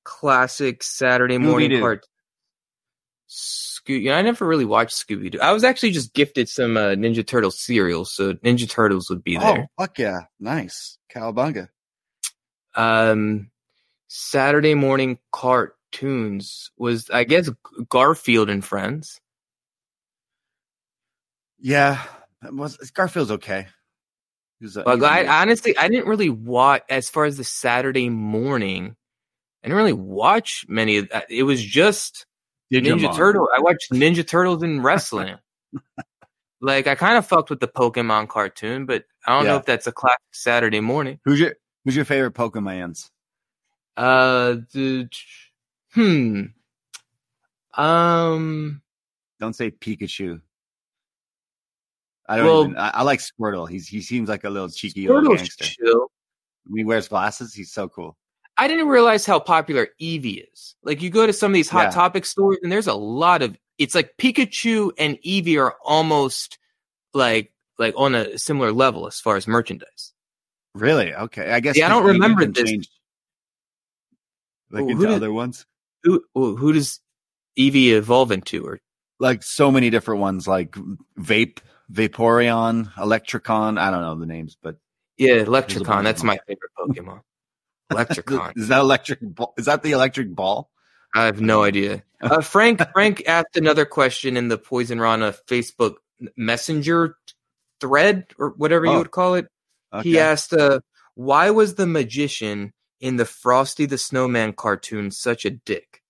[0.05, 1.81] classic Saturday morning Scooby-Doo.
[3.29, 3.79] Cartoons.
[3.79, 5.39] Sco- yeah, I never really watched Scooby Doo.
[5.39, 9.37] I was actually just gifted some uh, Ninja Turtle cereal, so Ninja Turtles would be
[9.37, 9.47] there.
[9.47, 9.69] Oh, there.
[9.77, 10.19] fuck yeah.
[10.39, 10.97] Nice.
[11.13, 11.69] Cowabunga.
[12.75, 13.51] Um,
[14.07, 17.49] Saturday morning cartoons was, I guess,
[17.89, 19.19] Garfield and Friends.
[21.59, 22.01] Yeah.
[22.51, 23.67] Was Garfield's okay.
[24.61, 28.95] Was, uh, But I, honestly, I didn't really watch as far as the Saturday morning.
[29.63, 31.29] I didn't really watch many of that.
[31.29, 32.25] It was just
[32.71, 33.49] Ninja Turtle.
[33.55, 35.35] I watched Ninja Turtles and wrestling.
[36.61, 39.87] like I kind of fucked with the Pokemon cartoon, but I don't know if that's
[39.87, 41.19] a classic Saturday morning.
[41.25, 41.55] Who's your
[41.85, 43.09] Who's your favorite Pokemons?
[43.97, 45.09] Uh, the,
[45.93, 46.43] hmm.
[47.73, 48.81] Um,
[49.39, 50.41] Don't say Pikachu.
[52.27, 52.77] I don't Well- even.
[52.77, 53.67] I, I like Squirtle.
[53.69, 55.65] He's he seems like a little cheeky old Squirtle's gangster.
[55.65, 56.11] chill.
[56.75, 58.15] He wears glasses, he's so cool.
[58.59, 60.75] I didn't realize how popular Eevee is.
[60.83, 61.89] Like you go to some of these hot Yeah.
[61.91, 66.57] topic stores and there's a lot of it's like Pikachu and Eevee are almost
[67.13, 70.13] like like on a similar level as far as merchandise.
[70.75, 71.13] Really?
[71.15, 71.49] Okay.
[71.51, 71.77] I guess.
[71.77, 72.69] Yeah, I don't remember this.
[72.69, 72.89] change,
[74.69, 75.65] Like Well, who into did- other ones,
[76.03, 76.99] Who who does
[77.57, 78.65] Eevee evolve into?
[78.65, 78.79] Or
[79.19, 80.71] like so many different ones, like
[81.17, 81.59] Vape,
[81.91, 83.79] Vaporeon, Electricon.
[83.79, 84.77] I don't know the names, but
[85.17, 86.03] yeah, Electricon.
[86.03, 87.21] That's my favorite Pokemon.
[87.91, 88.53] Electricon.
[88.57, 89.19] is that electric?
[89.21, 89.53] Ball?
[89.57, 90.69] Is that the electric ball?
[91.15, 92.03] I have no idea.
[92.21, 95.95] Uh, Frank Frank asked another question in the Poisonrana Facebook
[96.37, 97.15] Messenger
[97.81, 99.47] thread or whatever you Oh, would call it.
[100.03, 100.81] He asked, uh,
[101.15, 106.03] "Why was the magician in the Frosty the Snowman cartoon such a dick?"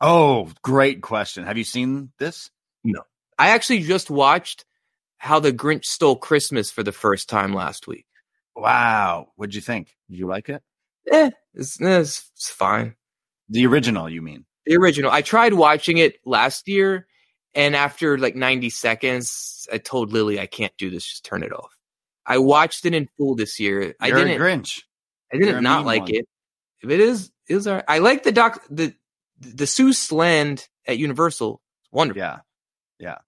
[0.00, 1.44] Oh, great question.
[1.44, 2.50] Have you seen this?
[2.84, 3.02] No,
[3.38, 4.64] I actually just watched
[5.18, 8.06] How the Grinch Stole Christmas for the first time last week.
[8.56, 9.28] Wow.
[9.36, 9.96] What'd you think?
[10.10, 10.62] Did you like it?
[11.10, 12.94] Eh, it's, eh, it's, it's fine.
[13.48, 14.44] The original, you mean?
[14.66, 15.10] The original.
[15.10, 17.06] I tried watching it last year,
[17.54, 21.04] and after like 90 seconds, I told Lily I can't do this.
[21.04, 21.76] Just turn it off.
[22.24, 23.94] I watched it in full this year.
[24.00, 24.40] I You're a didn't.
[24.40, 24.82] Grinch.
[25.32, 26.14] I You're didn't not like one.
[26.14, 26.28] it.
[26.82, 27.66] If it is, it was.
[27.66, 28.62] I like the doc.
[28.70, 28.94] The
[29.40, 31.60] the Seuss land at Universal.
[31.82, 32.20] It's wonderful.
[32.20, 32.38] Yeah,
[33.00, 33.18] yeah.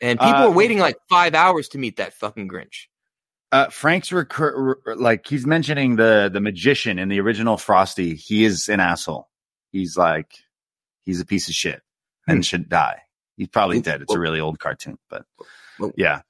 [0.00, 2.86] And people Uh, were waiting like five hours to meet that fucking Grinch.
[3.52, 8.14] Uh, Frank's recur- re- like he's mentioning the the magician in the original Frosty.
[8.14, 9.28] He is an asshole.
[9.72, 10.32] He's like
[11.04, 11.80] he's a piece of shit
[12.26, 12.42] and Hmm.
[12.42, 13.02] should die.
[13.36, 14.02] He's probably dead.
[14.02, 15.24] It's a really old cartoon, but
[15.96, 16.22] yeah.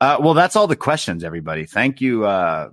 [0.00, 1.64] Uh, well, that's all the questions, everybody.
[1.64, 2.70] Thank you uh,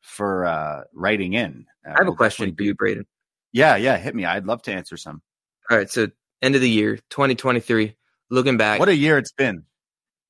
[0.00, 1.66] for uh, writing in.
[1.84, 3.06] I have a question for you, Braden.
[3.52, 4.24] Yeah, yeah, hit me.
[4.24, 5.22] I'd love to answer some.
[5.68, 6.08] All right, so
[6.40, 7.96] end of the year, 2023.
[8.30, 9.64] Looking back, What a year it's been.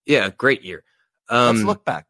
[0.07, 0.83] yeah, great year.
[1.29, 2.07] Um, Let's look back.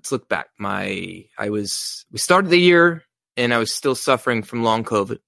[0.00, 0.48] Let's look back.
[0.58, 3.02] My, I was, we started the year
[3.36, 5.18] and I was still suffering from long COVID.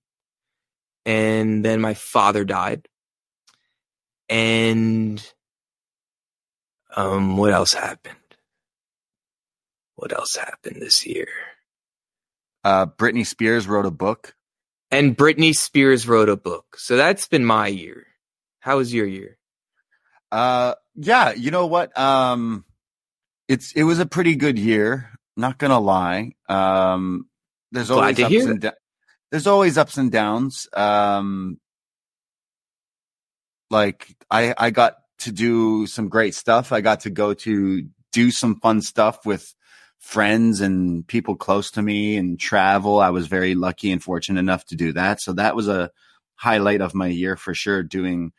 [1.04, 2.88] And then my father died.
[4.30, 5.22] And,
[6.96, 8.16] um, what else happened?
[9.96, 11.28] What else happened this year?
[12.64, 14.34] Uh, Britney Spears wrote a book.
[14.90, 16.76] And Britney Spears wrote a book.
[16.78, 18.06] So that's been my year.
[18.60, 19.36] How was your year?
[20.30, 21.96] Uh, yeah, you know what?
[21.98, 22.64] Um,
[23.52, 25.10] it's it was a pretty good year.
[25.36, 26.32] Not gonna lie.
[26.48, 27.26] Um,
[27.70, 28.70] there's always to ups and da-
[29.30, 30.68] there's always ups and downs.
[30.72, 31.58] Um,
[33.70, 36.72] like I I got to do some great stuff.
[36.72, 39.54] I got to go to do some fun stuff with
[39.98, 43.00] friends and people close to me and travel.
[43.00, 45.20] I was very lucky and fortunate enough to do that.
[45.20, 45.90] So that was a
[46.34, 47.82] highlight of my year for sure.
[47.82, 48.32] Doing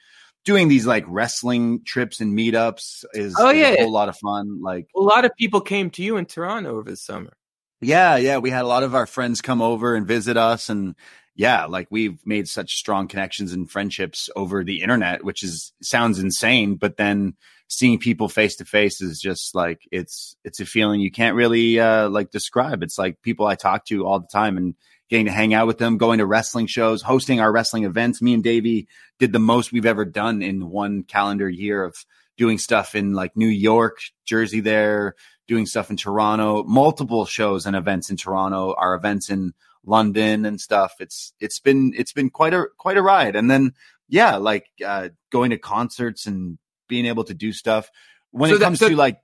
[0.46, 4.62] doing these like wrestling trips and meetups is, Oh, is a whole lot of fun.
[4.62, 7.34] Like A lot of people came to you in Toronto over the summer.
[7.82, 10.96] yeah, yeah, we had a lot of our friends come over and visit us and
[11.36, 16.20] yeah, like we've made such strong connections and friendships over the internet, which is sounds
[16.20, 17.34] insane, but then
[17.68, 21.80] seeing people face to face is just like it's it's a feeling you can't really
[21.80, 22.84] uh like describe.
[22.84, 24.76] It's like people I talk to all the time and
[25.14, 28.20] getting to hang out with them, going to wrestling shows, hosting our wrestling events.
[28.20, 28.88] Me and Davey
[29.20, 31.96] did the most we've ever done in one calendar year of
[32.36, 35.14] doing stuff in like New York, Jersey there,
[35.48, 39.54] doing stuff in Toronto, multiple shows and events in Toronto, our events in
[39.86, 40.94] London and stuff.
[41.00, 43.36] It's it's been it's been quite a quite a ride.
[43.36, 43.74] And then
[44.10, 46.58] yeah, like uh, going to concerts and
[46.90, 47.92] being able to do stuff
[48.32, 49.20] when So it that- comes so- to like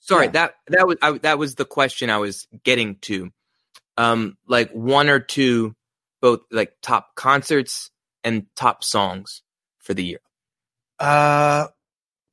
[0.00, 0.30] Sorry, Yeah.
[0.32, 3.30] that that was I, that was the question I was getting to.
[3.98, 5.74] Um, like one or two,
[6.22, 7.90] both like top concerts
[8.24, 9.42] and top songs
[9.80, 10.20] for the year.
[10.98, 11.66] Uh,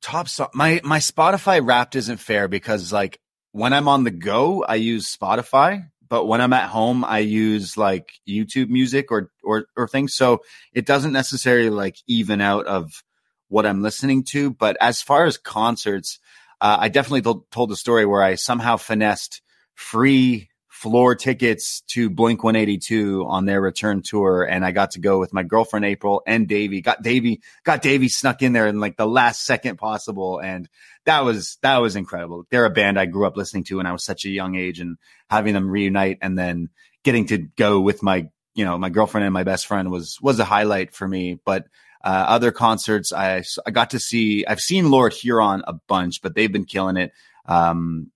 [0.00, 0.48] top song.
[0.54, 3.18] My my Spotify Wrapped isn't fair because like
[3.52, 7.76] when I'm on the go, I use Spotify, but when I'm at home, I use
[7.76, 10.14] like YouTube Music or or or things.
[10.14, 13.02] So it doesn't necessarily like even out of
[13.48, 14.50] what I'm listening to.
[14.50, 16.18] But as far as concerts,
[16.60, 19.42] uh, I definitely told, told the story where I somehow finessed
[19.74, 24.42] free floor tickets to Blink 182 on their return tour.
[24.42, 26.82] And I got to go with my girlfriend, April and Davey.
[26.82, 30.38] Got Davey, got Davey snuck in there in like the last second possible.
[30.38, 30.68] And
[31.06, 32.44] that was, that was incredible.
[32.50, 34.78] They're a band I grew up listening to when I was such a young age
[34.78, 34.98] and
[35.30, 36.68] having them reunite and then
[37.04, 40.38] getting to go with my, you know, my girlfriend and my best friend was, was
[40.40, 41.38] a highlight for me.
[41.42, 41.64] But
[42.04, 46.34] uh, other concerts, I, I got to see, I've seen Lord Huron a bunch, but
[46.34, 47.12] they've been killing it.
[47.46, 48.10] Um,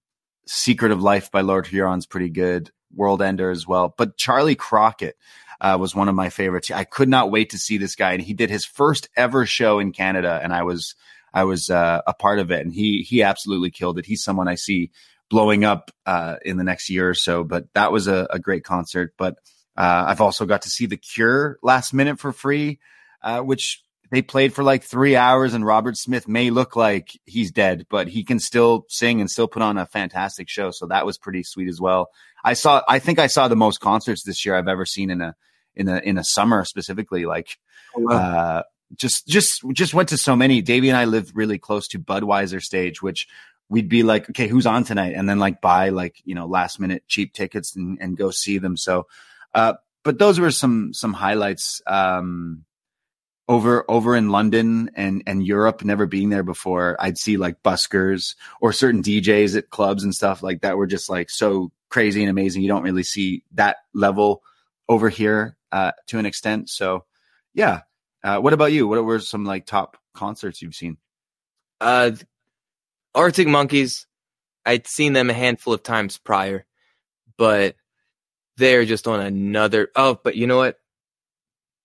[0.53, 2.73] Secret of Life by Lord Huron's pretty good.
[2.93, 3.95] World Ender as well.
[3.97, 5.17] But Charley Crockett
[5.61, 6.73] uh, was one of my favorites.
[6.73, 9.79] I could not wait to see this guy, and he did his first ever show
[9.79, 10.97] in Canada, and I was
[11.33, 14.07] I was uh, a part of it, and he he absolutely killed it.
[14.07, 14.91] He's someone I see
[15.29, 17.45] blowing up uh, in the next year or so.
[17.45, 19.15] But that was a, a great concert.
[19.17, 19.37] But
[19.77, 22.81] uh, I've also got to see The Cure last minute for free,
[23.23, 27.53] uh, which they played for like three hours and Robert Smith may look like he's
[27.53, 30.73] dead, but he can still sing and still put on a fantastic show.
[30.73, 32.11] So that was pretty sweet as well.
[32.43, 35.21] I saw, I think I saw the most concerts this year I've ever seen in
[35.21, 35.37] a,
[35.77, 37.25] in a, in a summer specifically.
[37.25, 37.59] Like,
[38.11, 38.63] uh,
[38.97, 40.61] just, just, just went to so many.
[40.61, 43.29] Davey and I lived really close to Budweiser stage, which
[43.69, 45.15] we'd be like, okay, who's on tonight?
[45.15, 48.59] And then like buy like, you know, last minute cheap tickets and, and go see
[48.59, 48.77] them.
[48.77, 49.07] So,
[49.55, 51.81] uh, but those were some, some highlights.
[51.87, 52.65] Um,
[53.51, 58.37] over over in London and and Europe, never being there before, I'd see like buskers
[58.61, 62.31] or certain DJs at clubs and stuff like that were just like so crazy and
[62.31, 62.63] amazing.
[62.63, 64.45] You don't really see that level
[64.89, 66.71] over here uh, to an extent.
[66.71, 67.05] So,
[67.53, 67.81] yeah.
[68.23, 68.87] Uh, what about you?
[68.87, 70.99] What were some like top concerts you've seen?
[71.81, 72.13] Uh,
[73.17, 74.07] Arctic Monkeys,
[74.65, 76.67] I'd seen them a handful of times prior,
[77.37, 77.75] but
[78.59, 79.89] they're just on another.
[79.97, 80.79] Oh, but you know what?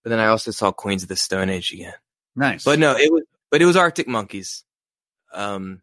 [0.06, 1.96] But then I also saw Queens of the Stone Age again.
[2.36, 4.64] Nice, But no, it was but it was Arctic Monkeys.
[5.34, 5.82] Um,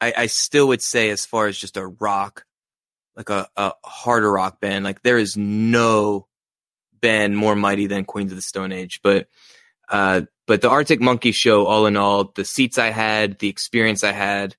[0.00, 2.44] I, I still would say as far as just a rock,
[3.16, 6.28] like a, a harder rock band, like there is no
[7.00, 9.00] band more mighty than Queens of the Stone Age.
[9.02, 9.26] But
[9.88, 14.04] uh, but the Arctic Monkey show, all in all, the seats I had, the experience
[14.04, 14.54] I had,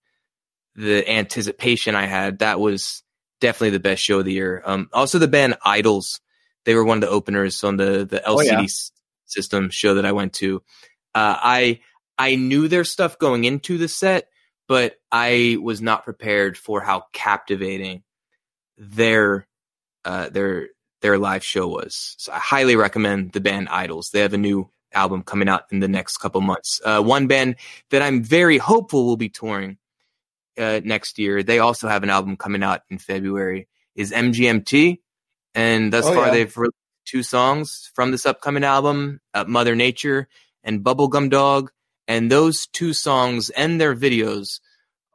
[0.76, 3.04] the anticipation I had, that was
[3.40, 4.62] definitely the best show of the year.
[4.66, 6.20] Um, also the band IDLES,
[6.66, 8.66] they were one of the openers on the the LCD Oh, yeah.
[9.28, 10.58] System show that I went to.
[11.14, 11.80] Uh, I
[12.18, 14.30] I knew their stuff going into the set,
[14.68, 18.04] but I was not prepared for how captivating
[18.78, 19.48] their
[20.06, 20.70] uh, their
[21.02, 22.16] their live show was.
[22.18, 24.12] So I highly recommend the band IDLES.
[24.12, 26.82] They have a new album coming out in the next couple months.
[26.84, 27.58] Uh, one band
[27.92, 29.78] that I'm very hopeful will be touring
[30.58, 31.44] uh, next year.
[31.44, 33.68] They also have an album coming out in February.
[33.96, 35.00] Is MGMT,
[35.56, 36.32] and thus Oh, far yeah.
[36.34, 36.76] they've released
[37.08, 40.28] two songs from this upcoming album, uh, Mother Nature
[40.64, 41.72] and Bubblegum Dog.
[42.08, 44.60] And those two songs and their videos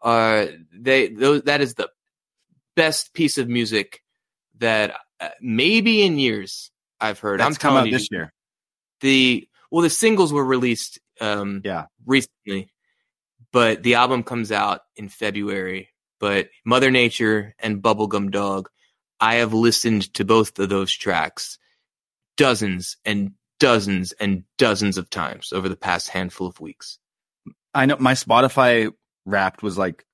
[0.03, 1.89] are they those that is the
[2.77, 4.03] best piece of music
[4.59, 6.71] that uh, maybe in years
[7.01, 7.41] I've heard.
[7.41, 8.33] that's I'm come out you, this year.
[9.01, 11.87] the well the singles were released um Yeah.
[12.07, 12.69] recently
[13.53, 15.89] but the album comes out in february
[16.21, 18.69] but mother nature and bubblegum dog
[19.21, 21.59] i have listened to both of those tracks
[22.37, 26.99] dozens and dozens and dozens of times over the past handful of weeks
[27.75, 28.93] I know my Spotify
[29.25, 30.05] Wrapped was like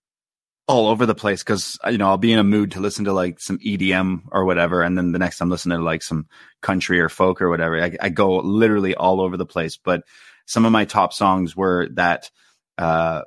[0.66, 3.12] all over the place because you know I'll be in a mood to listen to
[3.12, 6.26] like some EDM or whatever, and then the next I'm listening to like some
[6.60, 7.82] country or folk or whatever.
[7.82, 9.76] I, I go literally all over the place.
[9.76, 10.02] But
[10.46, 12.30] some of my top songs were that
[12.76, 13.22] uh,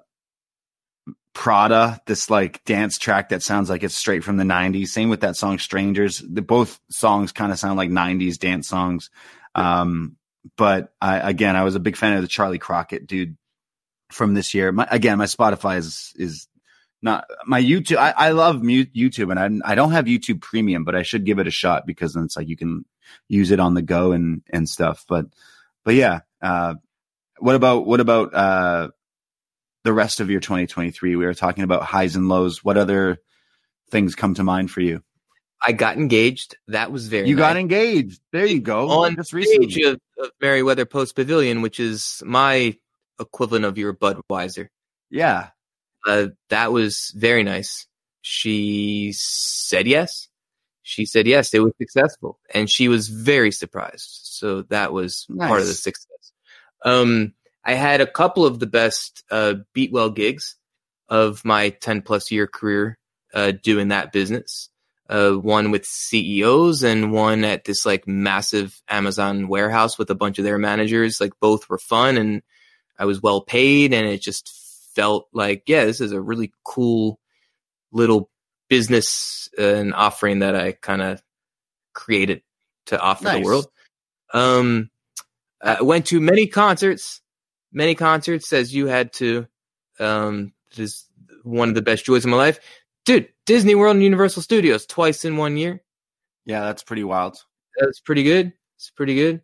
[1.34, 4.90] Prada, this like dance track that sounds like it's straight from the '90s.
[4.90, 9.10] Same with that song "Strangers." The, both songs kind of sound like '90s dance songs.
[9.56, 10.18] Um,
[10.58, 13.38] but I, again, I was a big fan of the Charley Crockett dude
[14.12, 14.72] from this year.
[14.72, 16.48] My, again, my Spotify is is
[17.02, 17.98] not my YouTube.
[17.98, 21.26] I, I love mute YouTube, and I I don't have YouTube Premium, but I should
[21.26, 22.86] give it a shot because then it's like you can
[23.28, 25.06] use it on the go and and stuff.
[25.08, 25.26] But
[25.84, 26.76] but yeah, uh,
[27.40, 28.90] what about what about uh,
[29.84, 31.16] the rest of your 2023?
[31.16, 32.64] We were talking about highs and lows.
[32.64, 33.20] What other
[33.90, 35.04] things come to mind for you?
[35.62, 36.58] I got engaged.
[36.70, 37.28] That was very.
[37.30, 38.20] You got engaged.
[38.32, 38.90] There you go.
[38.90, 39.84] on Just recently.
[39.84, 42.76] of, of Merriweather Post Pavilion, which is my
[43.20, 44.70] equivalent of your Budweiser.
[45.12, 45.50] Yeah.
[46.06, 47.86] Uh, that was very nice.
[48.22, 50.30] She said yes.
[50.82, 51.54] She said yes.
[51.54, 54.22] It was successful, and she was very surprised.
[54.24, 56.32] So that was part of the success.
[56.84, 60.56] Um, I had a couple of the best uh, Beatwell gigs
[61.10, 62.98] of my ten plus year career
[63.34, 64.70] uh, doing that business.
[65.10, 70.40] Uh, one with CEOs and one at this like massive Amazon warehouse with a bunch
[70.40, 71.20] of their managers.
[71.20, 72.42] Like both were fun and
[72.98, 74.50] I was well paid and it just
[74.96, 77.20] felt like, yeah, this is a really cool
[77.92, 78.30] little
[78.70, 81.22] business uh, and offering that I kind of
[81.94, 82.42] created
[82.86, 83.40] to offer Nice.
[83.40, 83.68] the world.
[84.34, 84.90] Um,
[85.62, 87.21] I went to many concerts,
[87.72, 89.48] many concerts as you had to.
[90.00, 91.08] Um, just
[91.44, 92.60] one of the best joys of my life,
[93.06, 93.30] dude.
[93.46, 95.82] Disney World and Universal Studios twice in one year.
[96.46, 97.38] Yeah, that's pretty wild.
[97.80, 98.54] That's pretty good.
[98.78, 99.42] It's pretty good.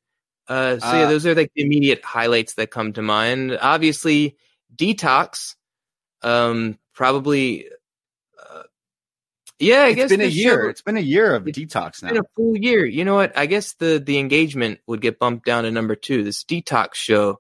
[0.47, 3.57] Uh, so yeah, Uh, those are like the immediate highlights that come to mind.
[3.61, 4.37] Obviously,
[4.75, 5.55] detox.
[6.21, 7.67] Um, probably.
[8.41, 8.63] Uh,
[9.59, 10.63] yeah, I It's guess been a year.
[10.63, 12.09] show- It's been a year of detox now.
[12.09, 12.85] been a full year.
[12.85, 13.37] You know what?
[13.37, 16.23] I guess the the engagement would get bumped down to number two.
[16.23, 17.39] This detox show.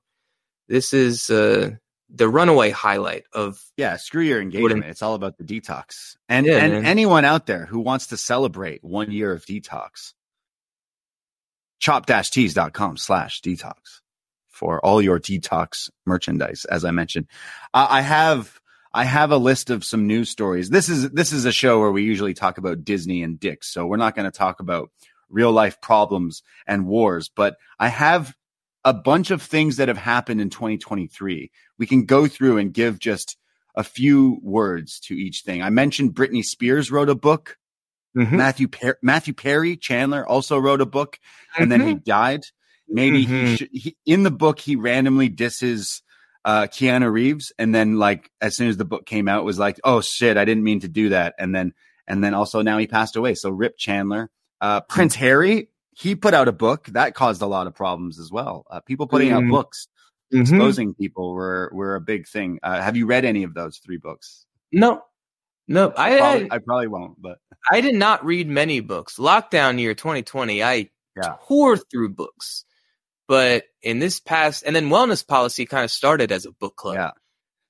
[0.67, 1.71] This is uh,
[2.09, 3.59] the runaway highlight of.
[3.77, 4.85] Yeah, screw your engagement.
[4.85, 6.15] It's all about the detox.
[6.27, 6.85] And Yeah, and man.
[6.85, 10.13] anyone out there who wants to celebrate one year of detox,
[11.79, 14.01] chopped-tees.com slash detox
[14.49, 17.27] for all your detox merchandise, as I mentioned.
[17.73, 18.59] Uh, I have
[18.93, 20.69] I have a list of some news stories.
[20.69, 23.85] This is this is a show where we usually talk about Disney and dicks, so
[23.85, 24.89] we're not going to talk about
[25.29, 28.35] real life problems and wars, but I have
[28.85, 31.51] a bunch of things that have happened in 2023.
[31.77, 33.37] We can go through and give just
[33.75, 35.61] a few words to each thing.
[35.61, 37.57] I mentioned Britney Spears wrote a book.
[38.37, 41.19] Matthew per- Matthew Perry Chandler also wrote a book,
[41.57, 42.45] and then he died.
[42.89, 43.57] Maybe he, Mhm.
[43.57, 46.01] should, he in the book he randomly disses
[46.45, 49.79] uh, Keanu Reeves, and then like as soon as the book came out, was like,
[49.83, 51.73] oh shit, I didn't mean to do that, and then
[52.07, 53.35] and then also now he passed away.
[53.35, 54.31] So Rip Chandler,
[54.61, 55.69] uh, Prince Harry,
[55.99, 58.65] he put out a book that caused a lot of problems as well.
[58.69, 59.51] Uh, people putting out Mm.
[59.51, 59.87] books
[60.33, 60.41] Mhm.
[60.41, 62.59] exposing people were were a big thing.
[62.61, 64.45] Uh, have you read any of those three books?
[64.71, 65.01] No,
[65.67, 65.91] no.
[65.97, 67.39] I Probably- I, I probably won't, but
[67.71, 69.17] I did not read many books.
[69.17, 71.37] Lockdown year 2020, I Yeah.
[71.47, 72.65] tore through books.
[73.27, 76.95] But in this past, and then wellness policy kind of started as a book club.
[76.95, 77.11] yeah.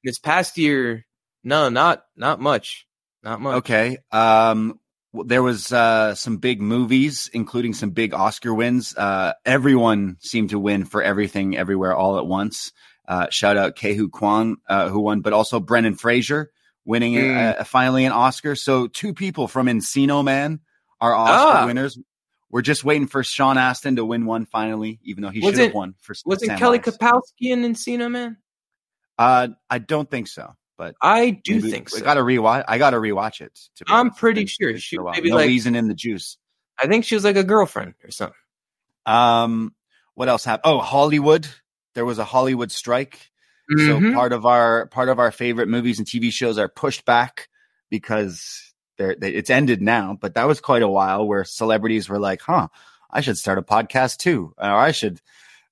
[0.04, 1.06] This past year,
[1.44, 2.86] no, not not much,
[3.24, 3.56] not much.
[3.58, 3.98] Okay.
[4.12, 4.80] Um,
[5.26, 8.95] there was uh, some big movies, including some big Oscar wins.
[8.95, 12.72] Uh, everyone seemed to win for everything, everywhere, all at once.
[13.07, 16.52] Uh, shout out Ke Huy Quan, uh, who won, but also Brendan Fraser
[16.85, 17.60] winning Mm.
[17.60, 18.56] uh, finally an Oscar.
[18.56, 20.60] So two people from Encino Man
[21.02, 21.65] are Oscar Ah.
[21.65, 21.98] winners.
[22.49, 25.73] We're just waiting for Sean Astin to win one finally, even though he should have
[25.73, 26.80] won for Wasn't Sam Kelly.
[26.80, 28.38] Kapowski in Encino Man?
[29.18, 31.98] Uh, I don't think so, but I do maybe- think so.
[31.98, 32.64] I got to rewatch.
[32.68, 33.54] I got to rewatch it.
[33.78, 34.20] To be I'm honest.
[34.20, 36.38] pretty sure she maybe no like- easing in the juice.
[36.80, 38.36] I think she was like a girlfriend or something.
[39.06, 39.74] Um,
[40.16, 40.74] what else happened?
[40.74, 41.48] Oh, Hollywood.
[41.95, 43.32] There was a Hollywood strike.
[43.70, 44.14] So Mhm.
[44.14, 47.49] part of our part of our favorite movies and TV shows are pushed back
[47.90, 50.18] because they're they, it's ended now.
[50.20, 52.70] But that was quite a while where celebrities were like, "Huh,
[53.12, 55.20] I should start a podcast too, or I should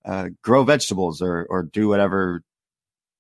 [0.04, 2.44] uh, grow vegetables, or or do whatever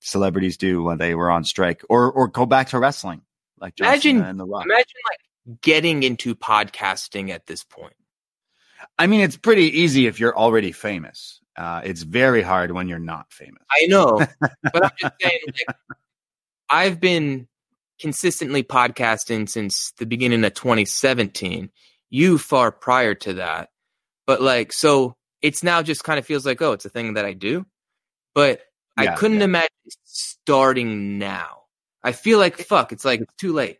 [0.05, 3.21] celebrities do when they were on strike, or or go back to wrestling,
[3.59, 7.93] like John Imagine- Cena and The Rock." Imagine like getting into podcasting at this point.
[8.97, 11.39] I mean, it's pretty easy if you're already famous.
[11.57, 13.63] Uh, it's very hard when you're not famous.
[13.71, 15.77] I know, but I'm just saying, like,
[16.69, 17.47] I've been
[17.99, 21.71] consistently podcasting since the beginning of 2017.
[22.09, 23.69] You far prior to that,
[24.27, 27.25] but like, so it's now just kind of feels like, oh, it's a thing that
[27.25, 27.65] I do.
[28.33, 28.61] But
[28.97, 29.45] I couldn't yeah.
[29.45, 29.69] imagine
[30.03, 31.63] starting now.
[32.03, 32.91] I feel like fuck.
[32.91, 33.79] It's like it's too late.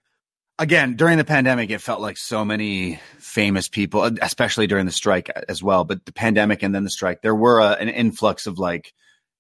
[0.57, 4.91] again during the pandemic it felt like so many famous people uh, especially during the
[4.91, 7.89] strike uh, as well but the pandemic and then the strike there were a, an
[7.89, 8.93] influx of like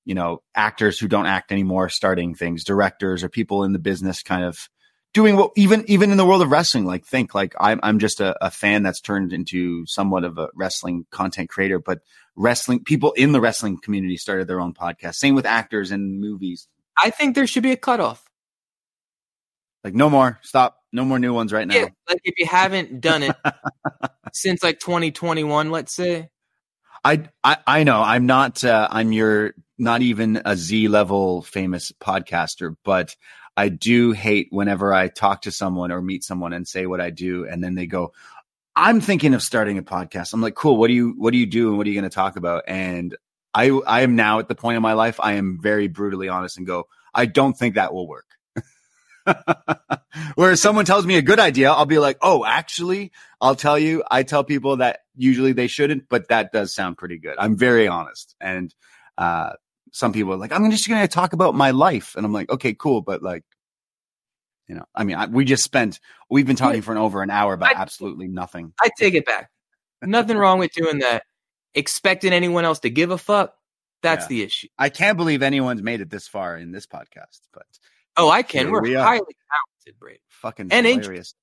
[0.03, 4.23] you know actors who don't act anymore starting things directors or people in the business
[4.23, 4.69] kind of
[5.13, 8.19] doing what even even in the world of wrestling like think like i'm, I'm just
[8.19, 11.99] a, a fan that's turned into somewhat of a wrestling content creator but
[12.35, 16.67] wrestling people in the wrestling community started their own podcast same with actors and movies
[16.97, 18.23] I think there should be a cutoff.
[19.83, 20.39] Like no more.
[20.41, 20.77] Stop.
[20.91, 21.75] No more new ones right now.
[21.75, 23.35] Yeah, like if you haven't done it
[24.33, 26.29] since like 2021, let's say.
[27.03, 31.91] I, I I know I'm not uh, I'm your not even a Z level famous
[31.99, 33.15] podcaster, but
[33.57, 37.09] I do hate whenever I talk to someone or meet someone and say what I
[37.09, 38.13] do, and then they go,
[38.75, 40.77] "I'm thinking of starting a podcast." I'm like, "Cool.
[40.77, 42.63] What do you What do you do, and what are you going to talk about?"
[42.67, 43.15] And
[43.53, 46.57] I I am now at the point in my life I am very brutally honest
[46.57, 48.25] and go, "I don't think that will work."
[50.35, 53.11] Whereas someone tells me a good idea, I'll be like, "Oh, actually,
[53.41, 57.17] I'll tell you." I tell people that usually they shouldn't, but that does sound pretty
[57.17, 57.35] good.
[57.39, 58.73] I'm very honest, and
[59.17, 59.53] uh,
[59.91, 62.49] some people are like, "I'm just going to talk about my life," and I'm like,
[62.51, 63.43] "Okay, cool," but like,
[64.67, 67.29] you know, I mean, I, we just spent we've been talking for an over an
[67.29, 68.73] hour about I- absolutely nothing.
[68.81, 69.49] I take it back.
[70.01, 71.23] Nothing wrong with doing that.
[71.73, 73.53] Expecting anyone else to give a fuck,
[74.01, 74.29] that's Yeah.
[74.29, 74.67] the issue.
[74.77, 77.65] I can't believe anyone's made it this far in this podcast, but
[78.17, 78.71] Oh, I can.
[78.71, 80.19] We're we highly talented, Brady.
[80.29, 81.33] fucking And hilarious.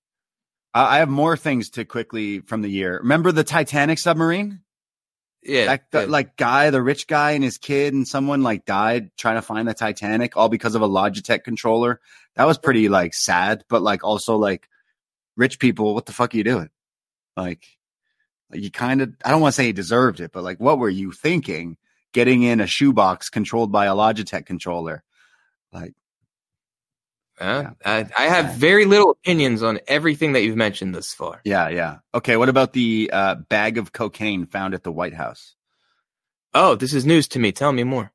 [0.75, 2.99] I have more things to quickly from the year.
[3.03, 4.61] Remember the Titanic submarine?
[5.43, 5.67] Yeah.
[5.67, 6.13] that, that, yeah.
[6.13, 9.67] like guy, the rich guy and his kid and someone like died trying to find
[9.67, 12.01] the Titanic all because of a Logitech controller.
[12.37, 14.69] That was pretty like sad, but like also like
[15.37, 16.71] rich people, what the fuck are you doing?
[17.37, 17.67] Like,
[18.51, 20.79] like you kind of, I don't want to say he deserved it, but like, what
[20.79, 21.77] were you thinking
[22.13, 25.03] getting in a shoebox controlled by a Logitech controller?
[25.73, 25.95] Like,
[27.43, 27.71] Uh, yeah.
[27.85, 31.41] I, I have very little opinions on everything that you've mentioned thus far.
[31.45, 31.97] yeah, yeah.
[32.15, 32.37] Okay.
[32.37, 35.55] What about the uh, bag of cocaine found at the White House?
[36.55, 37.51] Oh, this is news to me.
[37.51, 38.13] Tell me more.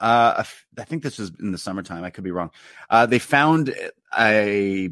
[0.00, 0.44] Uh,
[0.78, 2.04] I think this was in the summertime.
[2.04, 2.50] I could be wrong.
[2.90, 3.74] Uh, they found
[4.18, 4.90] a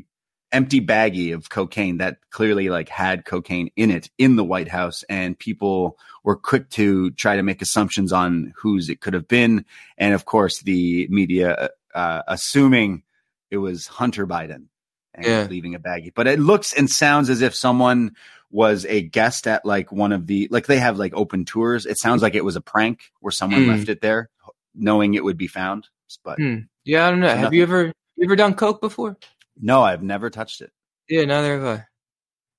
[0.53, 5.03] empty baggie of cocaine that clearly like had cocaine in it in the White House,
[5.09, 9.65] and people were quick to try to make assumptions on whose it could have been,
[9.99, 13.03] and of course the media uh, assuming
[13.51, 14.67] it was Hunter Biden
[15.15, 15.47] and Yeah.
[15.49, 16.13] leaving a baggie.
[16.15, 18.15] But it looks and sounds as if someone
[18.51, 21.87] was a guest at like one of the like they have like open tours.
[21.87, 23.71] It sounds like it was a prank where someone Hmm.
[23.71, 24.29] left it there
[24.75, 25.89] knowing it would be found.
[26.25, 26.57] But Hmm.
[26.85, 27.29] Yeah, I don't know.
[27.29, 29.17] Have nothing- you ever you ever done coke before?
[29.61, 30.71] no, I've never touched it.
[31.09, 31.85] Yeah, neither have I.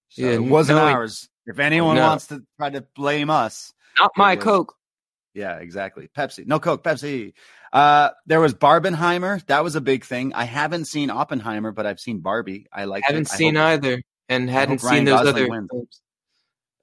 [0.10, 1.30] So Yeah, it wasn't no, ours.
[1.46, 2.08] If anyone No.
[2.08, 4.76] wants to try to blame us, Not my was- coke.
[5.34, 6.10] yeah, exactly.
[6.18, 7.34] Pepsi, no Coke, Pepsi.
[7.76, 9.46] Uh, there was Barbenheimer.
[9.48, 10.34] That was a big thing.
[10.34, 12.68] I haven't seen Oppenheimer, but I've seen Barbie.
[12.72, 13.04] I like.
[13.04, 15.50] I haven't seen either, and hadn't hope Ryan seen those Gosling other.
[15.50, 15.68] wins.
[15.70, 16.02] films.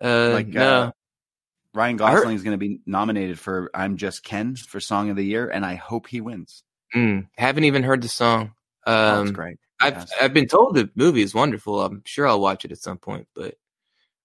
[0.02, 0.82] Uh, Like, no.
[0.82, 0.90] uh,
[1.72, 5.24] Ryan Gosling is going to be nominated for "I'm Just Ken" for Song of the
[5.24, 6.62] Year, and I hope he wins.
[6.94, 8.52] Mm, haven't even heard the song.
[8.86, 9.56] Oh, Um, great.
[9.80, 10.12] I've Yes.
[10.20, 11.80] I've been told the movie is wonderful.
[11.82, 13.54] I'm sure I'll watch it at some point, but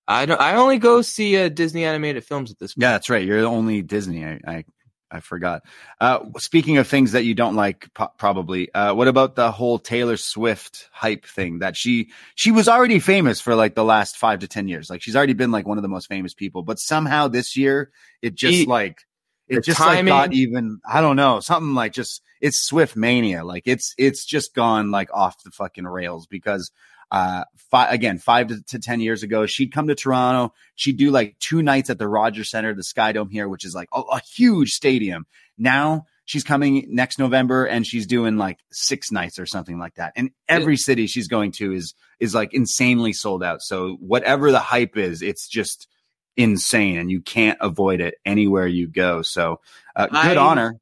[0.06, 0.42] I don't.
[0.42, 2.82] I only go see uh, Disney animated films at this point.
[2.84, 3.26] Yeah, that's right.
[3.26, 4.26] You're the only Disney.
[4.26, 4.66] I I,
[5.10, 5.64] I forgot.
[6.02, 8.74] Uh, speaking of things that you don't like, po- probably.
[8.74, 11.60] Uh, what about the whole Taylor Swift hype thing?
[11.60, 14.90] That she she was already famous for like the last five to ten years.
[14.90, 16.62] Like she's already been like one of the most famous people.
[16.64, 19.00] But somehow this year, it just She- like
[19.48, 20.80] it just like timing- got even.
[20.86, 23.46] I don't know something like just it's Swift mania.
[23.46, 26.70] Like it's it's just gone like off the fucking rails because
[27.12, 30.54] uh fi- again five to, to ten years ago she'd come to toronto.
[30.76, 33.74] She'd do like two nights at the rogers center the sky dome here which is
[33.74, 35.26] like a, a huge stadium.
[35.58, 40.14] Now she's coming next november and she's doing like six nights or something like that.
[40.16, 43.62] And every city she's going to is is like insanely sold out.
[43.62, 45.88] So whatever the hype is it's just
[46.36, 49.22] insane and you can't avoid it anywhere you go.
[49.22, 49.62] So
[49.96, 50.80] uh, good I- honor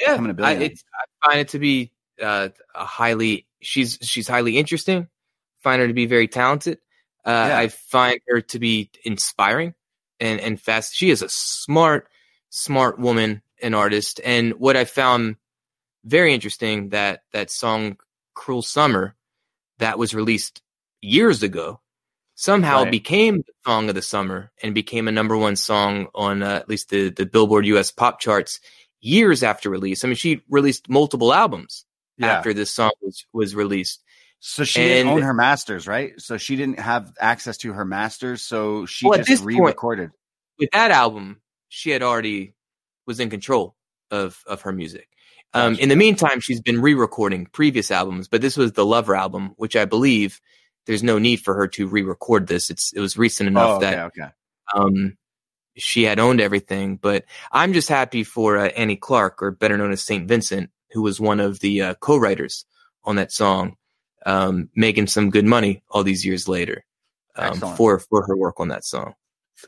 [0.00, 0.52] Yeah, I,
[0.94, 1.92] I find it to be
[2.22, 3.46] uh, a highly.
[3.60, 5.08] She's she's highly interesting.
[5.64, 6.78] Find her to be very talented.
[7.26, 7.58] Uh, Yeah.
[7.58, 9.74] I find her to be inspiring
[10.20, 10.94] and and fast.
[10.94, 12.08] She is a smart,
[12.50, 14.20] smart woman, an artist.
[14.24, 15.36] And what I found
[16.04, 17.96] very interesting that that song
[18.34, 19.16] "Cruel Summer"
[19.78, 20.60] that was released
[21.00, 21.80] years ago
[22.36, 22.90] somehow Right.
[22.90, 26.68] became the song of the summer and became a number one song on uh, at
[26.68, 27.90] least the the Billboard U.S.
[27.90, 28.60] pop charts
[29.00, 30.04] years after release.
[30.04, 31.86] I mean, she released multiple albums
[32.18, 34.03] yeah after this song was, was released.
[34.40, 36.12] So she didn't own her masters, right?
[36.18, 40.10] So she didn't have access to her masters, so she Well, just re-recorded.
[40.58, 42.54] With that album, she had already
[43.06, 43.74] was in control
[44.10, 45.08] of of her music.
[45.54, 49.54] Um, in the meantime, she's been re-recording previous albums, but this was the Lover album,
[49.56, 50.40] which I believe
[50.86, 52.70] there's no need for her to re-record this.
[52.70, 54.28] It's it was recent enough oh, okay, that okay.
[54.74, 55.16] um,
[55.76, 56.96] she had owned everything.
[56.96, 61.02] But I'm just happy for uh, Annie Clark, or better known as Saint Vincent, who
[61.02, 62.66] was one of the uh, co-writers
[63.04, 63.76] on that song,
[64.24, 66.84] um, making some good money all these years later
[67.36, 69.14] um, for for her work on that song.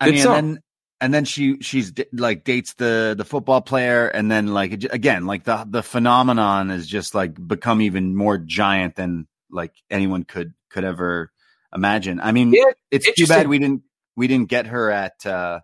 [0.00, 0.36] I Good mean, song.
[0.38, 0.62] and then
[1.00, 5.44] and then she she's like dates the the football player, and then like again, like
[5.44, 10.84] the the phenomenon is just like become even more giant than like anyone could could
[10.84, 11.30] ever
[11.74, 12.20] imagine.
[12.20, 13.82] I mean, Yeah, it's too bad we didn't
[14.16, 15.60] we didn't get her at uh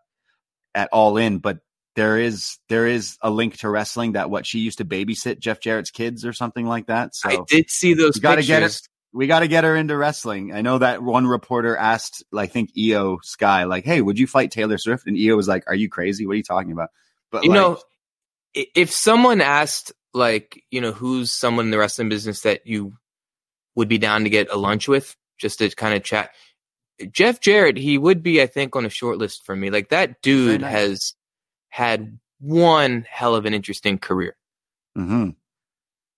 [0.74, 1.59] at All In, but
[1.94, 5.60] there is there is a link to wrestling that what she used to babysit Jeff
[5.60, 7.14] Jarrett's kids or something like that.
[7.14, 8.19] So I did see those.
[8.19, 8.89] Gotta get pictures.
[9.12, 10.55] we got to get her into wrestling.
[10.55, 14.51] I know that one reporter asked, I think IYO Sky, like, "Hey, would you fight
[14.51, 16.27] Taylor Swift?" And IYO was like, "Are you crazy?
[16.27, 16.89] What are you talking about?"
[17.31, 17.81] But You like, know,
[18.55, 22.94] if someone asked, like, you know, who's someone in the wrestling business that you
[23.74, 26.31] would be down to get a lunch with, just to kind of chat,
[27.10, 29.70] Jeff Jarrett, he would be, I think, on a short list for me.
[29.70, 31.14] Like that dude has
[31.73, 34.36] had one hell of an interesting career.
[34.94, 35.31] hmm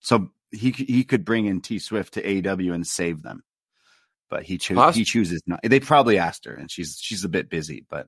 [0.01, 3.41] so he he could bring in T Swift to AEW and save them,
[4.29, 5.61] but he cho- Poss- he chooses not.
[5.63, 7.85] They probably asked her, and she's she's a bit busy.
[7.89, 8.07] But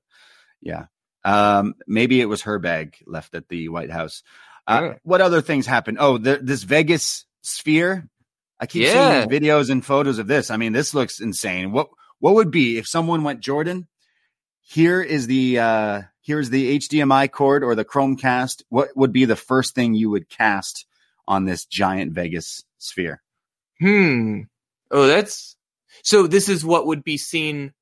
[0.62, 0.86] yeah,
[1.24, 4.24] um, maybe it was her bag left at the White House.
[4.68, 4.94] Uh, Yeah.
[5.04, 5.98] What other things happened?
[6.00, 8.08] Oh, the, this Vegas sphere.
[8.60, 9.26] I keep Yeah.
[9.26, 10.52] seeing videos and photos of this.
[10.52, 11.72] I mean, this looks insane.
[11.72, 11.88] What
[12.20, 13.88] what would be if someone went Jordan?
[14.62, 18.62] Here is the uh here's the HDMI cord or the Chromecast.
[18.70, 20.86] What would be the first thing you would cast
[21.28, 23.24] on this giant Vegas sphere?
[23.80, 24.42] Hmm.
[24.92, 25.56] Oh, that's
[26.04, 26.28] so.
[26.28, 27.74] This is what would be seen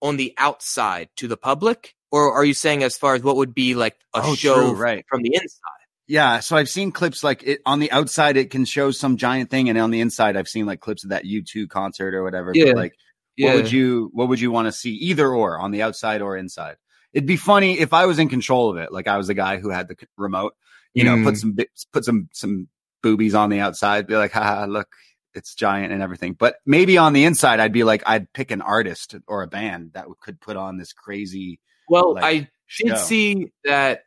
[0.00, 3.54] on the outside to the public, or are you saying as far as what would
[3.54, 5.04] be like a Oh, show true, right.
[5.08, 5.60] from the inside?
[6.06, 9.48] Yeah, so I've seen clips like it on the outside it can show some giant
[9.50, 12.52] thing, and on the inside I've seen like clips of that U2 concert or whatever.
[12.52, 12.72] But, Yeah.
[12.74, 12.92] like
[13.38, 16.36] what would you what would you want to see either or on the outside or
[16.36, 16.76] inside?
[17.14, 19.56] It'd be funny if I was in control of it, like I was the guy
[19.58, 20.54] who had the remote.
[20.92, 21.38] You know, put Mm.
[21.38, 21.56] some
[21.92, 22.68] put some some
[23.02, 24.88] boobies on the outside, be like, haha, look,
[25.34, 26.34] it's giant and everything.
[26.34, 29.92] But maybe on the inside, I'd be like, I'd pick an artist or a band
[29.94, 31.58] that could put on this crazy
[31.88, 32.48] Well, like, I did
[32.90, 32.94] show.
[32.96, 34.02] see that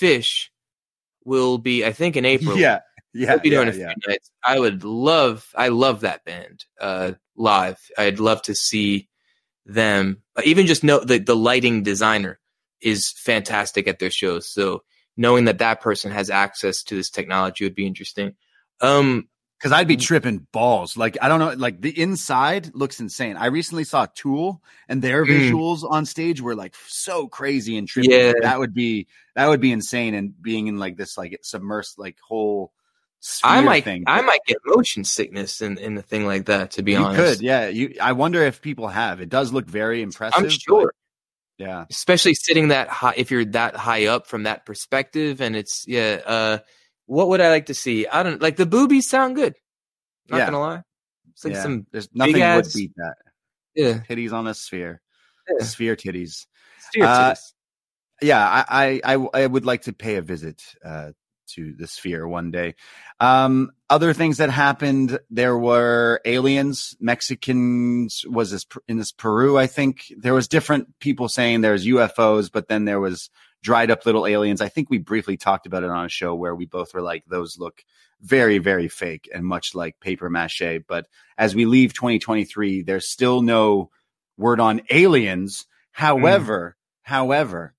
[0.00, 0.48] Phish
[1.24, 2.56] will be, I think, in April.
[2.56, 2.80] Yeah,
[3.12, 3.92] yeah, They'll be yeah, doing a yeah.
[3.94, 4.30] few nights.
[4.44, 7.78] I would love, I love that band uh, live.
[7.98, 9.08] I'd love to see
[9.66, 10.22] them.
[10.36, 12.38] uh, Even just know the the lighting designer
[12.80, 14.48] is fantastic at their shows.
[14.52, 14.82] So
[15.16, 18.34] knowing that that person has access to this technology would be interesting.
[18.80, 19.28] Um,
[19.58, 19.90] Because I'd Mm.
[19.90, 20.96] be tripping balls.
[20.96, 23.36] Like I don't know, like the inside looks insane.
[23.36, 25.30] I recently saw Tool, and their Mm.
[25.30, 28.08] visuals on stage were like so crazy and trippy.
[28.10, 28.32] Yeah.
[28.42, 29.06] That would be
[29.36, 30.14] that would be insane.
[30.14, 32.72] And being in like this like submersed like whole
[33.44, 34.04] I might, thing.
[34.06, 36.72] I might get motion sickness in in a thing like that.
[36.72, 37.16] To be honest.
[37.18, 37.68] you honest, could, yeah.
[37.68, 39.20] You, I wonder if people have.
[39.20, 40.42] It does look very impressive.
[40.42, 40.92] I'm sure.
[41.58, 45.84] yeah, especially sitting that high if you're that high up from that perspective and it's
[45.86, 46.58] yeah uh
[47.06, 49.54] what would i like to see i don't like the boobies sound good
[50.28, 50.46] not Yeah.
[50.46, 50.82] gonna lie
[51.32, 51.62] it's like yeah.
[51.62, 53.14] some There's nothing would ass- beat that.
[53.74, 55.00] yeah, Titties on a sphere,
[55.48, 55.64] yeah.
[55.64, 56.46] sphere titties.
[56.88, 57.52] Steer Uh, titties.
[58.22, 61.10] yeah, I, I, I, I would like to pay a visit uh,
[61.54, 62.74] to the sphere one day.
[63.20, 69.66] Um, other things that happened, there were aliens, Mexicans, was this in this Peru, I
[69.66, 73.30] think there was different people saying there's UFOs, but then there was
[73.62, 74.60] dried up little aliens.
[74.60, 77.24] I think we briefly talked about it on a show where we both were like,
[77.26, 77.84] those look
[78.20, 80.80] very, very fake and much like paper mache.
[80.86, 81.06] But
[81.38, 83.90] as we leave 2023, there's still no
[84.36, 85.66] word on aliens.
[85.92, 87.74] However, however,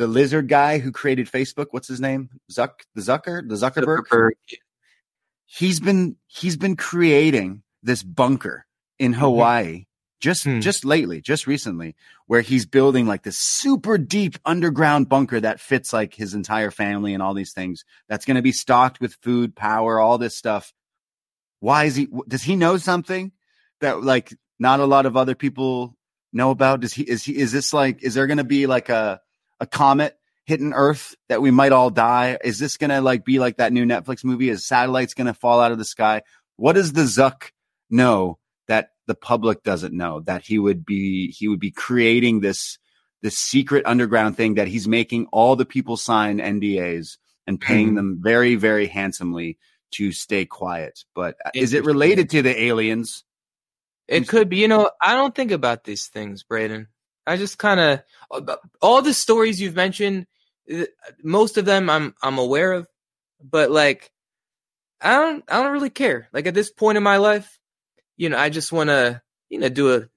[0.00, 2.30] the lizard guy who created Facebook, what's his name?
[2.50, 4.06] Zuck, the Zucker, the Zuckerberg.
[4.06, 4.30] Zuckerberg.
[5.44, 8.64] He's been he's been creating this bunker
[8.98, 9.84] in Hawaii
[10.18, 10.60] just Hmm.
[10.60, 11.96] just lately, just recently,
[12.26, 17.12] where he's building like this super deep underground bunker that fits like his entire family
[17.12, 17.84] and all these things.
[18.08, 20.72] That's going to be stocked with food, power, all this stuff.
[21.58, 22.08] Why is he?
[22.26, 23.32] Does he know something
[23.82, 25.94] that like not a lot of other people
[26.32, 26.80] know about?
[26.80, 27.02] Does he?
[27.02, 27.36] Is he?
[27.36, 28.02] Is this like?
[28.02, 29.20] Is there going to be like a
[29.60, 30.16] a comet
[30.46, 32.38] hitting Earth that we might all die?
[32.42, 34.48] Is this going to like be like that new Netflix movie?
[34.48, 36.22] Is satellites going to fall out of the sky?
[36.56, 37.50] What does the Zuck
[37.88, 38.38] know
[38.68, 40.20] that the public doesn't know?
[40.20, 42.78] That he would be he would be creating this
[43.22, 47.94] this secret underground thing that he's making all the people sign NDAs and paying Hmm.
[47.94, 49.58] them very very handsomely
[49.92, 51.04] to stay quiet.
[51.14, 53.24] But uh, is it related to the aliens?
[54.08, 56.88] it could be you know i don't think about these things braden
[57.26, 60.26] i just kind of all the stories you've mentioned
[61.22, 62.86] most of them i'm i'm aware of
[63.42, 64.10] but like
[65.00, 66.28] i don't i don't really care.
[66.32, 67.58] Like at this point in my life
[68.16, 70.08] you know i just want to you know do a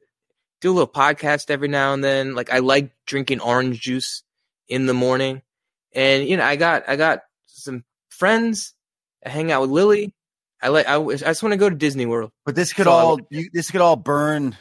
[0.62, 2.36] do a little podcast every now and then.
[2.36, 4.24] Like i like drinking orange juice
[4.68, 5.42] in the morning.
[5.94, 8.74] And you know i got i got some friends.
[9.26, 10.14] I hang out with lily.
[10.62, 12.32] I like i, I just want to go to disney world.
[12.46, 14.58] But this could So all you, this could all burn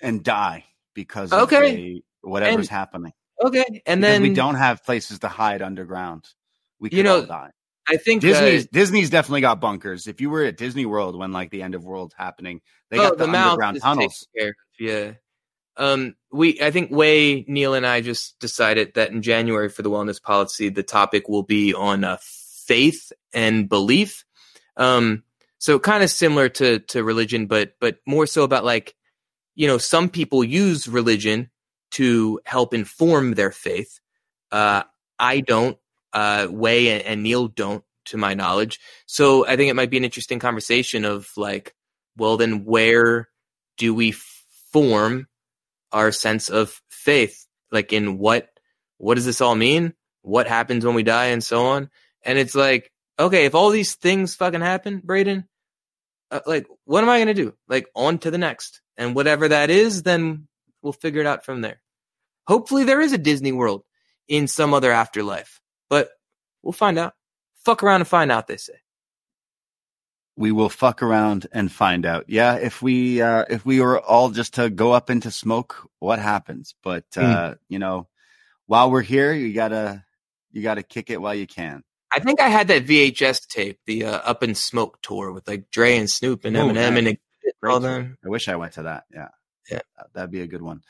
[0.00, 0.64] and die
[1.02, 1.76] because of Okay.
[1.76, 3.12] the- whatever's And happening.
[3.44, 6.24] okay and Because then we don't have places to hide underground.
[6.80, 7.50] We could You know, all die.
[7.88, 10.06] I think Disney's uh, Disney's definitely got bunkers.
[10.08, 12.60] If you were at Disney World when like the end of world happening,
[12.90, 14.26] they oh, got the, mouth underground tunnels.
[14.36, 15.12] taken care of, Yeah.
[15.76, 19.90] Um, we, I think Wai, Neil, and I just decided that in January for the
[19.90, 24.24] wellness policy, the topic will be on uh, faith and belief.
[24.76, 25.22] Um,
[25.58, 28.94] so kind of similar to to religion, but but more so about like,
[29.58, 31.50] you know, some people use religion
[31.90, 33.98] to help inform their faith.
[34.52, 34.84] Uh,
[35.18, 35.76] I don't.
[36.12, 38.78] Uh, Wai and, and Neil don't, to my knowledge.
[39.06, 41.74] So I think it might be an interesting conversation of like,
[42.16, 43.28] well, then where
[43.76, 44.12] do we
[44.72, 45.26] form
[45.90, 47.44] our sense of faith?
[47.72, 48.48] Like in what,
[48.98, 49.92] what does this all mean?
[50.22, 51.90] What happens when we die and so on?
[52.22, 55.48] And it's like, okay, if all these things fucking happen, Braden,
[56.30, 57.54] uh, like, what am I going to do?
[57.68, 60.46] Like on to the next and whatever that is, then
[60.82, 61.80] we'll figure it out from there.
[62.46, 63.84] Hopefully there is a Disney world
[64.28, 66.10] in some other afterlife, but
[66.62, 67.14] we'll find out.
[67.64, 68.74] Fuck around and find out, they say.
[70.36, 72.26] We will fuck around and find out.
[72.28, 76.20] Yeah, if we uh if we were all just to go up into smoke, what
[76.20, 76.74] happens?
[76.84, 78.06] But uh, you know,
[78.66, 80.04] while we're here, you gotta
[80.52, 81.82] you gotta kick it while you can.
[82.12, 85.70] I think I had that VHS tape, the uh, Up in Smoke tour with like
[85.70, 86.86] Dre and Snoop and Oh, Eminem nice.
[86.86, 87.20] and Great
[87.62, 88.16] them.
[88.24, 89.04] I wish I went to that.
[89.12, 89.28] Yeah.
[89.70, 89.80] Yeah.
[90.14, 90.82] That'd be a good one.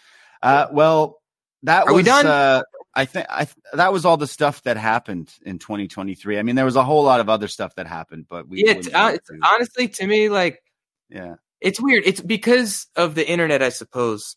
[0.43, 1.21] Uh, well,
[1.65, 2.27] that Are we was, done?
[2.27, 2.63] Uh,
[2.95, 6.39] I think I th- that was all the stuff that happened in 2023.
[6.39, 8.73] I mean, there was a whole lot of other stuff that happened, but we Yeah,
[8.73, 10.63] it's, uh, honestly to me like
[11.09, 11.35] yeah.
[11.61, 12.05] it's weird.
[12.07, 14.37] It's because of the internet, I suppose.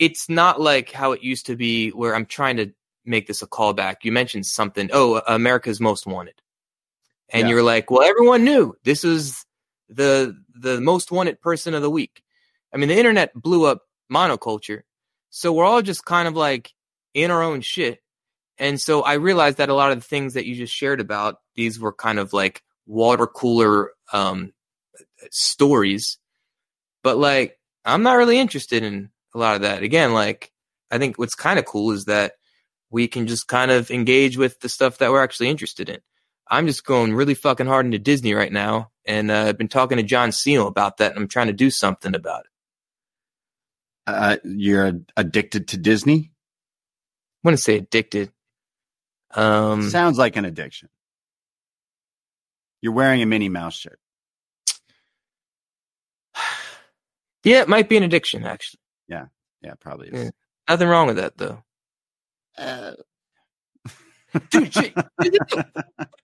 [0.00, 2.72] It's not like how it used to be, where I'm trying to
[3.04, 3.96] make this a callback.
[4.02, 4.90] You mentioned something.
[4.92, 6.34] Oh, America's Most Wanted,
[7.28, 7.54] and Yeah.
[7.54, 9.43] you're like, "Well, everyone knew this was
[9.88, 12.22] the the most wanted person of the week."
[12.72, 13.82] I mean, the internet blew up
[14.12, 14.82] monoculture,
[15.30, 16.72] so we're all just kind of like
[17.14, 18.00] in our own shit.
[18.58, 21.38] And so I realized that a lot of the things that you just shared about
[21.56, 24.52] these were kind of like water cooler um,
[25.30, 26.18] stories,
[27.02, 29.82] but like I'm not really interested in a lot of that.
[29.82, 30.52] Again, like
[30.90, 32.34] I think what's kind of cool is that
[32.90, 35.98] we can just kind of engage with the stuff that we're actually interested in.
[36.48, 39.96] I'm just going really fucking hard into Disney right now, and uh, I've been talking
[39.96, 42.50] to John Seal about that, and I'm trying to do something about it.
[44.06, 46.30] Uh, you're addicted to Disney.
[46.30, 48.30] I wouldn't say addicted.
[49.34, 50.88] Um, Sounds like an addiction.
[52.82, 53.98] You're wearing a Minnie Mouse shirt.
[57.44, 58.80] yeah, it might be an addiction actually.
[59.08, 59.26] Yeah,
[59.62, 60.24] yeah, probably is.
[60.24, 60.30] Yeah.
[60.68, 61.62] Nothing wrong with that though.
[64.50, 64.92] Dude, she,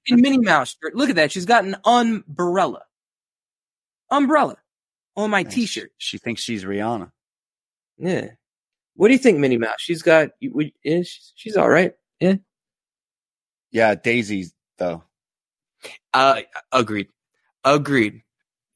[0.06, 0.94] in Minnie Mouse shirt.
[0.94, 1.32] Look at that.
[1.32, 2.82] She's got an umbrella.
[4.10, 4.56] Umbrella
[5.16, 5.54] on my Nice.
[5.54, 5.92] T-shirt.
[5.98, 7.10] She thinks she's Rihanna.
[7.98, 8.28] Yeah.
[8.94, 9.76] What do you think, Minnie Mouse?
[9.78, 10.30] She's got.
[10.40, 11.92] you- would- Yeah, she's, she's all right.
[12.20, 12.34] Yeah,
[13.70, 14.46] Yeah, Daisy
[14.78, 15.04] though.
[16.12, 16.42] Uh,
[16.72, 17.08] agreed.
[17.64, 18.22] Agreed.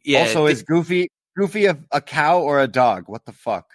[0.05, 0.21] Yeah.
[0.21, 3.05] also, th- is Goofy Goofy a, a cow or a dog?
[3.09, 3.67] What the fuck?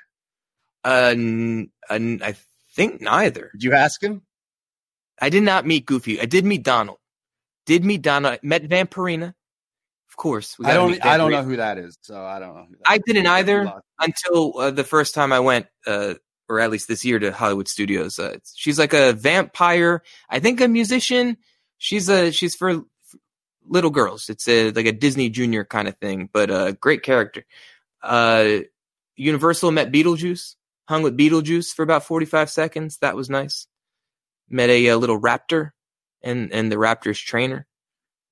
[0.85, 2.35] uh, n- n- I
[2.75, 3.49] think neither.
[3.53, 4.21] Did you ask him?
[5.21, 6.19] I did not meet Goofy.
[6.19, 6.97] I did meet Donald.
[7.65, 8.35] Did meet Donald.
[8.35, 9.33] I met Vampirina.
[10.09, 10.57] Of course.
[10.57, 11.05] we I don't.
[11.05, 12.65] I don't know who that is, so I don't know.
[12.67, 13.71] Who that I didn't either.
[13.99, 16.15] until uh, the first time I went, uh,
[16.47, 18.17] or at least this year, to Hollywood Studios.
[18.17, 20.01] Uh, she's like a vampire.
[20.29, 21.37] I think a musician.
[21.77, 22.81] She's a she's for
[23.67, 24.29] little girls.
[24.29, 27.45] It's a like a Disney Junior kind of thing, but a great character.
[28.01, 28.59] Uh,
[29.15, 30.55] Universal met Beetlejuice.
[30.87, 32.97] Hung with Beetlejuice for about forty five seconds.
[32.97, 33.67] That was nice.
[34.49, 35.71] Met a, uh little raptor
[36.23, 37.67] and and the raptor's trainer.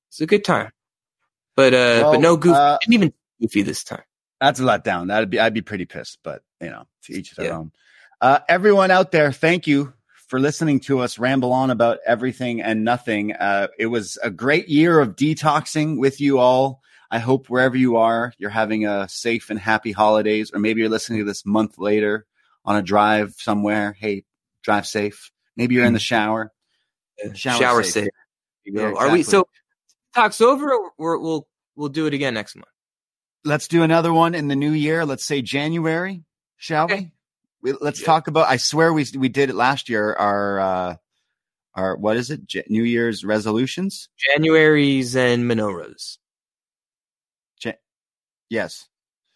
[0.09, 0.71] It's a good time.
[1.55, 2.55] But uh, Well, but no Goofy.
[2.55, 4.03] uh, Didn't even Goofy this time.
[4.39, 5.07] That's a letdown.
[5.07, 5.39] That'd be.
[5.39, 7.57] I'd be pretty pissed, but you know, to each their Yeah.
[7.57, 7.71] own.
[8.21, 9.93] Uh, everyone out there, thank you
[10.27, 13.33] for listening to us ramble on about everything and nothing.
[13.33, 16.81] Uh, it was a great year of detoxing with you all.
[17.09, 20.89] I hope wherever you are, you're having a safe and happy holidays, or maybe you're
[20.89, 22.25] listening to this month later
[22.65, 23.95] on a drive somewhere.
[23.97, 24.25] Hey,
[24.63, 25.31] drive safe.
[25.57, 26.53] Maybe you're in the shower.
[27.33, 27.93] Shower shower, safe.
[28.05, 28.09] safe.
[28.63, 28.89] You go.
[28.89, 29.47] Yeah, Are we so
[30.13, 30.71] talks over?
[30.71, 32.67] Or we're- we'll we'll do it again next month.
[33.43, 35.05] Let's do another one in the new year.
[35.05, 36.23] Let's say January,
[36.57, 37.11] shall Okay.
[37.61, 37.71] we?
[37.73, 38.05] we let's Yeah.
[38.05, 38.47] talk about.
[38.47, 40.13] I swear we we did it last year.
[40.13, 40.95] Our uh,
[41.73, 42.45] our what is it?
[42.45, 44.09] J- new Year's resolutions.
[44.17, 46.17] January's and menorahs.
[48.49, 48.87] Yes.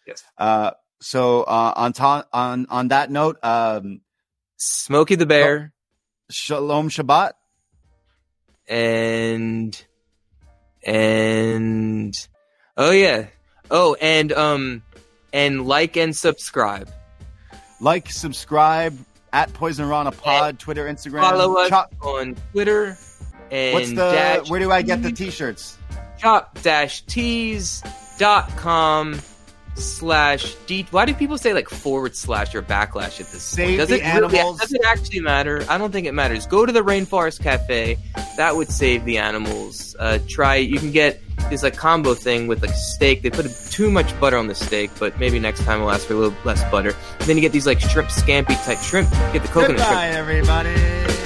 [0.06, 0.24] Yes.
[0.38, 0.70] Uh,
[1.02, 4.00] so uh, on to- on on that note, um,
[4.56, 5.71] Smokey the Bear
[6.32, 7.32] Shalom Shabbat.
[8.68, 9.84] and
[10.84, 12.14] and
[12.76, 13.26] oh yeah
[13.70, 14.82] oh and um
[15.32, 16.90] and like and subscribe.
[17.80, 18.96] Like, subscribe
[19.32, 21.22] at Poisonrana Pod, Twitter, Instagram.
[21.22, 22.96] Follow us Chop- on Twitter
[23.50, 23.96] And What's the?
[23.96, 25.78] dash where do I get the t-shirts?
[26.18, 27.82] shop dash tees
[28.18, 29.18] dot com
[29.74, 33.78] slash d why do people say like forward slash or backlash at this Save point?
[33.78, 34.60] Does the it really- animals.
[34.60, 35.64] does it actually matter?
[35.68, 36.46] I don't think it matters.
[36.46, 37.96] Go to the Rainforest Cafe.
[38.36, 39.96] That would save the animals.
[39.98, 41.20] Uh, try you can get
[41.50, 43.22] this like combo thing with like steak.
[43.22, 46.14] They put too much butter on the steak, but maybe next time we'll ask for
[46.14, 46.90] a little less butter.
[47.18, 49.10] and then you get these like shrimp scampi type shrimp.
[49.32, 49.78] Get the coconut shrimp.
[49.78, 51.21] Goodbye, everybody.